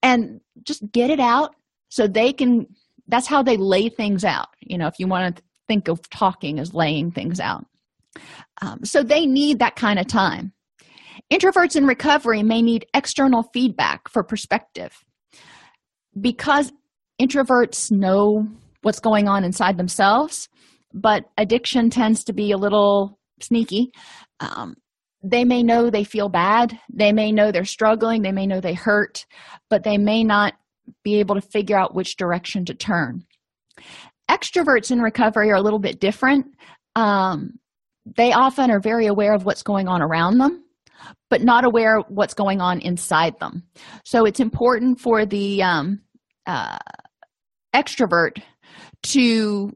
And 0.02 0.40
just 0.64 0.90
get 0.90 1.10
it 1.10 1.20
out 1.20 1.54
so 1.90 2.08
they 2.08 2.32
can 2.32 2.68
that's 3.08 3.28
how 3.28 3.44
they 3.44 3.58
lay 3.58 3.90
things 3.90 4.24
out. 4.24 4.48
You 4.62 4.78
know 4.78 4.88
if 4.88 4.96
you 5.00 5.08
want 5.08 5.36
to 5.36 5.44
think 5.68 5.88
of 5.88 6.10
talking 6.10 6.60
as 6.60 6.74
laying 6.74 7.12
things 7.12 7.40
out. 7.40 7.66
Um, 8.62 8.84
so 8.84 9.02
they 9.02 9.26
need 9.26 9.60
that 9.60 9.76
kind 9.76 10.00
of 10.00 10.08
time. 10.08 10.54
Introverts 11.32 11.76
in 11.76 11.86
recovery 11.86 12.44
may 12.44 12.62
need 12.62 12.86
external 12.94 13.44
feedback 13.54 14.10
for 14.10 14.24
perspective. 14.24 14.92
Because 16.20 16.72
introverts 17.20 17.92
know 17.92 18.46
what's 18.82 19.00
going 19.00 19.28
on 19.28 19.44
inside 19.44 19.78
themselves 19.78 20.50
but 20.94 21.26
addiction 21.38 21.90
tends 21.90 22.24
to 22.24 22.34
be 22.34 22.52
a 22.52 22.58
little 22.58 23.20
sneaky 23.42 23.92
um, 24.40 24.76
they 25.24 25.44
may 25.44 25.64
know 25.64 25.90
they 25.90 26.04
feel 26.04 26.30
bad 26.30 26.78
they 26.94 27.12
may 27.12 27.32
know 27.32 27.52
they're 27.52 27.66
struggling 27.66 28.22
they 28.22 28.32
may 28.32 28.46
know 28.46 28.60
they 28.60 28.74
hurt 28.74 29.26
but 29.70 29.84
they 29.84 29.98
may 29.98 30.24
not 30.24 30.54
be 31.04 31.20
able 31.20 31.36
to 31.36 31.42
figure 31.42 31.78
out 31.78 31.96
which 31.96 32.18
direction 32.18 32.66
to 32.66 32.74
turn. 32.74 33.24
Extroverts 34.30 34.92
in 34.92 35.02
recovery 35.02 35.50
are 35.52 35.56
a 35.56 35.62
little 35.62 35.80
bit 35.80 36.00
different. 36.00 36.48
Um, 36.96 37.60
they 38.06 38.34
often 38.34 38.72
are 38.72 38.80
very 38.80 39.08
aware 39.08 39.34
of 39.34 39.46
what's 39.46 39.64
going 39.64 39.88
on 39.88 40.02
around 40.02 40.38
them 40.38 40.64
but 41.30 41.42
not 41.42 41.66
aware 41.66 41.98
of 41.98 42.06
what's 42.10 42.34
going 42.34 42.62
on 42.62 42.80
inside 42.80 43.40
them. 43.40 43.64
So 44.06 44.26
it's 44.26 44.40
important 44.40 45.00
for 45.00 45.26
the 45.26 45.64
um, 45.64 46.02
uh, 46.46 46.78
extrovert 47.76 48.42
to 49.04 49.76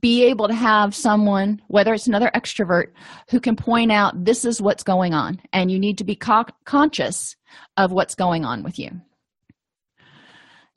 be 0.00 0.24
able 0.24 0.46
to 0.46 0.54
have 0.54 0.94
someone, 0.94 1.60
whether 1.66 1.92
it's 1.94 2.06
another 2.06 2.30
extrovert, 2.34 2.88
who 3.30 3.40
can 3.40 3.56
point 3.56 3.90
out 3.90 4.24
this 4.24 4.44
is 4.44 4.62
what's 4.62 4.84
going 4.84 5.14
on, 5.14 5.40
and 5.52 5.70
you 5.70 5.78
need 5.78 5.98
to 5.98 6.04
be 6.04 6.14
co- 6.14 6.44
conscious 6.64 7.34
of 7.76 7.90
what's 7.90 8.14
going 8.14 8.44
on 8.44 8.62
with 8.62 8.78
you. 8.78 8.90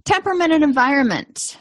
Temperament 0.05 0.51
and 0.51 0.63
environment. 0.63 1.57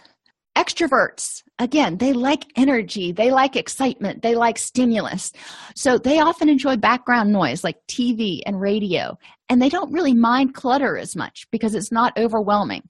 Extroverts, 0.57 1.43
again, 1.59 1.97
they 1.97 2.13
like 2.13 2.45
energy, 2.57 3.13
they 3.13 3.31
like 3.31 3.57
excitement, 3.57 4.21
they 4.21 4.35
like 4.35 4.59
stimulus. 4.59 5.33
So 5.75 5.97
they 5.97 6.19
often 6.19 6.49
enjoy 6.49 6.77
background 6.77 7.33
noise 7.33 7.65
like 7.65 7.77
TV 7.89 8.41
and 8.45 8.61
radio, 8.61 9.17
and 9.49 9.63
they 9.63 9.69
don't 9.69 9.93
really 9.93 10.13
mind 10.13 10.55
clutter 10.55 10.99
as 10.99 11.17
much 11.17 11.47
because 11.51 11.75
it's 11.75 11.93
not 11.93 12.19
overwhelming. 12.19 12.83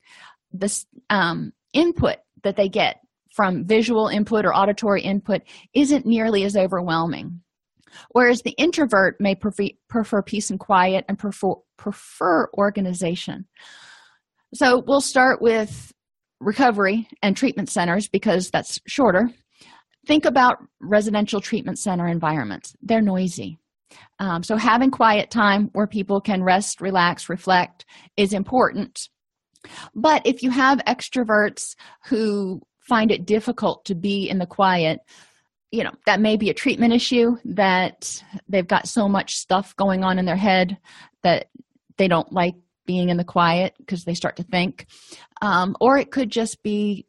This 0.53 0.87
um, 1.11 1.53
input 1.73 2.17
that 2.43 2.57
they 2.57 2.69
get 2.69 3.01
from 3.33 3.65
visual 3.65 4.09
input 4.09 4.45
or 4.45 4.55
auditory 4.55 5.03
input 5.03 5.43
isn't 5.75 6.07
nearly 6.07 6.45
as 6.45 6.57
overwhelming. 6.57 7.43
Whereas 8.11 8.43
the 8.43 8.55
introvert 8.59 9.21
may 9.21 9.35
prefer, 9.35 9.69
prefer 9.89 10.23
peace 10.23 10.51
and 10.51 10.59
quiet 10.59 11.05
and 11.09 11.19
prefer, 11.19 11.55
prefer 11.77 12.49
organization. 12.55 13.47
So 14.55 14.83
we'll 14.87 15.01
start 15.01 15.41
with 15.41 15.93
recovery 16.41 17.09
and 17.23 17.37
treatment 17.37 17.71
centers 17.71 18.09
because 18.09 18.51
that's 18.51 18.81
shorter. 18.87 19.31
Think 20.07 20.25
about 20.25 20.59
residential 20.81 21.41
treatment 21.41 21.79
center 21.79 22.09
environments, 22.09 22.75
they're 22.83 23.01
noisy. 23.01 23.59
Um, 24.19 24.43
so, 24.43 24.57
having 24.57 24.91
quiet 24.91 25.31
time 25.31 25.69
where 25.75 25.87
people 25.87 26.21
can 26.21 26.43
rest, 26.43 26.81
relax, 26.81 27.29
reflect 27.29 27.85
is 28.17 28.33
important. 28.33 29.09
But 29.95 30.27
if 30.27 30.43
you 30.43 30.51
have 30.51 30.79
extroverts 30.87 31.77
who 32.07 32.63
find 32.81 33.11
it 33.11 33.27
difficult 33.27 33.85
to 33.85 33.95
be 33.95 34.29
in 34.29 34.39
the 34.39 34.47
quiet 34.47 35.01
you 35.73 35.83
know 35.83 35.93
that 36.07 36.21
may 36.21 36.37
be 36.37 36.51
a 36.51 36.55
treatment 36.55 36.93
issue 36.93 37.37
that 37.45 38.23
they've 38.49 38.69
got 38.69 38.87
so 38.87 39.09
much 39.09 39.37
stuff 39.37 39.75
going 39.77 40.05
on 40.05 40.19
in 40.19 40.27
their 40.27 40.37
head 40.37 40.77
that 41.23 41.47
they 41.97 42.07
don't 42.07 42.31
like 42.31 42.55
being 42.87 43.09
in 43.09 43.17
the 43.17 43.25
quiet 43.25 43.75
because 43.79 44.05
they 44.05 44.15
start 44.15 44.37
to 44.37 44.43
think. 44.43 44.87
Um, 45.41 45.77
or 45.81 45.99
it 45.99 46.11
could 46.11 46.31
just 46.31 46.63
be 46.63 47.07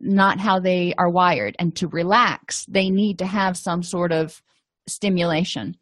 not 0.00 0.40
how 0.40 0.60
they 0.60 0.94
are 0.98 1.10
wired. 1.10 1.56
And 1.58 1.74
to 1.76 1.88
relax 1.88 2.66
they 2.66 2.90
need 2.90 3.18
to 3.18 3.26
have 3.26 3.56
some 3.56 3.82
sort 3.82 4.12
of 4.12 4.42
stimulation. 4.86 5.76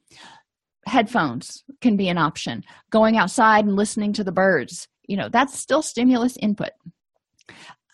Headphones 0.87 1.64
can 1.80 1.97
be 1.97 2.09
an 2.09 2.18
option. 2.18 2.64
Going 2.91 3.16
outside 3.16 3.64
and 3.64 3.76
listening 3.76 4.12
to 4.14 4.24
the 4.24 4.33
birds 4.33 4.89
you 5.07 5.16
know 5.16 5.28
that's 5.28 5.59
still 5.59 5.83
stimulus 5.83 6.37
input. 6.41 6.70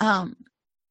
Um, 0.01 0.37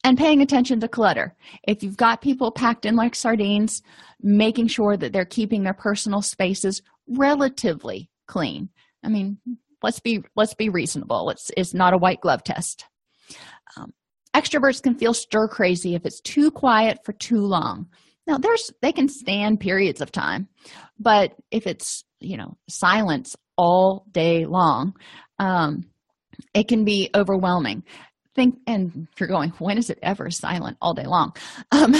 and 0.03 0.17
paying 0.17 0.41
attention 0.41 0.79
to 0.79 0.87
clutter. 0.87 1.35
If 1.67 1.83
you've 1.83 1.97
got 1.97 2.21
people 2.21 2.51
packed 2.51 2.85
in 2.85 2.95
like 2.95 3.15
sardines, 3.15 3.81
making 4.21 4.67
sure 4.67 4.95
that 4.97 5.11
they're 5.11 5.25
keeping 5.25 5.63
their 5.63 5.73
personal 5.73 6.21
spaces 6.21 6.81
relatively 7.07 8.09
clean. 8.27 8.69
I 9.03 9.09
mean, 9.09 9.37
let's 9.83 9.99
be 9.99 10.23
let's 10.35 10.53
be 10.53 10.69
reasonable. 10.69 11.29
It's 11.29 11.51
it's 11.55 11.73
not 11.73 11.93
a 11.93 11.97
white 11.97 12.21
glove 12.21 12.43
test. 12.43 12.85
Um, 13.75 13.93
extroverts 14.35 14.81
can 14.81 14.95
feel 14.95 15.13
stir 15.13 15.47
crazy 15.47 15.95
if 15.95 16.05
it's 16.05 16.21
too 16.21 16.51
quiet 16.51 16.99
for 17.03 17.13
too 17.13 17.41
long. 17.41 17.87
Now, 18.25 18.37
there's 18.37 18.71
they 18.81 18.91
can 18.91 19.07
stand 19.07 19.59
periods 19.59 20.01
of 20.01 20.11
time, 20.11 20.47
but 20.99 21.33
if 21.51 21.67
it's 21.67 22.03
you 22.19 22.37
know 22.37 22.57
silence 22.69 23.35
all 23.57 24.05
day 24.11 24.45
long, 24.45 24.93
um, 25.39 25.85
it 26.53 26.67
can 26.67 26.85
be 26.85 27.09
overwhelming 27.15 27.83
think 28.37 28.59
and 28.67 29.07
you're 29.19 29.27
going 29.27 29.49
when 29.57 29.79
is 29.79 29.89
it 29.89 29.97
ever 30.03 30.29
silent 30.29 30.77
all 30.79 30.93
day 30.93 31.07
long 31.07 31.35
um, 31.71 31.93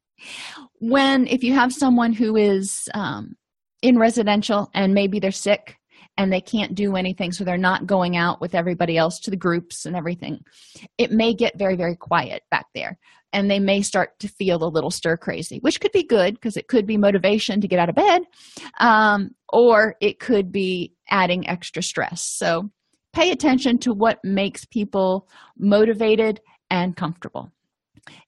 when 0.80 1.26
if 1.28 1.44
you 1.44 1.54
have 1.54 1.72
someone 1.72 2.12
who 2.12 2.36
is 2.36 2.88
um, 2.94 3.36
in 3.80 3.96
residential 3.96 4.68
and 4.74 4.92
maybe 4.92 5.20
they're 5.20 5.30
sick 5.30 5.78
and 6.16 6.32
they 6.32 6.40
can't 6.40 6.74
do 6.74 6.96
anything 6.96 7.32
so 7.32 7.44
they're 7.44 7.56
not 7.56 7.86
going 7.86 8.16
out 8.16 8.40
with 8.40 8.54
everybody 8.54 8.96
else 8.96 9.18
to 9.20 9.30
the 9.30 9.36
groups 9.36 9.86
and 9.86 9.96
everything. 9.96 10.40
It 10.98 11.10
may 11.10 11.34
get 11.34 11.58
very 11.58 11.76
very 11.76 11.96
quiet 11.96 12.42
back 12.50 12.66
there 12.74 12.98
and 13.32 13.50
they 13.50 13.58
may 13.58 13.82
start 13.82 14.18
to 14.20 14.28
feel 14.28 14.62
a 14.62 14.68
little 14.68 14.90
stir 14.90 15.16
crazy 15.16 15.58
which 15.60 15.80
could 15.80 15.92
be 15.92 16.04
good 16.04 16.34
because 16.34 16.56
it 16.56 16.68
could 16.68 16.86
be 16.86 16.96
motivation 16.96 17.60
to 17.60 17.68
get 17.68 17.78
out 17.78 17.88
of 17.88 17.94
bed 17.94 18.22
um, 18.78 19.30
or 19.52 19.96
it 20.00 20.20
could 20.20 20.52
be 20.52 20.94
adding 21.10 21.48
extra 21.48 21.82
stress. 21.82 22.22
So 22.22 22.70
pay 23.12 23.30
attention 23.30 23.78
to 23.78 23.92
what 23.92 24.18
makes 24.24 24.64
people 24.64 25.28
motivated 25.58 26.40
and 26.70 26.96
comfortable. 26.96 27.52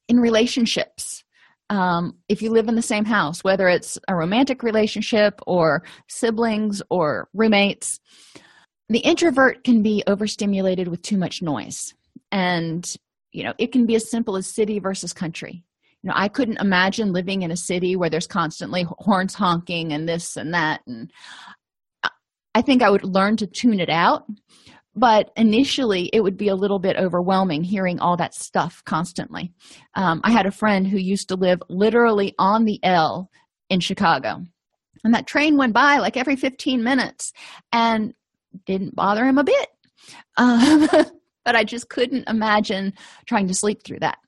In 0.08 0.20
relationships 0.20 1.24
um, 1.70 2.16
if 2.28 2.42
you 2.42 2.50
live 2.50 2.68
in 2.68 2.74
the 2.74 2.82
same 2.82 3.04
house 3.04 3.42
whether 3.42 3.68
it's 3.68 3.98
a 4.08 4.14
romantic 4.14 4.62
relationship 4.62 5.40
or 5.46 5.82
siblings 6.08 6.82
or 6.90 7.28
roommates 7.34 8.00
the 8.88 8.98
introvert 8.98 9.64
can 9.64 9.82
be 9.82 10.02
overstimulated 10.06 10.88
with 10.88 11.02
too 11.02 11.16
much 11.16 11.42
noise. 11.42 11.94
And 12.30 12.94
you 13.32 13.42
know 13.42 13.54
it 13.58 13.72
can 13.72 13.86
be 13.86 13.94
as 13.96 14.10
simple 14.10 14.36
as 14.36 14.46
city 14.46 14.78
versus 14.78 15.12
country. 15.12 15.64
You 16.02 16.08
know 16.08 16.14
i 16.16 16.28
couldn't 16.28 16.60
imagine 16.60 17.12
living 17.12 17.42
in 17.42 17.50
a 17.50 17.56
city 17.56 17.96
where 17.96 18.10
there's 18.10 18.26
constantly 18.26 18.86
horns 18.98 19.34
honking 19.34 19.92
and 19.92 20.08
this 20.08 20.36
and 20.36 20.52
that. 20.54 20.82
And 20.86 21.10
i 22.54 22.62
think 22.62 22.82
i 22.82 22.90
would 22.90 23.04
learn 23.04 23.36
to 23.38 23.46
tune 23.46 23.80
it 23.80 23.90
out 23.90 24.26
but 24.96 25.30
initially 25.36 26.08
it 26.12 26.20
would 26.20 26.36
be 26.36 26.48
a 26.48 26.54
little 26.54 26.78
bit 26.78 26.96
overwhelming 26.96 27.64
hearing 27.64 27.98
all 27.98 28.16
that 28.16 28.34
stuff 28.34 28.82
constantly. 28.84 29.52
Um, 29.94 30.20
i 30.24 30.30
had 30.30 30.46
a 30.46 30.50
friend 30.50 30.86
who 30.86 30.98
used 30.98 31.28
to 31.28 31.36
live 31.36 31.62
literally 31.68 32.34
on 32.38 32.64
the 32.64 32.80
l 32.82 33.30
in 33.68 33.80
chicago. 33.80 34.44
And 35.04 35.14
that 35.14 35.26
train 35.26 35.56
went 35.56 35.74
by 35.74 35.98
like 35.98 36.16
every 36.16 36.36
15 36.36 36.82
minutes 36.82 37.32
and 37.72 38.14
didn't 38.66 38.94
bother 38.94 39.24
him 39.24 39.38
a 39.38 39.44
bit. 39.44 39.68
Um, 40.36 40.88
but 41.44 41.56
i 41.56 41.64
just 41.64 41.88
couldn't 41.88 42.28
imagine 42.28 42.94
trying 43.26 43.48
to 43.48 43.54
sleep 43.54 43.82
through 43.84 44.00
that. 44.00 44.18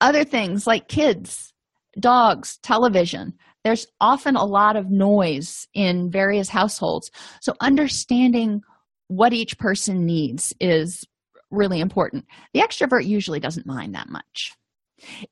Other 0.00 0.24
things 0.24 0.66
like 0.66 0.88
kids 0.88 1.52
dogs 1.98 2.58
television 2.62 3.34
there's 3.64 3.86
often 4.00 4.36
a 4.36 4.44
lot 4.44 4.76
of 4.76 4.90
noise 4.90 5.66
in 5.74 6.10
various 6.10 6.48
households. 6.48 7.10
So 7.40 7.54
understanding 7.60 8.62
what 9.08 9.32
each 9.32 9.58
person 9.58 10.06
needs 10.06 10.54
is 10.60 11.04
really 11.50 11.80
important. 11.80 12.26
The 12.52 12.60
extrovert 12.60 13.06
usually 13.06 13.40
doesn't 13.40 13.66
mind 13.66 13.94
that 13.94 14.08
much. 14.08 14.52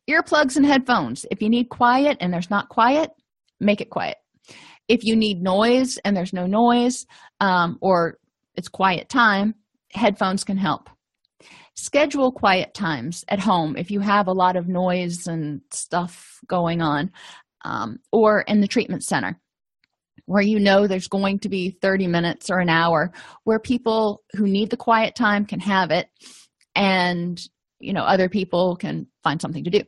Earplugs 0.09 0.57
and 0.57 0.65
headphones. 0.65 1.27
If 1.31 1.43
you 1.43 1.49
need 1.49 1.69
quiet 1.69 2.17
and 2.21 2.33
there's 2.33 2.51
not 2.51 2.69
quiet, 2.69 3.11
make 3.61 3.81
it 3.81 3.91
quiet. 3.91 4.17
If 4.89 5.05
you 5.05 5.17
need 5.17 5.43
noise 5.43 5.99
and 5.99 6.17
there's 6.17 6.33
no 6.33 6.47
noise, 6.47 7.07
um, 7.41 7.79
or 7.81 8.19
it's 8.55 8.69
quiet 8.69 9.09
time, 9.09 9.55
headphones 9.93 10.45
can 10.45 10.57
help. 10.57 10.89
Schedule 11.75 12.33
quiet 12.33 12.73
times 12.73 13.25
at 13.29 13.41
home 13.41 13.77
if 13.77 13.91
you 13.91 14.01
have 14.01 14.29
a 14.29 14.33
lot 14.33 14.57
of 14.57 14.69
noise 14.69 15.27
and 15.27 15.61
stuff 15.71 16.41
going 16.47 16.81
on, 16.81 17.11
um, 17.65 17.99
or 18.13 18.43
in 18.43 18.61
the 18.61 18.69
treatment 18.69 19.03
center 19.03 19.39
where 20.27 20.43
you 20.43 20.61
know 20.61 20.87
there's 20.87 21.09
going 21.09 21.39
to 21.41 21.49
be 21.49 21.71
30 21.83 22.07
minutes 22.07 22.51
or 22.51 22.59
an 22.59 22.69
hour 22.69 23.13
where 23.45 23.59
people 23.59 24.23
who 24.35 24.47
need 24.47 24.71
the 24.71 24.77
quiet 24.77 25.15
time 25.15 25.45
can 25.45 25.61
have 25.61 25.91
it 25.91 26.09
and 26.75 27.41
you 27.81 27.93
know 27.93 28.03
other 28.03 28.29
people 28.29 28.77
can 28.77 29.07
find 29.23 29.41
something 29.41 29.65
to 29.65 29.71
do. 29.71 29.83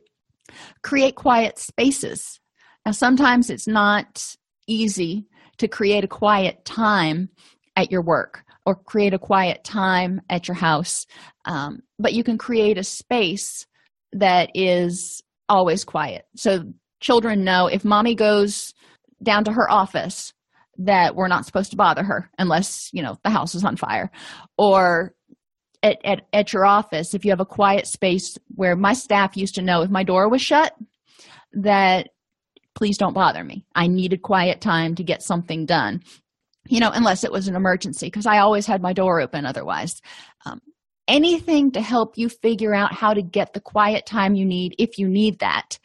Create 0.83 1.15
quiet 1.15 1.59
spaces. 1.59 2.39
Now 2.85 2.91
sometimes 2.91 3.49
it's 3.49 3.67
not 3.67 4.25
easy 4.67 5.27
to 5.57 5.67
create 5.67 6.03
a 6.03 6.07
quiet 6.07 6.63
time 6.65 7.29
at 7.75 7.91
your 7.91 8.01
work 8.01 8.43
or 8.65 8.75
create 8.75 9.13
a 9.13 9.19
quiet 9.19 9.63
time 9.63 10.21
at 10.29 10.47
your 10.47 10.55
house 10.55 11.05
um, 11.49 11.81
but 11.97 12.13
you 12.13 12.23
can 12.23 12.37
create 12.37 12.77
a 12.77 12.83
space 12.83 13.65
that 14.13 14.51
is 14.53 15.21
always 15.49 15.83
quiet. 15.83 16.25
So 16.35 16.63
children 17.01 17.43
know 17.43 17.67
if 17.67 17.83
mommy 17.83 18.13
goes 18.13 18.73
down 19.23 19.43
to 19.45 19.51
her 19.51 19.69
office 19.69 20.33
that 20.77 21.15
we're 21.15 21.27
not 21.27 21.45
supposed 21.45 21.71
to 21.71 21.77
bother 21.77 22.03
her 22.03 22.29
unless 22.37 22.89
you 22.93 23.01
know 23.01 23.17
the 23.23 23.29
house 23.29 23.55
is 23.55 23.63
on 23.65 23.75
fire. 23.75 24.11
Or 24.57 25.13
at, 25.83 25.97
at, 26.03 26.21
at 26.33 26.53
your 26.53 26.65
office 26.65 27.13
if 27.13 27.23
you 27.23 27.31
have 27.31 27.39
a 27.39 27.45
quiet 27.45 27.87
space 27.87 28.37
where 28.55 28.75
my 28.75 28.93
staff 28.93 29.37
used 29.37 29.55
to 29.55 29.61
know 29.61 29.81
if 29.81 29.89
my 29.89 30.03
door 30.03 30.29
was 30.29 30.41
shut 30.41 30.73
that 31.53 32.09
please 32.75 32.97
don't 32.97 33.13
bother 33.13 33.43
me. 33.43 33.65
I 33.75 33.87
needed 33.87 34.21
quiet 34.21 34.61
time 34.61 34.95
to 34.95 35.03
get 35.03 35.21
something 35.21 35.65
done 35.65 36.01
you 36.67 36.79
know 36.79 36.91
unless 36.93 37.23
it 37.23 37.31
was 37.31 37.47
an 37.47 37.55
emergency 37.55 38.07
because 38.07 38.25
i 38.25 38.39
always 38.39 38.65
had 38.65 38.81
my 38.81 38.93
door 38.93 39.19
open 39.21 39.45
otherwise. 39.45 40.01
Um, 40.45 40.61
anything 41.07 41.71
to 41.71 41.81
help 41.81 42.17
you 42.17 42.29
figure 42.29 42.73
out 42.73 42.93
how 42.93 43.13
to 43.13 43.21
get 43.21 43.53
the 43.53 43.59
quiet 43.59 44.05
time 44.05 44.35
you 44.35 44.45
need 44.45 44.75
if 44.77 44.97
you 44.97 45.09
need 45.09 45.39
that 45.39 45.79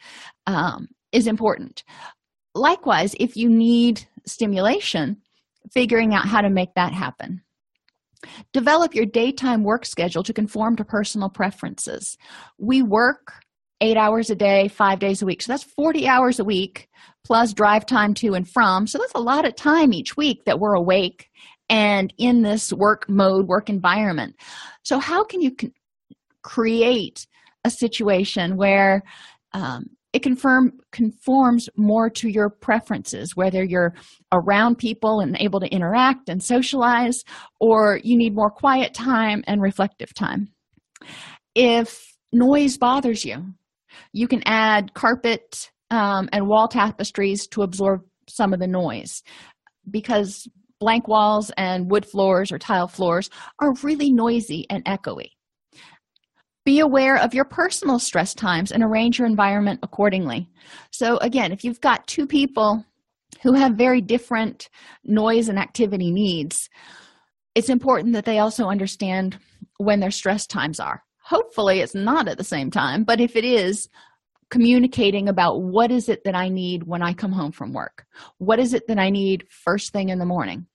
um, 0.45 0.87
is 1.11 1.27
important 1.27 1.83
likewise 2.55 3.15
if 3.19 3.37
you 3.37 3.49
need 3.49 4.03
stimulation 4.25 5.17
figuring 5.71 6.13
out 6.13 6.27
how 6.27 6.41
to 6.41 6.49
make 6.49 6.73
that 6.75 6.93
happen 6.93 7.41
develop 8.53 8.95
your 8.95 9.05
daytime 9.05 9.63
work 9.63 9.85
schedule 9.85 10.23
to 10.23 10.33
conform 10.33 10.75
to 10.75 10.83
personal 10.83 11.29
preferences 11.29 12.17
we 12.57 12.81
work 12.81 13.33
eight 13.81 13.97
hours 13.97 14.29
a 14.29 14.35
day, 14.35 14.67
five 14.67 14.99
days 14.99 15.21
a 15.21 15.25
week. 15.25 15.41
So 15.41 15.51
that's 15.51 15.63
40 15.63 16.07
hours 16.07 16.39
a 16.39 16.43
week 16.43 16.87
plus 17.23 17.53
drive 17.53 17.85
time 17.85 18.13
to 18.15 18.33
and 18.33 18.47
from. 18.47 18.87
So 18.87 18.97
that's 18.97 19.13
a 19.15 19.19
lot 19.19 19.45
of 19.45 19.55
time 19.55 19.93
each 19.93 20.15
week 20.15 20.45
that 20.45 20.59
we're 20.59 20.75
awake 20.75 21.29
and 21.69 22.13
in 22.17 22.41
this 22.41 22.71
work 22.71 23.09
mode, 23.09 23.47
work 23.47 23.69
environment. 23.69 24.35
So, 24.83 24.99
how 24.99 25.23
can 25.23 25.41
you 25.41 25.55
create 26.43 27.25
a 27.63 27.71
situation 27.71 28.55
where 28.55 29.01
um, 29.53 29.89
it 30.15 30.23
confirm 30.23 30.71
conforms 30.93 31.67
more 31.75 32.09
to 32.09 32.29
your 32.29 32.49
preferences 32.49 33.35
whether 33.35 33.61
you're 33.65 33.93
around 34.31 34.77
people 34.77 35.19
and 35.19 35.35
able 35.41 35.59
to 35.59 35.67
interact 35.67 36.29
and 36.29 36.41
socialize 36.41 37.25
or 37.59 37.99
you 38.01 38.15
need 38.17 38.33
more 38.33 38.49
quiet 38.49 38.93
time 38.93 39.43
and 39.45 39.61
reflective 39.61 40.13
time. 40.13 40.47
If 41.53 42.15
noise 42.31 42.77
bothers 42.77 43.25
you 43.25 43.53
you 44.13 44.29
can 44.29 44.41
add 44.45 44.93
carpet 44.93 45.69
um, 45.91 46.29
and 46.31 46.47
wall 46.47 46.69
tapestries 46.69 47.45
to 47.47 47.63
absorb 47.63 48.01
some 48.29 48.53
of 48.53 48.61
the 48.61 48.67
noise 48.67 49.21
because 49.91 50.47
blank 50.79 51.09
walls 51.09 51.51
and 51.57 51.91
wood 51.91 52.05
floors 52.05 52.53
or 52.53 52.57
tile 52.57 52.87
floors 52.87 53.29
are 53.59 53.73
really 53.83 54.13
noisy 54.13 54.65
and 54.69 54.85
echoey 54.85 55.34
be 56.65 56.79
aware 56.79 57.15
of 57.15 57.33
your 57.33 57.45
personal 57.45 57.99
stress 57.99 58.33
times 58.33 58.71
and 58.71 58.83
arrange 58.83 59.19
your 59.19 59.27
environment 59.27 59.79
accordingly. 59.83 60.49
So, 60.91 61.17
again, 61.17 61.51
if 61.51 61.63
you've 61.63 61.81
got 61.81 62.07
two 62.07 62.25
people 62.25 62.83
who 63.43 63.53
have 63.53 63.73
very 63.73 64.01
different 64.01 64.69
noise 65.03 65.47
and 65.47 65.59
activity 65.59 66.11
needs, 66.11 66.69
it's 67.53 67.69
important 67.69 68.13
that 68.13 68.25
they 68.25 68.39
also 68.39 68.65
understand 68.65 69.37
when 69.77 69.99
their 69.99 70.11
stress 70.11 70.47
times 70.47 70.79
are. 70.79 71.03
Hopefully, 71.23 71.79
it's 71.79 71.95
not 71.95 72.27
at 72.27 72.37
the 72.37 72.43
same 72.43 72.71
time, 72.71 73.03
but 73.03 73.21
if 73.21 73.35
it 73.35 73.45
is, 73.45 73.87
communicating 74.49 75.27
about 75.27 75.61
what 75.61 75.91
is 75.91 76.07
it 76.07 76.23
that 76.23 76.35
I 76.35 76.49
need 76.49 76.83
when 76.83 77.01
I 77.01 77.13
come 77.13 77.31
home 77.31 77.51
from 77.51 77.73
work? 77.73 78.05
What 78.37 78.59
is 78.59 78.73
it 78.73 78.87
that 78.87 78.99
I 78.99 79.09
need 79.09 79.45
first 79.49 79.91
thing 79.91 80.09
in 80.09 80.19
the 80.19 80.25
morning? 80.25 80.67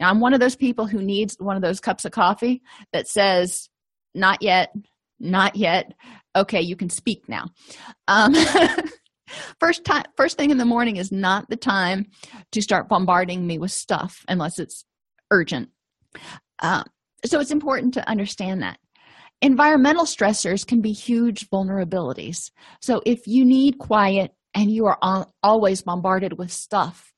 I'm 0.00 0.20
one 0.20 0.34
of 0.34 0.40
those 0.40 0.56
people 0.56 0.86
who 0.86 1.02
needs 1.02 1.36
one 1.38 1.56
of 1.56 1.62
those 1.62 1.80
cups 1.80 2.04
of 2.04 2.12
coffee 2.12 2.62
that 2.92 3.08
says, 3.08 3.68
not 4.14 4.42
yet, 4.42 4.74
not 5.18 5.56
yet. 5.56 5.92
Okay 6.34 6.60
you 6.60 6.76
can 6.76 6.90
speak 6.90 7.28
now. 7.28 7.46
Um, 8.08 8.34
first 9.60 9.84
time 9.84 10.04
first 10.16 10.36
thing 10.36 10.50
in 10.50 10.58
the 10.58 10.64
morning 10.64 10.96
is 10.96 11.10
not 11.10 11.48
the 11.48 11.56
time 11.56 12.06
to 12.52 12.62
start 12.62 12.88
bombarding 12.88 13.46
me 13.46 13.58
with 13.58 13.72
stuff 13.72 14.24
unless 14.28 14.58
it's 14.58 14.84
urgent. 15.30 15.70
Uh, 16.60 16.84
so 17.24 17.40
it's 17.40 17.50
important 17.50 17.94
to 17.94 18.08
understand 18.08 18.62
that. 18.62 18.78
Environmental 19.42 20.04
stressors 20.04 20.66
can 20.66 20.80
be 20.80 20.92
huge 20.92 21.48
vulnerabilities. 21.50 22.50
So 22.80 23.02
if 23.04 23.26
you 23.26 23.44
need 23.44 23.78
quiet 23.78 24.32
and 24.54 24.70
you 24.70 24.86
are 24.86 24.98
on, 25.02 25.26
always 25.42 25.82
bombarded 25.82 26.38
with 26.38 26.50
stuff 26.50 27.12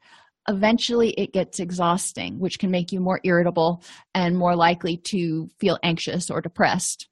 eventually 0.49 1.11
it 1.11 1.33
gets 1.33 1.61
exhausting 1.61 2.39
which 2.41 2.59
can 2.59 2.71
make 2.71 2.91
you 2.91 3.01
more 3.01 3.21
irritable 3.23 3.83
and 4.15 4.37
more 4.37 4.57
likely 4.57 4.97
to 4.97 5.49
feel 5.61 5.79
anxious 5.83 6.31
or 6.31 6.41
depressed 6.41 7.09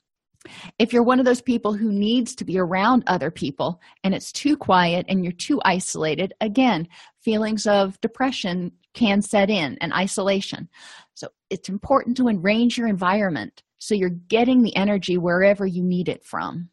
if 0.79 0.93
you're 0.93 1.03
one 1.03 1.19
of 1.19 1.25
those 1.25 1.41
people 1.41 1.73
who 1.73 1.93
needs 1.93 2.35
to 2.37 2.45
be 2.45 2.59
around 2.59 3.05
other 3.07 3.31
people 3.31 3.81
and 4.05 4.15
it's 4.15 4.33
too 4.33 4.57
quiet 4.57 5.07
and 5.09 5.25
you're 5.25 5.33
too 5.33 5.61
isolated, 5.65 6.35
again, 6.41 6.89
feelings 7.21 7.67
of 7.67 8.01
depression 8.01 8.73
can 8.95 9.23
set 9.23 9.51
in 9.51 9.77
and 9.81 9.93
isolation. 9.93 10.69
So 11.15 11.29
it's 11.51 11.69
important 11.69 12.17
to 12.19 12.29
arrange 12.29 12.79
your 12.79 12.89
environment 12.89 13.63
so 13.79 13.95
you're 13.95 14.11
getting 14.11 14.63
the 14.63 14.75
energy 14.77 15.19
wherever 15.19 15.67
you 15.67 15.83
need 15.83 16.09
it 16.09 16.25
from. 16.25 16.71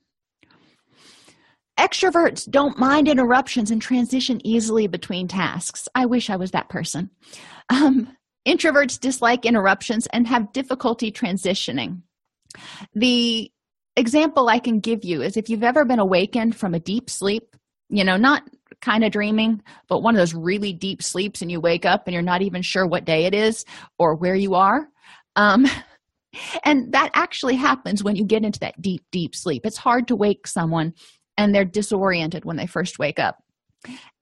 Extroverts 1.80 2.49
don't 2.49 2.78
mind 2.78 3.07
interruptions 3.07 3.71
and 3.71 3.82
transition 3.82 4.45
easily 4.45 4.88
between 4.88 5.28
tasks. 5.28 5.88
I 5.95 6.05
wish 6.05 6.30
I 6.30 6.36
was 6.36 6.51
that 6.51 6.69
person. 6.69 7.09
Um, 7.69 8.15
introverts 8.47 8.99
dislike 8.99 9.45
interruptions 9.45 10.07
and 10.13 10.28
have 10.28 10.53
difficulty 10.53 11.11
transitioning. 11.11 12.03
The 12.93 13.51
example 13.95 14.49
I 14.49 14.59
can 14.59 14.79
give 14.79 15.03
you 15.03 15.21
is 15.21 15.37
if 15.37 15.49
you've 15.49 15.63
ever 15.63 15.85
been 15.85 15.99
awakened 15.99 16.55
from 16.55 16.73
a 16.73 16.79
deep 16.79 17.09
sleep, 17.09 17.55
you 17.89 18.03
know, 18.03 18.17
not 18.17 18.43
kind 18.81 19.03
of 19.03 19.11
dreaming, 19.11 19.61
but 19.87 20.01
one 20.01 20.15
of 20.15 20.19
those 20.19 20.33
really 20.33 20.73
deep 20.73 21.01
sleeps, 21.01 21.41
and 21.41 21.51
you 21.51 21.59
wake 21.59 21.85
up 21.85 22.03
and 22.05 22.13
you're 22.13 22.21
not 22.21 22.41
even 22.41 22.61
sure 22.61 22.87
what 22.87 23.05
day 23.05 23.25
it 23.25 23.33
is 23.33 23.65
or 23.99 24.15
where 24.15 24.35
you 24.35 24.55
are. 24.55 24.87
Um, 25.35 25.67
and 26.65 26.91
that 26.93 27.11
actually 27.13 27.55
happens 27.55 28.03
when 28.03 28.15
you 28.15 28.25
get 28.25 28.43
into 28.43 28.59
that 28.59 28.81
deep, 28.81 29.03
deep 29.11 29.35
sleep. 29.35 29.65
It's 29.65 29.77
hard 29.77 30.07
to 30.07 30.15
wake 30.15 30.47
someone 30.47 30.93
and 31.37 31.53
they're 31.53 31.65
disoriented 31.65 32.45
when 32.45 32.57
they 32.57 32.67
first 32.67 32.99
wake 32.99 33.19
up. 33.19 33.37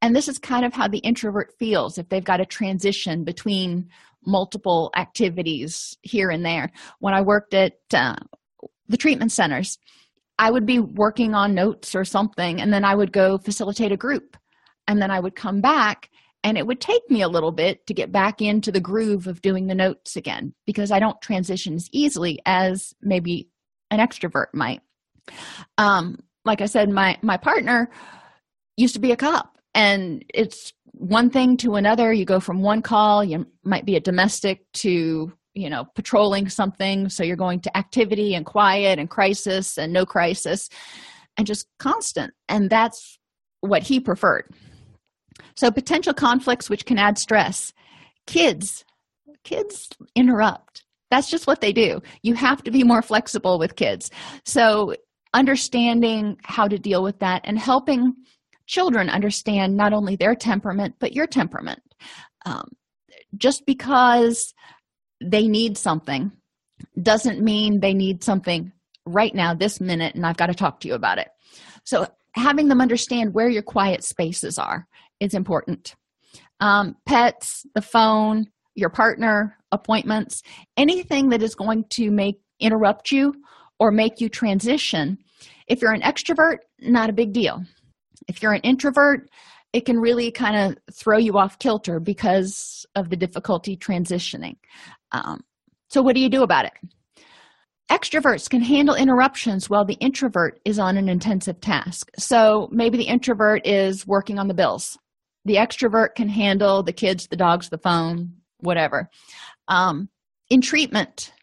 And 0.02 0.16
this 0.16 0.28
is 0.28 0.40
kind 0.40 0.66
of 0.66 0.74
how 0.74 0.88
the 0.88 1.00
introvert 1.00 1.54
feels 1.60 1.98
if 1.98 2.10
they've 2.10 2.24
got 2.24 2.42
a 2.42 2.46
transition 2.46 3.24
between 3.24 3.90
multiple 4.26 4.92
activities 4.96 5.98
here 6.02 6.30
and 6.30 6.46
there. 6.46 6.72
When 7.00 7.14
I 7.14 7.22
worked 7.22 7.54
at 7.54 7.74
uh, 7.94 8.16
the 8.92 8.98
treatment 8.98 9.32
centers. 9.32 9.78
I 10.38 10.50
would 10.50 10.66
be 10.66 10.80
working 10.80 11.36
on 11.36 11.54
notes 11.54 11.94
or 11.96 12.04
something 12.04 12.60
and 12.60 12.74
then 12.74 12.84
i 12.84 12.96
would 12.96 13.12
go 13.12 13.38
facilitate 13.38 13.92
a 13.92 13.98
group 13.98 14.38
and 14.88 15.02
then 15.02 15.12
i 15.12 15.20
would 15.20 15.36
come 15.36 15.62
back 15.62 16.10
and 16.44 16.58
it 16.58 16.66
would 16.66 16.82
take 16.82 17.04
me 17.10 17.22
a 17.22 17.28
little 17.28 17.52
bit 17.52 17.86
to 17.86 17.94
get 17.94 18.12
back 18.12 18.42
into 18.42 18.72
the 18.72 18.80
groove 18.80 19.28
of 19.28 19.42
doing 19.42 19.68
the 19.68 19.76
notes 19.76 20.16
again 20.16 20.54
because 20.66 20.92
i 20.92 20.98
don't 20.98 21.22
transition 21.22 21.76
as 21.76 21.88
easily 21.92 22.40
as 22.46 22.94
maybe 23.02 23.50
an 23.92 24.00
extrovert 24.00 24.48
might. 24.54 24.82
Um, 25.78 26.18
like 26.44 26.62
i 26.62 26.66
said 26.66 26.90
my 26.90 27.18
my 27.22 27.38
partner 27.38 27.92
used 28.78 28.96
to 28.96 29.00
be 29.00 29.12
a 29.12 29.18
cop 29.18 29.58
and 29.76 30.26
it's 30.34 30.74
one 30.94 31.30
thing 31.30 31.56
to 31.58 31.76
another. 31.76 32.12
You 32.12 32.26
go 32.26 32.40
from 32.40 32.62
one 32.62 32.82
call 32.82 33.24
you 33.24 33.46
might 33.64 33.86
be 33.86 33.96
a 33.96 34.02
domestic 34.02 34.72
to 34.74 35.32
you 35.54 35.70
know 35.70 35.86
patrolling 35.96 36.50
something. 36.50 37.10
So 37.10 37.24
you're 37.24 37.36
going 37.36 37.62
to 37.62 37.78
activity 37.78 38.36
and 38.36 38.46
quiet 38.46 39.00
and 39.00 39.10
crisis 39.10 39.78
and 39.78 39.92
no 39.94 40.06
crisis 40.06 40.70
and 41.38 41.48
just 41.48 41.68
constant. 41.80 42.34
And 42.50 42.70
that's 42.70 43.20
what 43.62 43.84
he 43.84 44.00
preferred. 44.00 44.50
So 45.56 45.72
potential 45.72 46.14
conflicts 46.14 46.70
which 46.70 46.86
can 46.86 46.98
add 46.98 47.18
stress. 47.18 47.74
Kids 48.28 48.86
kids 49.44 49.90
interrupt. 50.16 50.86
That's 51.10 51.30
just 51.30 51.48
what 51.48 51.62
they 51.62 51.74
do. 51.74 52.02
You 52.24 52.36
have 52.36 52.64
to 52.64 52.72
be 52.72 52.84
more 52.84 53.02
flexible 53.02 53.60
with 53.60 53.76
kids. 53.76 54.12
So 54.46 54.96
understanding 55.34 56.38
how 56.44 56.68
to 56.68 56.78
deal 56.78 57.04
with 57.04 57.20
that 57.20 57.42
and 57.44 57.58
helping 57.58 58.14
children 58.68 59.10
understand 59.10 59.76
not 59.76 59.94
only 59.94 60.16
their 60.16 60.36
temperament 60.36 60.96
but 61.00 61.14
your 61.14 61.28
temperament. 61.28 61.82
Um, 62.46 62.70
just 63.38 63.66
because 63.66 64.54
they 65.22 65.48
need 65.48 65.78
something 65.78 66.32
doesn't 67.02 67.42
mean 67.42 67.80
they 67.80 67.94
need 67.94 68.24
something 68.24 68.72
right 69.06 69.34
now, 69.34 69.54
this 69.54 69.80
minute, 69.80 70.16
and 70.16 70.26
I've 70.26 70.38
got 70.38 70.48
to 70.48 70.54
talk 70.54 70.80
to 70.82 70.88
you 70.88 70.94
about 70.94 71.18
it. 71.18 71.30
So, 71.84 72.08
having 72.34 72.68
them 72.68 72.82
understand 72.82 73.34
where 73.34 73.50
your 73.50 73.62
quiet 73.62 74.04
spaces 74.04 74.58
are 74.58 74.88
is 75.20 75.34
important. 75.34 75.96
Um, 76.60 76.96
pets, 77.06 77.66
the 77.76 77.82
phone, 77.82 78.48
your 78.76 78.90
partner, 78.90 79.58
appointments, 79.72 80.44
anything 80.78 81.30
that 81.30 81.44
is 81.44 81.56
going 81.56 81.86
to 81.92 82.12
make 82.12 82.40
interrupt 82.60 83.12
you 83.12 83.34
or 83.80 83.92
make 83.92 84.22
you 84.22 84.30
transition. 84.30 85.18
If 85.68 85.82
you're 85.82 85.94
an 85.94 86.02
extrovert, 86.02 86.58
not 86.80 87.10
a 87.10 87.14
big 87.14 87.34
deal. 87.34 87.64
If 88.28 88.42
you're 88.42 88.54
an 88.54 88.62
introvert, 88.62 89.30
it 89.74 89.86
can 89.86 90.00
really 90.00 90.32
kind 90.32 90.56
of 90.56 90.78
throw 90.94 91.18
you 91.18 91.38
off 91.38 91.60
kilter 91.60 92.00
because 92.00 92.86
of 92.96 93.10
the 93.10 93.16
difficulty 93.16 93.78
transitioning. 93.78 94.58
Um, 95.12 95.42
so, 95.90 96.02
what 96.02 96.16
do 96.16 96.22
you 96.22 96.30
do 96.30 96.44
about 96.44 96.66
it? 96.66 96.74
Extroverts 97.90 98.50
can 98.50 98.62
handle 98.62 98.96
interruptions 98.96 99.70
while 99.70 99.84
the 99.84 99.96
introvert 99.96 100.60
is 100.64 100.80
on 100.80 100.98
an 100.98 101.10
intensive 101.10 101.60
task. 101.62 102.10
So, 102.18 102.70
maybe 102.72 102.98
the 102.98 103.06
introvert 103.06 103.66
is 103.66 104.06
working 104.06 104.40
on 104.40 104.48
the 104.48 104.54
bills. 104.54 104.98
The 105.46 105.56
extrovert 105.56 106.16
can 106.16 106.30
handle 106.30 106.84
the 106.84 106.94
kids, 106.94 107.28
the 107.28 107.36
dogs, 107.36 107.70
the 107.70 107.78
phone, 107.78 108.34
whatever. 108.60 109.10
Um, 109.68 110.10
in 110.50 110.62
treatment, 110.62 111.34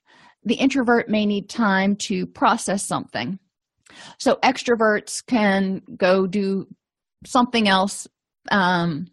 the 0.44 0.54
introvert 0.54 1.08
may 1.08 1.26
need 1.26 1.48
time 1.48 1.96
to 1.96 2.26
process 2.26 2.82
something. 2.84 3.38
So, 4.18 4.36
extroverts 4.42 5.24
can 5.24 5.82
go 5.96 6.26
do 6.26 6.66
something 7.26 7.68
else 7.68 8.06
um, 8.50 9.06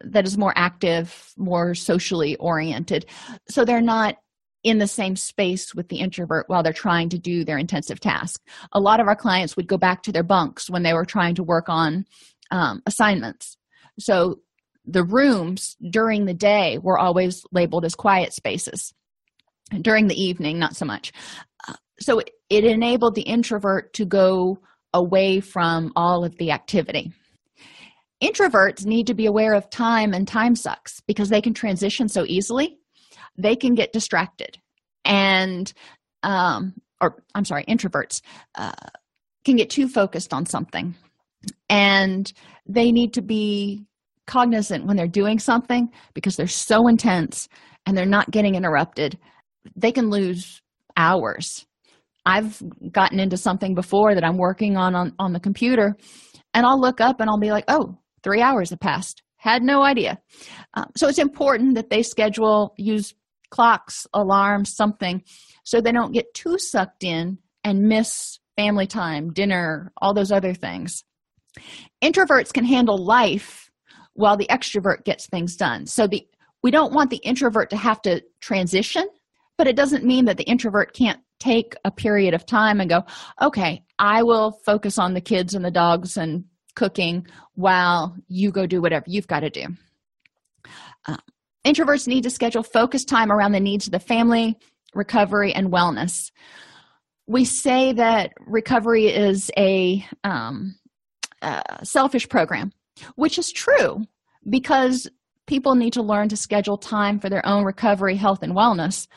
that 0.00 0.26
is 0.26 0.38
more 0.38 0.52
active, 0.56 1.32
more 1.36 1.74
socially 1.74 2.36
oriented. 2.36 3.06
So 3.48 3.64
they're 3.64 3.80
not 3.80 4.16
in 4.64 4.78
the 4.78 4.86
same 4.86 5.16
space 5.16 5.74
with 5.74 5.88
the 5.88 5.98
introvert 5.98 6.48
while 6.48 6.62
they're 6.62 6.72
trying 6.72 7.08
to 7.10 7.18
do 7.18 7.44
their 7.44 7.58
intensive 7.58 8.00
task. 8.00 8.40
A 8.72 8.80
lot 8.80 9.00
of 9.00 9.06
our 9.06 9.16
clients 9.16 9.56
would 9.56 9.68
go 9.68 9.78
back 9.78 10.02
to 10.02 10.12
their 10.12 10.22
bunks 10.22 10.68
when 10.68 10.82
they 10.82 10.92
were 10.92 11.04
trying 11.04 11.36
to 11.36 11.42
work 11.44 11.68
on 11.68 12.04
um, 12.50 12.82
assignments. 12.86 13.56
So 13.98 14.40
the 14.84 15.04
rooms 15.04 15.76
during 15.90 16.24
the 16.24 16.34
day 16.34 16.78
were 16.78 16.98
always 16.98 17.44
labeled 17.52 17.84
as 17.84 17.94
quiet 17.94 18.32
spaces. 18.32 18.92
During 19.82 20.08
the 20.08 20.20
evening, 20.20 20.58
not 20.58 20.76
so 20.76 20.86
much. 20.86 21.12
Uh, 21.68 21.74
so 22.00 22.20
it, 22.20 22.30
it 22.48 22.64
enabled 22.64 23.14
the 23.14 23.22
introvert 23.22 23.92
to 23.94 24.06
go 24.06 24.58
away 24.94 25.40
from 25.40 25.92
all 25.94 26.24
of 26.24 26.36
the 26.38 26.52
activity. 26.52 27.12
Introverts 28.22 28.84
need 28.84 29.06
to 29.06 29.14
be 29.14 29.26
aware 29.26 29.54
of 29.54 29.70
time 29.70 30.12
and 30.12 30.26
time 30.26 30.56
sucks 30.56 31.00
because 31.06 31.28
they 31.28 31.40
can 31.40 31.54
transition 31.54 32.08
so 32.08 32.24
easily. 32.26 32.78
They 33.36 33.54
can 33.54 33.74
get 33.74 33.92
distracted. 33.92 34.58
And, 35.04 35.72
um, 36.24 36.74
or 37.00 37.22
I'm 37.34 37.44
sorry, 37.44 37.64
introverts 37.66 38.20
uh, 38.56 38.72
can 39.44 39.56
get 39.56 39.70
too 39.70 39.88
focused 39.88 40.34
on 40.34 40.46
something. 40.46 40.96
And 41.68 42.32
they 42.66 42.90
need 42.90 43.14
to 43.14 43.22
be 43.22 43.84
cognizant 44.26 44.84
when 44.84 44.96
they're 44.96 45.06
doing 45.06 45.38
something 45.38 45.90
because 46.12 46.36
they're 46.36 46.48
so 46.48 46.88
intense 46.88 47.48
and 47.86 47.96
they're 47.96 48.04
not 48.04 48.30
getting 48.30 48.56
interrupted. 48.56 49.16
They 49.76 49.92
can 49.92 50.10
lose 50.10 50.60
hours. 50.96 51.66
I've 52.26 52.60
gotten 52.92 53.20
into 53.20 53.36
something 53.36 53.74
before 53.74 54.14
that 54.14 54.24
I'm 54.24 54.36
working 54.36 54.76
on 54.76 54.94
on, 54.94 55.14
on 55.18 55.32
the 55.32 55.40
computer, 55.40 55.96
and 56.52 56.66
I'll 56.66 56.80
look 56.80 57.00
up 57.00 57.20
and 57.20 57.30
I'll 57.30 57.38
be 57.38 57.52
like, 57.52 57.64
oh, 57.68 57.96
three 58.22 58.40
hours 58.40 58.70
have 58.70 58.80
passed. 58.80 59.22
Had 59.36 59.62
no 59.62 59.82
idea. 59.82 60.18
Uh, 60.74 60.86
so 60.96 61.08
it's 61.08 61.18
important 61.18 61.74
that 61.76 61.90
they 61.90 62.02
schedule 62.02 62.74
use 62.76 63.14
clocks 63.50 64.06
alarms 64.12 64.74
something 64.74 65.22
so 65.64 65.80
they 65.80 65.92
don't 65.92 66.12
get 66.12 66.34
too 66.34 66.58
sucked 66.58 67.04
in 67.04 67.38
and 67.64 67.82
miss 67.82 68.38
family 68.56 68.86
time 68.86 69.32
dinner 69.32 69.92
all 69.98 70.12
those 70.12 70.32
other 70.32 70.54
things. 70.54 71.04
Introverts 72.02 72.52
can 72.52 72.64
handle 72.64 72.98
life 72.98 73.70
while 74.14 74.36
the 74.36 74.48
extrovert 74.48 75.04
gets 75.04 75.28
things 75.28 75.56
done. 75.56 75.86
So 75.86 76.06
the 76.06 76.26
we 76.62 76.70
don't 76.70 76.92
want 76.92 77.10
the 77.10 77.18
introvert 77.18 77.70
to 77.70 77.76
have 77.76 78.02
to 78.02 78.22
transition 78.40 79.06
but 79.56 79.66
it 79.66 79.76
doesn't 79.76 80.04
mean 80.04 80.24
that 80.26 80.36
the 80.36 80.44
introvert 80.44 80.94
can't 80.94 81.20
take 81.40 81.74
a 81.84 81.90
period 81.90 82.34
of 82.34 82.46
time 82.46 82.80
and 82.80 82.90
go 82.90 83.02
okay 83.40 83.82
i 83.98 84.22
will 84.22 84.52
focus 84.64 84.98
on 84.98 85.14
the 85.14 85.20
kids 85.20 85.54
and 85.54 85.64
the 85.64 85.70
dogs 85.70 86.16
and 86.16 86.44
cooking 86.78 87.26
while 87.56 88.16
you 88.28 88.52
go 88.52 88.64
do 88.64 88.80
whatever 88.80 89.04
you've 89.08 89.26
got 89.26 89.40
to 89.40 89.50
do. 89.50 89.66
Uh, 91.06 91.16
introverts 91.66 92.06
need 92.06 92.22
to 92.22 92.30
schedule 92.30 92.62
focus 92.62 93.04
time 93.04 93.32
around 93.32 93.50
the 93.50 93.58
needs 93.58 93.88
of 93.88 93.92
the 93.92 93.98
family, 93.98 94.56
recovery, 94.94 95.52
and 95.52 95.72
wellness. 95.72 96.30
We 97.26 97.44
say 97.44 97.92
that 97.94 98.32
recovery 98.46 99.06
is 99.06 99.50
a 99.58 100.06
um, 100.22 100.76
uh, 101.42 101.82
selfish 101.82 102.28
program, 102.28 102.70
which 103.16 103.38
is 103.38 103.50
true 103.50 104.04
because 104.48 105.10
people 105.48 105.74
need 105.74 105.94
to 105.94 106.02
learn 106.02 106.28
to 106.28 106.36
schedule 106.36 106.78
time 106.78 107.18
for 107.18 107.28
their 107.28 107.44
own 107.44 107.64
recovery, 107.64 108.14
health, 108.14 108.42
and 108.42 108.54
wellness. 108.54 109.08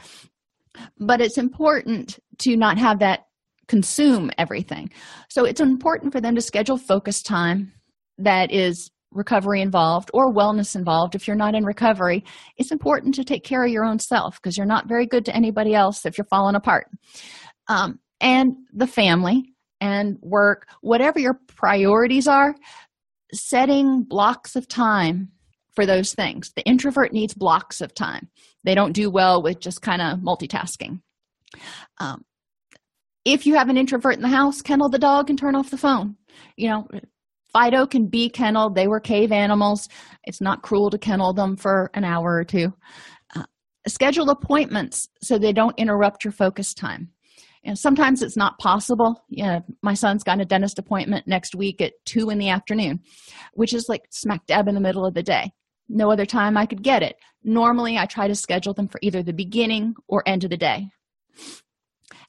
But 0.99 1.21
it's 1.21 1.37
important 1.37 2.17
to 2.39 2.57
not 2.57 2.79
have 2.79 2.99
that 2.99 3.27
consume 3.71 4.29
everything. 4.37 4.91
So 5.29 5.45
it's 5.45 5.61
important 5.61 6.11
for 6.11 6.19
them 6.19 6.35
to 6.35 6.41
schedule 6.41 6.77
focus 6.77 7.23
time 7.23 7.71
that 8.17 8.51
is 8.51 8.91
recovery 9.11 9.61
involved 9.61 10.11
or 10.13 10.33
wellness 10.33 10.75
involved. 10.75 11.15
If 11.15 11.25
you're 11.25 11.37
not 11.37 11.55
in 11.55 11.63
recovery, 11.63 12.25
it's 12.57 12.73
important 12.73 13.15
to 13.15 13.23
take 13.23 13.45
care 13.45 13.63
of 13.63 13.71
your 13.71 13.85
own 13.85 13.97
self 13.97 14.35
because 14.35 14.57
you're 14.57 14.65
not 14.67 14.89
very 14.89 15.05
good 15.05 15.23
to 15.23 15.33
anybody 15.33 15.73
else 15.73 16.05
if 16.05 16.17
you're 16.17 16.25
falling 16.25 16.55
apart. 16.55 16.87
Um, 17.69 17.99
and 18.19 18.57
the 18.73 18.87
family 18.87 19.53
and 19.79 20.17
work, 20.21 20.67
whatever 20.81 21.17
your 21.17 21.39
priorities 21.47 22.27
are, 22.27 22.53
setting 23.31 24.03
blocks 24.03 24.57
of 24.57 24.67
time 24.67 25.29
for 25.75 25.85
those 25.85 26.13
things. 26.13 26.51
The 26.57 26.63
introvert 26.63 27.13
needs 27.13 27.33
blocks 27.33 27.79
of 27.79 27.93
time. 27.93 28.27
They 28.65 28.75
don't 28.75 28.91
do 28.91 29.09
well 29.09 29.41
with 29.41 29.61
just 29.61 29.81
kind 29.81 30.01
of 30.01 30.19
multitasking. 30.19 30.99
Um, 32.01 32.25
if 33.25 33.45
you 33.45 33.55
have 33.55 33.69
an 33.69 33.77
introvert 33.77 34.15
in 34.15 34.21
the 34.21 34.27
house 34.27 34.61
kennel 34.61 34.89
the 34.89 34.99
dog 34.99 35.29
and 35.29 35.37
turn 35.37 35.55
off 35.55 35.69
the 35.69 35.77
phone. 35.77 36.15
You 36.55 36.69
know 36.69 36.87
fido 37.53 37.85
can 37.85 38.07
be 38.07 38.29
kenneled. 38.29 38.75
They 38.75 38.87
were 38.87 38.99
cave 38.99 39.31
animals. 39.31 39.89
It's 40.23 40.41
not 40.41 40.61
cruel 40.61 40.89
to 40.89 40.97
kennel 40.97 41.33
them 41.33 41.57
for 41.57 41.91
an 41.93 42.03
hour 42.03 42.35
or 42.35 42.45
two. 42.45 42.73
Uh, 43.35 43.43
schedule 43.87 44.29
appointments 44.29 45.09
so 45.21 45.37
they 45.37 45.53
don't 45.53 45.77
interrupt 45.77 46.23
your 46.23 46.31
focus 46.31 46.73
time. 46.73 47.09
And 47.63 47.77
sometimes 47.77 48.23
it's 48.23 48.37
not 48.37 48.57
possible. 48.57 49.23
Yeah 49.29 49.59
my 49.81 49.93
son's 49.93 50.23
got 50.23 50.41
a 50.41 50.45
dentist 50.45 50.79
appointment 50.79 51.27
next 51.27 51.55
week 51.55 51.81
at 51.81 51.93
two 52.05 52.29
in 52.29 52.37
the 52.37 52.49
afternoon 52.49 53.01
which 53.53 53.73
is 53.73 53.87
like 53.89 54.03
smack 54.09 54.45
dab 54.47 54.67
in 54.67 54.75
the 54.75 54.81
middle 54.81 55.05
of 55.05 55.13
the 55.13 55.23
day. 55.23 55.51
No 55.89 56.09
other 56.11 56.25
time 56.25 56.57
i 56.57 56.65
could 56.65 56.83
get 56.83 57.03
it. 57.03 57.17
Normally 57.43 57.97
i 57.97 58.05
try 58.05 58.27
to 58.27 58.35
schedule 58.35 58.73
them 58.73 58.87
for 58.87 58.99
either 59.03 59.21
the 59.21 59.33
beginning 59.33 59.93
or 60.07 60.23
end 60.25 60.43
of 60.43 60.49
the 60.49 60.57
day 60.57 60.87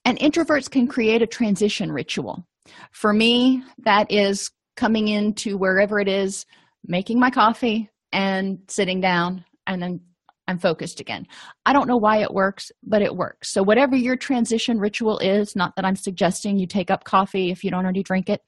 and 0.04 0.18
introverts 0.18 0.70
can 0.70 0.86
create 0.86 1.22
a 1.22 1.26
transition 1.26 1.90
ritual. 1.90 2.44
For 2.92 3.12
me, 3.12 3.62
that 3.84 4.10
is 4.10 4.50
coming 4.76 5.08
into 5.08 5.56
wherever 5.56 6.00
it 6.00 6.08
is, 6.08 6.46
making 6.84 7.20
my 7.20 7.30
coffee 7.30 7.90
and 8.12 8.58
sitting 8.68 9.00
down, 9.00 9.44
and 9.66 9.82
then 9.82 10.00
I'm 10.48 10.58
focused 10.58 11.00
again. 11.00 11.26
I 11.66 11.72
don't 11.72 11.86
know 11.86 11.96
why 11.96 12.18
it 12.18 12.34
works, 12.34 12.72
but 12.82 13.02
it 13.02 13.14
works. 13.14 13.52
So, 13.52 13.62
whatever 13.62 13.96
your 13.96 14.16
transition 14.16 14.78
ritual 14.78 15.18
is, 15.18 15.54
not 15.54 15.76
that 15.76 15.84
I'm 15.84 15.96
suggesting 15.96 16.58
you 16.58 16.66
take 16.66 16.90
up 16.90 17.04
coffee 17.04 17.50
if 17.50 17.62
you 17.62 17.70
don't 17.70 17.84
already 17.84 18.02
drink 18.02 18.28
it, 18.28 18.42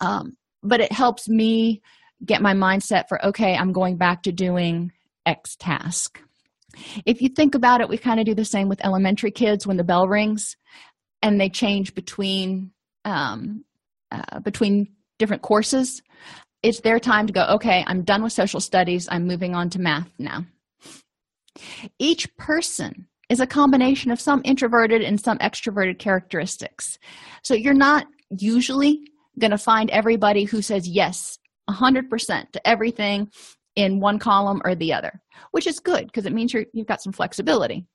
um, 0.00 0.36
but 0.62 0.80
it 0.80 0.92
helps 0.92 1.28
me 1.28 1.82
get 2.24 2.42
my 2.42 2.54
mindset 2.54 3.04
for 3.08 3.24
okay, 3.26 3.54
I'm 3.54 3.72
going 3.72 3.96
back 3.96 4.22
to 4.22 4.32
doing 4.32 4.92
X 5.26 5.56
task. 5.56 6.20
If 7.06 7.22
you 7.22 7.28
think 7.28 7.54
about 7.54 7.80
it, 7.80 7.88
we 7.88 7.98
kind 7.98 8.18
of 8.18 8.26
do 8.26 8.34
the 8.34 8.44
same 8.44 8.68
with 8.68 8.84
elementary 8.84 9.30
kids 9.30 9.66
when 9.66 9.76
the 9.76 9.84
bell 9.84 10.08
rings 10.08 10.56
and 11.24 11.40
they 11.40 11.48
change 11.48 11.94
between 11.94 12.70
um, 13.04 13.64
uh, 14.12 14.38
between 14.40 14.86
different 15.18 15.42
courses 15.42 16.02
it's 16.62 16.80
their 16.80 17.00
time 17.00 17.26
to 17.26 17.32
go 17.32 17.44
okay 17.46 17.84
i'm 17.86 18.02
done 18.02 18.22
with 18.22 18.32
social 18.32 18.60
studies 18.60 19.08
i'm 19.10 19.26
moving 19.26 19.54
on 19.54 19.68
to 19.70 19.80
math 19.80 20.08
now. 20.18 20.44
Each 21.98 22.34
person 22.36 23.06
is 23.28 23.40
a 23.40 23.46
combination 23.46 24.10
of 24.10 24.20
some 24.20 24.42
introverted 24.44 25.02
and 25.02 25.20
some 25.20 25.38
extroverted 25.38 25.98
characteristics. 25.98 26.98
So 27.42 27.54
you're 27.54 27.74
not 27.74 28.06
usually 28.30 29.00
going 29.38 29.52
to 29.52 29.58
find 29.58 29.88
everybody 29.90 30.44
who 30.44 30.62
says 30.62 30.88
yes 30.88 31.38
100% 31.70 32.50
to 32.52 32.68
everything 32.68 33.30
in 33.76 34.00
one 34.00 34.18
column 34.18 34.60
or 34.64 34.74
the 34.74 34.92
other 34.92 35.20
which 35.50 35.66
is 35.66 35.80
good 35.80 36.06
because 36.06 36.26
it 36.26 36.32
means 36.32 36.52
you're, 36.52 36.66
you've 36.72 36.86
got 36.86 37.02
some 37.02 37.12
flexibility. 37.12 37.86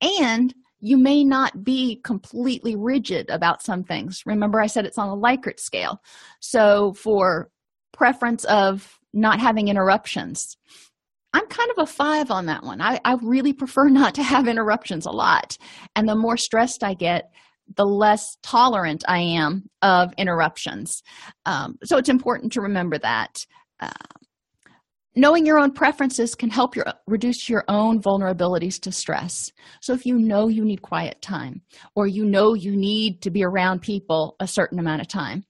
And 0.00 0.54
you 0.80 0.96
may 0.96 1.24
not 1.24 1.64
be 1.64 2.00
completely 2.04 2.76
rigid 2.76 3.28
about 3.30 3.62
some 3.62 3.82
things. 3.82 4.22
Remember, 4.26 4.60
I 4.60 4.66
said 4.66 4.86
it's 4.86 4.98
on 4.98 5.08
a 5.08 5.16
Likert 5.16 5.58
scale. 5.58 6.00
So, 6.40 6.92
for 6.94 7.50
preference 7.92 8.44
of 8.44 8.98
not 9.12 9.40
having 9.40 9.68
interruptions, 9.68 10.56
I'm 11.32 11.46
kind 11.46 11.70
of 11.76 11.82
a 11.82 11.86
five 11.86 12.30
on 12.30 12.46
that 12.46 12.62
one. 12.62 12.80
I, 12.80 13.00
I 13.04 13.16
really 13.22 13.52
prefer 13.52 13.88
not 13.88 14.14
to 14.16 14.22
have 14.22 14.46
interruptions 14.48 15.06
a 15.06 15.10
lot. 15.10 15.56
And 15.96 16.08
the 16.08 16.16
more 16.16 16.36
stressed 16.36 16.84
I 16.84 16.94
get, 16.94 17.30
the 17.76 17.84
less 17.84 18.38
tolerant 18.42 19.04
I 19.06 19.18
am 19.18 19.68
of 19.82 20.12
interruptions. 20.16 21.02
Um, 21.44 21.76
so, 21.84 21.96
it's 21.96 22.08
important 22.08 22.52
to 22.52 22.60
remember 22.60 22.98
that. 22.98 23.44
Uh, 23.80 23.90
knowing 25.16 25.44
your 25.46 25.58
own 25.58 25.72
preferences 25.72 26.34
can 26.34 26.50
help 26.50 26.76
your 26.76 26.86
reduce 27.06 27.48
your 27.48 27.64
own 27.68 28.00
vulnerabilities 28.00 28.80
to 28.80 28.92
stress. 28.92 29.50
So 29.80 29.92
if 29.92 30.06
you 30.06 30.18
know 30.18 30.48
you 30.48 30.64
need 30.64 30.82
quiet 30.82 31.20
time 31.22 31.62
or 31.94 32.06
you 32.06 32.24
know 32.24 32.54
you 32.54 32.76
need 32.76 33.22
to 33.22 33.30
be 33.30 33.44
around 33.44 33.82
people 33.82 34.36
a 34.40 34.46
certain 34.46 34.78
amount 34.78 35.00
of 35.00 35.08
time 35.08 35.44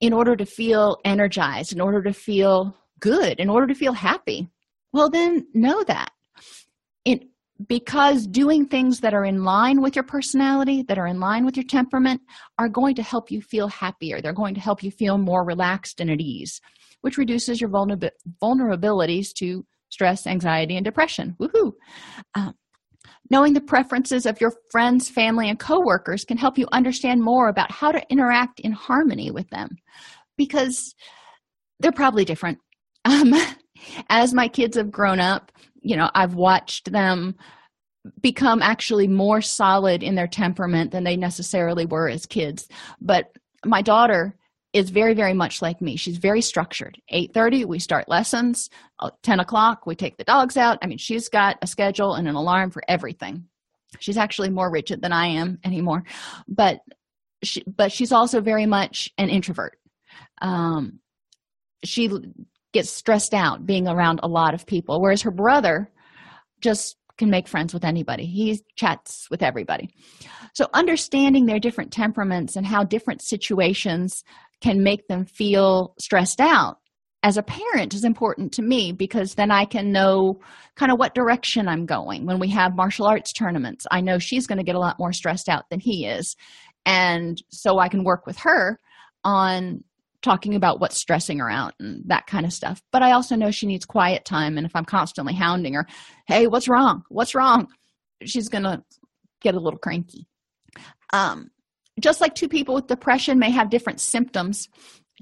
in 0.00 0.12
order 0.12 0.36
to 0.36 0.46
feel 0.46 0.98
energized 1.04 1.72
in 1.72 1.80
order 1.80 2.02
to 2.02 2.12
feel 2.12 2.76
good 3.00 3.40
in 3.40 3.48
order 3.48 3.66
to 3.66 3.74
feel 3.74 3.92
happy 3.92 4.48
well 4.96 5.10
then 5.10 5.46
know 5.52 5.84
that. 5.84 6.10
It 7.04 7.24
because 7.68 8.26
doing 8.26 8.66
things 8.66 9.00
that 9.00 9.12
are 9.12 9.26
in 9.26 9.44
line 9.44 9.82
with 9.82 9.94
your 9.94 10.04
personality 10.04 10.82
that 10.88 10.98
are 10.98 11.06
in 11.06 11.20
line 11.20 11.44
with 11.44 11.54
your 11.54 11.66
temperament 11.66 12.20
are 12.58 12.68
going 12.68 12.94
to 12.94 13.02
help 13.02 13.30
you 13.30 13.42
feel 13.42 13.68
happier. 13.68 14.20
They're 14.20 14.32
going 14.32 14.54
to 14.54 14.60
help 14.60 14.82
you 14.82 14.90
feel 14.90 15.18
more 15.18 15.44
relaxed 15.44 16.00
and 16.00 16.10
at 16.10 16.20
ease 16.20 16.60
which 17.00 17.18
reduces 17.18 17.60
your 17.60 17.70
vulnerabilities 17.70 19.32
to 19.34 19.64
stress, 19.88 20.26
anxiety, 20.26 20.76
and 20.76 20.84
depression. 20.84 21.36
Woohoo! 21.40 21.72
Um, 22.34 22.54
knowing 23.30 23.52
the 23.52 23.60
preferences 23.60 24.26
of 24.26 24.40
your 24.40 24.52
friends, 24.70 25.08
family, 25.08 25.48
and 25.48 25.58
coworkers 25.58 26.24
can 26.24 26.36
help 26.36 26.58
you 26.58 26.66
understand 26.72 27.22
more 27.22 27.48
about 27.48 27.70
how 27.70 27.92
to 27.92 28.02
interact 28.10 28.60
in 28.60 28.72
harmony 28.72 29.30
with 29.30 29.48
them 29.50 29.76
because 30.36 30.94
they're 31.80 31.92
probably 31.92 32.24
different. 32.24 32.58
Um, 33.04 33.34
as 34.08 34.34
my 34.34 34.48
kids 34.48 34.76
have 34.76 34.90
grown 34.90 35.20
up, 35.20 35.52
you 35.82 35.96
know, 35.96 36.10
I've 36.14 36.34
watched 36.34 36.92
them 36.92 37.36
become 38.20 38.62
actually 38.62 39.08
more 39.08 39.40
solid 39.40 40.02
in 40.02 40.14
their 40.14 40.28
temperament 40.28 40.92
than 40.92 41.04
they 41.04 41.16
necessarily 41.16 41.86
were 41.86 42.08
as 42.08 42.26
kids. 42.26 42.68
But 43.00 43.36
my 43.64 43.82
daughter 43.82 44.36
is 44.76 44.90
very 44.90 45.14
very 45.14 45.34
much 45.34 45.62
like 45.62 45.80
me 45.80 45.96
she's 45.96 46.18
very 46.18 46.40
structured 46.40 47.00
8.30 47.12 47.64
we 47.66 47.78
start 47.78 48.08
lessons 48.08 48.68
uh, 49.00 49.10
10 49.22 49.40
o'clock 49.40 49.86
we 49.86 49.94
take 49.94 50.16
the 50.16 50.24
dogs 50.24 50.56
out 50.56 50.78
i 50.82 50.86
mean 50.86 50.98
she's 50.98 51.28
got 51.28 51.56
a 51.62 51.66
schedule 51.66 52.14
and 52.14 52.28
an 52.28 52.34
alarm 52.34 52.70
for 52.70 52.82
everything 52.88 53.44
she's 53.98 54.18
actually 54.18 54.50
more 54.50 54.70
rigid 54.70 55.00
than 55.02 55.12
i 55.12 55.26
am 55.26 55.58
anymore 55.64 56.02
but 56.46 56.80
she, 57.42 57.62
but 57.66 57.92
she's 57.92 58.12
also 58.12 58.40
very 58.40 58.66
much 58.66 59.10
an 59.18 59.28
introvert. 59.28 59.78
Um, 60.42 61.00
she 61.84 62.10
gets 62.72 62.90
stressed 62.90 63.34
out 63.34 63.66
being 63.66 63.88
around 63.88 64.20
a 64.22 64.28
lot 64.28 64.54
of 64.54 64.66
people, 64.66 65.00
whereas 65.00 65.22
her 65.22 65.30
brother 65.30 65.90
just 66.60 66.96
can 67.16 67.30
make 67.30 67.48
friends 67.48 67.72
with 67.72 67.84
anybody. 67.84 68.26
He 68.26 68.60
chats 68.76 69.28
with 69.30 69.42
everybody. 69.42 69.90
So, 70.54 70.68
understanding 70.74 71.46
their 71.46 71.60
different 71.60 71.92
temperaments 71.92 72.56
and 72.56 72.66
how 72.66 72.84
different 72.84 73.22
situations 73.22 74.24
can 74.60 74.82
make 74.82 75.06
them 75.08 75.24
feel 75.24 75.94
stressed 75.98 76.40
out 76.40 76.78
as 77.26 77.36
a 77.36 77.42
parent 77.42 77.92
is 77.92 78.04
important 78.04 78.52
to 78.52 78.62
me 78.62 78.92
because 78.92 79.34
then 79.34 79.50
I 79.50 79.64
can 79.64 79.90
know 79.90 80.40
kind 80.76 80.92
of 80.92 80.98
what 80.98 81.12
direction 81.12 81.66
I'm 81.66 81.84
going. 81.84 82.24
When 82.24 82.38
we 82.38 82.48
have 82.50 82.76
martial 82.76 83.04
arts 83.04 83.32
tournaments, 83.32 83.84
I 83.90 84.00
know 84.00 84.20
she's 84.20 84.46
going 84.46 84.58
to 84.58 84.64
get 84.64 84.76
a 84.76 84.80
lot 84.80 85.00
more 85.00 85.12
stressed 85.12 85.48
out 85.48 85.68
than 85.68 85.80
he 85.80 86.06
is. 86.06 86.36
And 86.84 87.42
so 87.50 87.80
I 87.80 87.88
can 87.88 88.04
work 88.04 88.26
with 88.26 88.38
her 88.38 88.78
on 89.24 89.82
talking 90.22 90.54
about 90.54 90.78
what's 90.78 90.98
stressing 90.98 91.40
her 91.40 91.50
out 91.50 91.74
and 91.80 92.04
that 92.06 92.28
kind 92.28 92.46
of 92.46 92.52
stuff. 92.52 92.80
But 92.92 93.02
I 93.02 93.10
also 93.10 93.34
know 93.34 93.50
she 93.50 93.66
needs 93.66 93.84
quiet 93.84 94.24
time. 94.24 94.56
And 94.56 94.64
if 94.64 94.76
I'm 94.76 94.84
constantly 94.84 95.34
hounding 95.34 95.74
her, 95.74 95.86
hey, 96.28 96.46
what's 96.46 96.68
wrong? 96.68 97.02
What's 97.08 97.34
wrong? 97.34 97.66
She's 98.24 98.48
going 98.48 98.64
to 98.64 98.84
get 99.40 99.56
a 99.56 99.60
little 99.60 99.80
cranky. 99.80 100.28
Um, 101.12 101.50
just 102.00 102.20
like 102.20 102.34
two 102.34 102.48
people 102.48 102.74
with 102.74 102.86
depression 102.86 103.38
may 103.38 103.50
have 103.50 103.70
different 103.70 104.00
symptoms, 104.00 104.68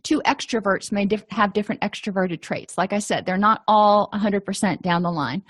two 0.03 0.21
extroverts 0.27 0.91
may 0.93 1.09
have 1.31 1.53
different 1.53 1.81
extroverted 1.81 2.41
traits. 2.41 2.77
Like 2.77 2.93
I 2.93 2.99
said, 2.99 3.27
they're 3.27 3.39
not 3.39 3.63
all 3.69 4.09
100% 4.13 4.83
down 4.83 5.03
the 5.03 5.11
line. 5.11 5.43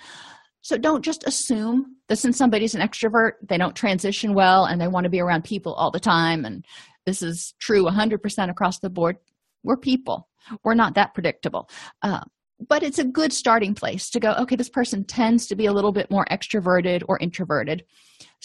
So 0.63 0.79
don't 0.79 1.05
just 1.05 1.27
assume 1.27 1.97
that 2.09 2.17
since 2.17 2.39
somebody's 2.39 2.75
an 2.75 2.81
extrovert, 2.81 3.33
they 3.47 3.59
don't 3.59 3.77
transition 3.77 4.35
well 4.35 4.65
and 4.65 4.81
they 4.81 4.89
want 4.89 5.05
to 5.05 5.11
be 5.11 5.21
around 5.21 5.45
people 5.45 5.75
all 5.75 5.91
the 5.91 6.01
time. 6.01 6.45
And 6.45 6.65
this 7.05 7.21
is 7.21 7.55
true 7.59 7.85
100% 7.85 8.51
across 8.51 8.79
the 8.79 8.91
board. 8.91 9.17
We're 9.63 9.77
people, 9.77 10.29
we're 10.63 10.75
not 10.75 10.95
that 10.95 11.15
predictable. 11.15 11.69
Uh, 12.03 12.21
but 12.69 12.83
it's 12.83 12.99
a 12.99 13.05
good 13.05 13.33
starting 13.33 13.75
place 13.75 14.11
to 14.11 14.21
go, 14.21 14.33
okay, 14.35 14.57
this 14.57 14.69
person 14.69 15.05
tends 15.05 15.47
to 15.49 15.57
be 15.57 15.67
a 15.67 15.73
little 15.73 15.93
bit 15.93 16.11
more 16.11 16.25
extroverted 16.31 17.03
or 17.09 17.19
introverted. 17.19 17.85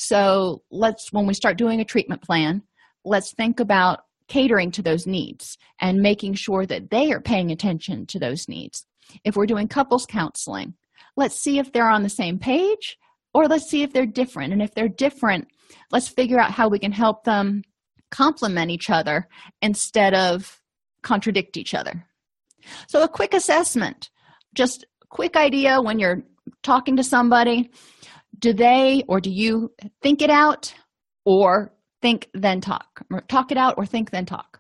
So 0.02 0.64
let's, 0.72 1.12
when 1.12 1.28
we 1.28 1.34
start 1.34 1.58
doing 1.58 1.82
a 1.82 1.86
treatment 1.86 2.22
plan, 2.22 2.64
let's 3.04 3.34
think 3.34 3.60
about 3.60 4.06
catering 4.30 4.72
to 4.72 4.82
those 4.82 5.06
needs 5.06 5.58
and 5.82 6.00
making 6.00 6.36
sure 6.36 6.66
that 6.68 6.90
they 6.90 7.12
are 7.12 7.20
paying 7.20 7.52
attention 7.52 8.06
to 8.06 8.18
those 8.18 8.48
needs. 8.48 8.86
If 9.26 9.36
we're 9.36 9.46
doing 9.46 9.68
couples 9.68 10.06
counseling, 10.06 10.76
let's 11.18 11.36
see 11.36 11.60
if 11.60 11.74
they're 11.74 11.90
on 11.90 12.04
the 12.04 12.10
same 12.10 12.40
page 12.40 12.98
or 13.34 13.50
let's 13.50 13.70
see 13.70 13.84
if 13.84 13.92
they're 13.92 14.06
different. 14.06 14.54
And 14.54 14.62
if 14.62 14.74
they're 14.74 14.88
different, 14.88 15.50
let's 15.92 16.08
figure 16.08 16.40
out 16.40 16.52
how 16.52 16.70
we 16.70 16.80
can 16.80 16.94
help 16.94 17.26
them 17.26 17.64
complement 18.10 18.72
each 18.72 18.90
other 18.90 19.28
instead 19.62 20.14
of 20.14 20.62
contradict 21.04 21.58
each 21.58 21.74
other. 21.74 22.06
So, 22.88 23.04
a 23.04 23.10
quick 23.10 23.34
assessment, 23.34 24.12
just 24.54 24.86
quick 25.10 25.36
idea 25.36 25.82
when 25.82 26.00
you're 26.00 26.24
talking 26.64 26.96
to 26.96 27.04
somebody 27.04 27.70
do 28.40 28.54
they 28.54 29.04
or 29.08 29.20
do 29.20 29.30
you 29.30 29.72
think 30.02 30.22
it 30.22 30.30
out 30.30 30.74
or 31.26 31.74
think 32.02 32.30
then 32.34 32.62
talk 32.62 33.02
or 33.12 33.22
talk 33.22 33.52
it 33.52 33.58
out 33.58 33.76
or 33.78 33.86
think 33.86 34.12
then 34.12 34.26
talk? 34.26 34.60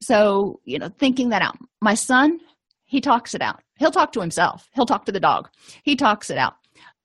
So 0.00 0.60
you 0.64 0.78
know 0.78 0.90
thinking 0.98 1.30
that 1.30 1.42
out. 1.42 1.56
My 1.80 1.94
son 1.94 2.38
he 2.84 3.02
talks 3.02 3.34
it 3.34 3.42
out. 3.42 3.60
He'll 3.78 3.90
talk 3.90 4.12
to 4.12 4.20
himself. 4.20 4.68
He'll 4.74 4.86
talk 4.86 5.04
to 5.04 5.12
the 5.12 5.20
dog. 5.20 5.50
He 5.82 5.94
talks 5.94 6.30
it 6.30 6.38
out. 6.38 6.54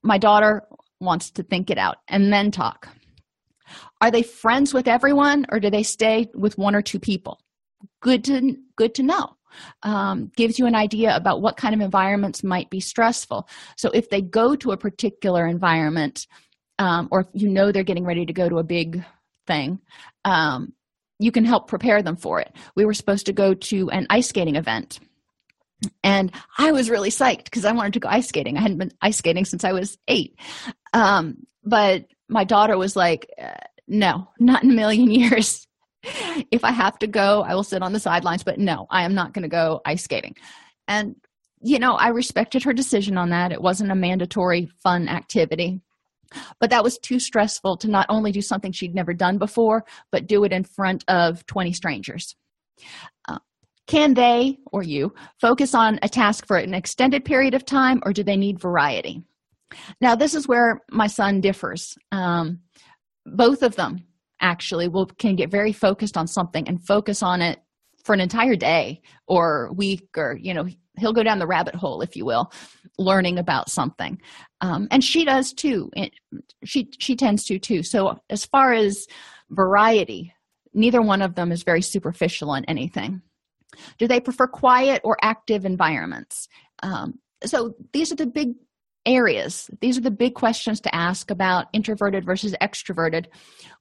My 0.01 0.17
daughter 0.17 0.63
wants 1.01 1.29
to 1.31 1.43
think 1.43 1.69
it 1.69 1.77
out 1.77 1.97
and 2.07 2.31
then 2.31 2.51
talk. 2.51 2.87
Are 4.01 4.09
they 4.09 4.23
friends 4.23 4.73
with 4.73 4.87
everyone 4.87 5.45
or 5.51 5.59
do 5.59 5.69
they 5.69 5.83
stay 5.83 6.29
with 6.33 6.57
one 6.57 6.73
or 6.73 6.81
two 6.81 6.99
people? 6.99 7.39
Good 8.01 8.23
to 8.25 8.55
good 8.77 8.95
to 8.95 9.03
know 9.03 9.35
um, 9.83 10.31
gives 10.35 10.59
you 10.59 10.65
an 10.65 10.75
idea 10.75 11.15
about 11.15 11.41
what 11.41 11.57
kind 11.57 11.73
of 11.75 11.81
environments 11.81 12.43
might 12.43 12.69
be 12.69 12.79
stressful. 12.79 13.47
So 13.77 13.89
if 13.91 14.09
they 14.09 14.21
go 14.21 14.55
to 14.55 14.71
a 14.71 14.77
particular 14.77 15.45
environment 15.47 16.27
um, 16.79 17.07
or 17.11 17.21
if 17.21 17.27
you 17.33 17.49
know 17.49 17.71
they're 17.71 17.83
getting 17.83 18.05
ready 18.05 18.25
to 18.25 18.33
go 18.33 18.49
to 18.49 18.57
a 18.57 18.63
big 18.63 19.03
thing 19.47 19.79
um, 20.25 20.73
you 21.19 21.31
can 21.31 21.45
help 21.45 21.67
prepare 21.67 22.01
them 22.01 22.15
for 22.15 22.41
it. 22.41 22.51
We 22.75 22.85
were 22.85 22.93
supposed 22.93 23.27
to 23.27 23.33
go 23.33 23.53
to 23.53 23.89
an 23.91 24.07
ice 24.09 24.29
skating 24.29 24.55
event 24.55 24.99
and 26.01 26.31
i 26.57 26.71
was 26.71 26.89
really 26.89 27.09
psyched 27.09 27.43
because 27.43 27.65
i 27.65 27.71
wanted 27.73 27.93
to 27.93 27.99
go 27.99 28.07
ice 28.09 28.27
skating. 28.29 28.57
I 28.57 28.61
hadn't 28.61 28.77
been 28.77 28.93
ice 29.01 29.17
skating 29.17 29.45
since 29.45 29.63
i 29.63 29.73
was 29.73 29.97
eight. 30.07 30.39
Um, 30.93 31.45
but 31.63 32.05
my 32.29 32.43
daughter 32.43 32.77
was 32.77 32.95
like 32.95 33.29
uh, 33.41 33.53
no 33.87 34.29
not 34.39 34.63
in 34.63 34.71
a 34.71 34.73
million 34.73 35.11
years 35.21 35.67
if 36.51 36.63
i 36.63 36.71
have 36.71 36.97
to 36.99 37.07
go 37.07 37.43
i 37.43 37.53
will 37.53 37.63
sit 37.63 37.81
on 37.81 37.93
the 37.93 37.99
sidelines 37.99 38.43
but 38.43 38.59
no 38.59 38.85
i 38.89 39.03
am 39.03 39.13
not 39.13 39.33
going 39.33 39.43
to 39.43 39.49
go 39.49 39.81
ice 39.85 40.03
skating 40.03 40.35
and 40.87 41.15
you 41.61 41.79
know 41.79 41.93
i 41.93 42.09
respected 42.09 42.63
her 42.63 42.73
decision 42.73 43.17
on 43.17 43.29
that 43.29 43.51
it 43.51 43.61
wasn't 43.61 43.91
a 43.91 43.95
mandatory 43.95 44.69
fun 44.81 45.07
activity 45.07 45.81
but 46.59 46.69
that 46.69 46.83
was 46.83 46.97
too 46.97 47.19
stressful 47.19 47.77
to 47.77 47.87
not 47.87 48.05
only 48.09 48.31
do 48.31 48.41
something 48.41 48.71
she'd 48.71 48.95
never 48.95 49.13
done 49.13 49.37
before, 49.37 49.83
but 50.11 50.27
do 50.27 50.43
it 50.43 50.51
in 50.51 50.63
front 50.63 51.03
of 51.07 51.45
20 51.45 51.73
strangers. 51.73 52.35
Uh, 53.27 53.39
can 53.87 54.13
they 54.13 54.57
or 54.71 54.83
you 54.83 55.13
focus 55.39 55.75
on 55.75 55.99
a 56.01 56.09
task 56.09 56.47
for 56.47 56.57
an 56.57 56.73
extended 56.73 57.25
period 57.25 57.53
of 57.53 57.65
time, 57.65 58.01
or 58.05 58.13
do 58.13 58.23
they 58.23 58.37
need 58.37 58.59
variety? 58.59 59.23
Now, 60.01 60.15
this 60.15 60.35
is 60.35 60.47
where 60.47 60.81
my 60.91 61.07
son 61.07 61.41
differs. 61.41 61.95
Um, 62.11 62.59
both 63.25 63.63
of 63.63 63.75
them 63.75 64.05
actually 64.43 64.87
will 64.87 65.07
can 65.07 65.35
get 65.35 65.49
very 65.49 65.73
focused 65.73 66.17
on 66.17 66.27
something 66.27 66.67
and 66.67 66.85
focus 66.85 67.23
on 67.23 67.41
it 67.41 67.59
for 68.03 68.13
an 68.13 68.19
entire 68.19 68.55
day 68.55 69.01
or 69.27 69.71
week 69.73 70.07
or 70.17 70.37
you 70.39 70.53
know 70.53 70.67
he'll 70.99 71.13
go 71.13 71.23
down 71.23 71.39
the 71.39 71.47
rabbit 71.47 71.73
hole 71.73 72.01
if 72.01 72.15
you 72.15 72.25
will 72.25 72.51
learning 72.99 73.39
about 73.39 73.71
something. 73.71 74.21
Um, 74.61 74.87
and 74.91 75.03
she 75.03 75.25
does 75.25 75.51
too. 75.51 75.89
She 76.63 76.89
she 76.99 77.15
tends 77.15 77.45
to 77.45 77.57
too. 77.57 77.81
So 77.81 78.19
as 78.29 78.45
far 78.45 78.73
as 78.73 79.07
variety 79.49 80.33
neither 80.73 81.01
one 81.01 81.21
of 81.21 81.35
them 81.35 81.51
is 81.51 81.63
very 81.63 81.81
superficial 81.81 82.49
on 82.51 82.65
anything. 82.65 83.21
Do 83.97 84.07
they 84.07 84.19
prefer 84.19 84.47
quiet 84.47 85.01
or 85.03 85.17
active 85.21 85.65
environments? 85.65 86.47
Um, 86.81 87.19
so 87.45 87.75
these 87.91 88.11
are 88.11 88.15
the 88.15 88.25
big 88.25 88.53
areas. 89.05 89.69
These 89.81 89.97
are 89.97 90.01
the 90.01 90.11
big 90.11 90.33
questions 90.33 90.79
to 90.81 90.95
ask 90.95 91.29
about 91.29 91.67
introverted 91.73 92.25
versus 92.25 92.55
extroverted. 92.61 93.25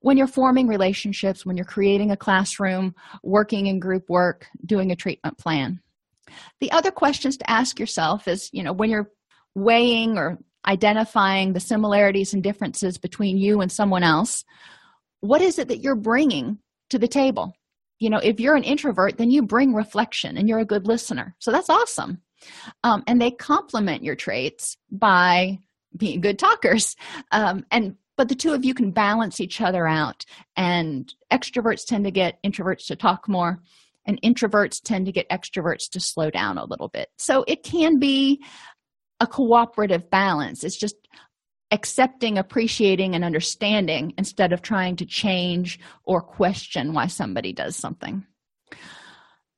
When 0.01 0.17
you're 0.17 0.27
forming 0.27 0.67
relationships 0.67 1.47
when 1.47 1.57
you're 1.57 1.65
creating 1.65 2.11
a 2.11 2.17
classroom 2.17 2.95
working 3.23 3.67
in 3.67 3.79
group 3.79 4.09
work 4.09 4.47
doing 4.65 4.91
a 4.91 4.97
treatment 4.97 5.39
plan. 5.39 5.81
The 6.61 6.73
other 6.73 6.91
questions 6.91 7.37
to 7.37 7.51
ask 7.51 7.79
yourself 7.79 8.27
is 8.27 8.51
you 8.53 8.63
know 8.63 8.73
when 8.73 8.91
you're 8.91 9.11
weighing 9.55 10.19
or 10.19 10.39
identifying 10.67 11.53
the 11.53 11.61
similarities 11.61 12.33
and 12.35 12.43
differences 12.43 12.97
between 12.99 13.37
you 13.37 13.61
and 13.61 13.71
someone 13.71 14.05
else 14.05 14.45
what 15.21 15.43
is 15.43 15.59
it 15.59 15.69
that 15.69 15.79
you're 15.79 15.95
bringing 15.95 16.59
to 16.91 16.99
the 16.99 17.09
table? 17.09 17.53
You 18.01 18.11
know 18.11 18.19
if 18.19 18.41
you're 18.41 18.57
an 18.57 18.65
introvert 18.65 19.19
then 19.19 19.31
you 19.31 19.43
bring 19.43 19.73
reflection 19.73 20.37
and 20.37 20.49
you're 20.49 20.59
a 20.59 20.65
good 20.65 20.87
listener. 20.87 21.37
So 21.39 21.53
that's 21.53 21.71
awesome 21.71 22.23
um, 22.85 23.03
and 23.07 23.21
they 23.21 23.31
complement 23.31 24.03
your 24.03 24.17
traits 24.17 24.77
by 24.91 25.59
being 25.97 26.21
good 26.21 26.39
talkers. 26.39 26.97
Um, 27.31 27.65
and 27.71 27.97
but 28.17 28.29
the 28.29 28.35
two 28.35 28.53
of 28.53 28.65
you 28.65 28.75
can 28.75 28.91
balance 28.91 29.41
each 29.41 29.61
other 29.61 29.87
out 29.87 30.25
and 30.57 31.13
extroverts 31.33 31.85
tend 31.85 32.05
to 32.05 32.11
get 32.11 32.43
introverts 32.45 32.87
to 32.87 32.97
talk 32.97 33.29
more 33.29 33.61
and 34.07 34.21
introverts 34.23 34.83
tend 34.83 35.07
to 35.07 35.13
get 35.13 35.29
extroverts 35.31 35.89
to 35.91 36.01
slow 36.01 36.31
down 36.31 36.59
a 36.59 36.65
little 36.65 36.89
bit. 36.89 37.09
So 37.19 37.45
it 37.47 37.63
can 37.63 37.99
be 37.99 38.43
a 39.21 39.27
cooperative 39.27 40.11
balance. 40.11 40.65
It's 40.65 40.77
just 40.77 40.97
accepting 41.71 42.37
appreciating 42.37 43.15
and 43.15 43.25
understanding 43.25 44.13
instead 44.19 44.53
of 44.53 44.61
trying 44.61 44.97
to 44.97 45.07
change 45.07 45.79
or 46.05 46.21
question 46.21 46.93
why 46.93 47.07
somebody 47.07 47.53
does 47.53 47.77
something. 47.77 48.27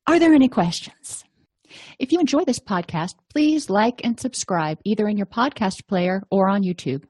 Are 0.06 0.18
there 0.18 0.34
any 0.34 0.48
questions 0.48 1.23
if 1.98 2.12
you 2.12 2.20
enjoy 2.20 2.44
this 2.44 2.58
podcast, 2.58 3.14
please 3.30 3.70
like 3.70 4.04
and 4.04 4.18
subscribe 4.18 4.78
either 4.84 5.08
in 5.08 5.16
your 5.16 5.26
podcast 5.26 5.86
player 5.86 6.22
or 6.30 6.48
on 6.48 6.62
YouTube. 6.62 7.04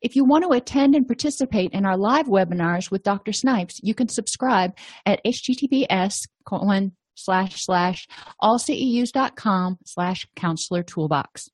If 0.00 0.16
you 0.16 0.24
want 0.24 0.44
to 0.44 0.50
attend 0.50 0.94
and 0.94 1.06
participate 1.06 1.72
in 1.72 1.84
our 1.84 1.96
live 1.96 2.26
webinars 2.26 2.90
with 2.90 3.02
Dr. 3.02 3.32
Snipes, 3.32 3.80
you 3.82 3.94
can 3.94 4.08
subscribe 4.08 4.76
at 5.04 5.24
https 5.24 6.26
colon 6.44 6.92
slash 7.14 7.64
slash 7.64 8.06
allceus.com 8.42 9.78
slash 9.84 10.26
counselor 10.36 10.82
toolbox. 10.82 11.48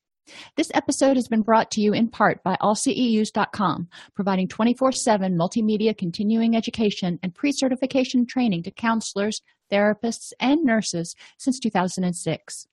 This 0.57 0.70
episode 0.74 1.16
has 1.16 1.28
been 1.28 1.43
brought 1.43 1.72
to 1.72 1.80
you 1.80 1.93
in 1.93 2.09
part 2.09 2.43
by 2.45 2.57
allceus.com, 2.61 3.88
providing 4.14 4.49
24 4.49 4.93
7 4.93 5.36
multimedia 5.36 5.97
continuing 5.97 6.57
education 6.57 7.18
and 7.22 7.34
pre 7.34 7.53
certification 7.53 8.26
training 8.26 8.62
to 8.64 8.70
counselors, 8.70 9.43
therapists, 9.71 10.33
and 10.41 10.64
nurses 10.64 11.14
since 11.39 11.59
2006. 11.59 12.66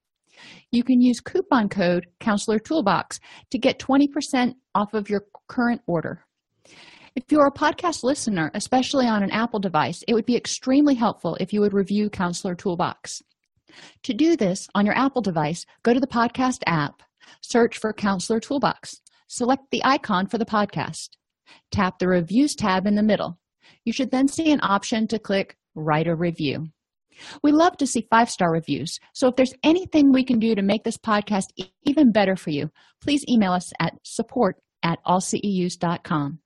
You 0.72 0.84
can 0.84 1.02
use 1.02 1.20
coupon 1.20 1.70
code 1.70 2.08
Counselor 2.20 2.60
Toolbox 2.60 3.20
to 3.52 3.58
get 3.58 3.80
20% 3.80 4.56
off 4.76 4.94
of 4.94 5.10
your 5.10 5.26
current 5.48 5.82
order. 5.88 6.24
If 7.16 7.32
you're 7.32 7.48
a 7.48 7.52
podcast 7.52 8.04
listener, 8.04 8.52
especially 8.54 9.08
on 9.08 9.24
an 9.24 9.32
Apple 9.32 9.60
device, 9.60 10.04
it 10.08 10.14
would 10.14 10.28
be 10.28 10.36
extremely 10.36 10.94
helpful 10.94 11.36
if 11.40 11.52
you 11.52 11.62
would 11.62 11.74
review 11.74 12.10
Counselor 12.10 12.54
Toolbox. 12.54 13.24
To 14.04 14.14
do 14.14 14.36
this 14.36 14.68
on 14.76 14.86
your 14.86 14.96
Apple 14.96 15.22
device, 15.22 15.66
go 15.84 15.94
to 15.94 16.00
the 16.00 16.08
podcast 16.08 16.62
app, 16.68 17.02
search 17.42 17.80
for 17.80 17.92
Counselor 17.92 18.40
Toolbox, 18.40 19.02
select 19.28 19.64
the 19.72 19.82
icon 19.84 20.28
for 20.28 20.38
the 20.38 20.46
podcast, 20.46 21.10
tap 21.72 22.00
the 22.00 22.08
Reviews 22.08 22.56
tab 22.56 22.86
in 22.86 22.96
the 22.96 23.04
middle. 23.04 23.40
You 23.84 23.94
should 23.94 24.12
then 24.12 24.28
see 24.28 24.52
an 24.52 24.60
option 24.62 25.08
to 25.08 25.20
click 25.20 25.58
Write 25.76 26.08
a 26.08 26.16
Review. 26.16 26.70
We 27.44 27.52
love 27.52 27.78
to 27.78 27.88
see 27.88 28.08
five 28.10 28.30
star 28.30 28.52
reviews, 28.52 29.00
so 29.14 29.28
if 29.28 29.36
there's 29.36 29.54
anything 29.64 30.12
we 30.12 30.24
can 30.24 30.40
do 30.40 30.56
to 30.56 30.62
make 30.62 30.84
this 30.84 30.98
podcast 30.98 31.48
even 31.86 32.12
better 32.12 32.36
for 32.36 32.50
you, 32.50 32.72
please 33.02 33.26
email 33.28 33.54
us 33.54 33.72
at 33.80 33.94
support 34.04 34.58
at 34.84 35.00
allceus.com. 35.06 36.40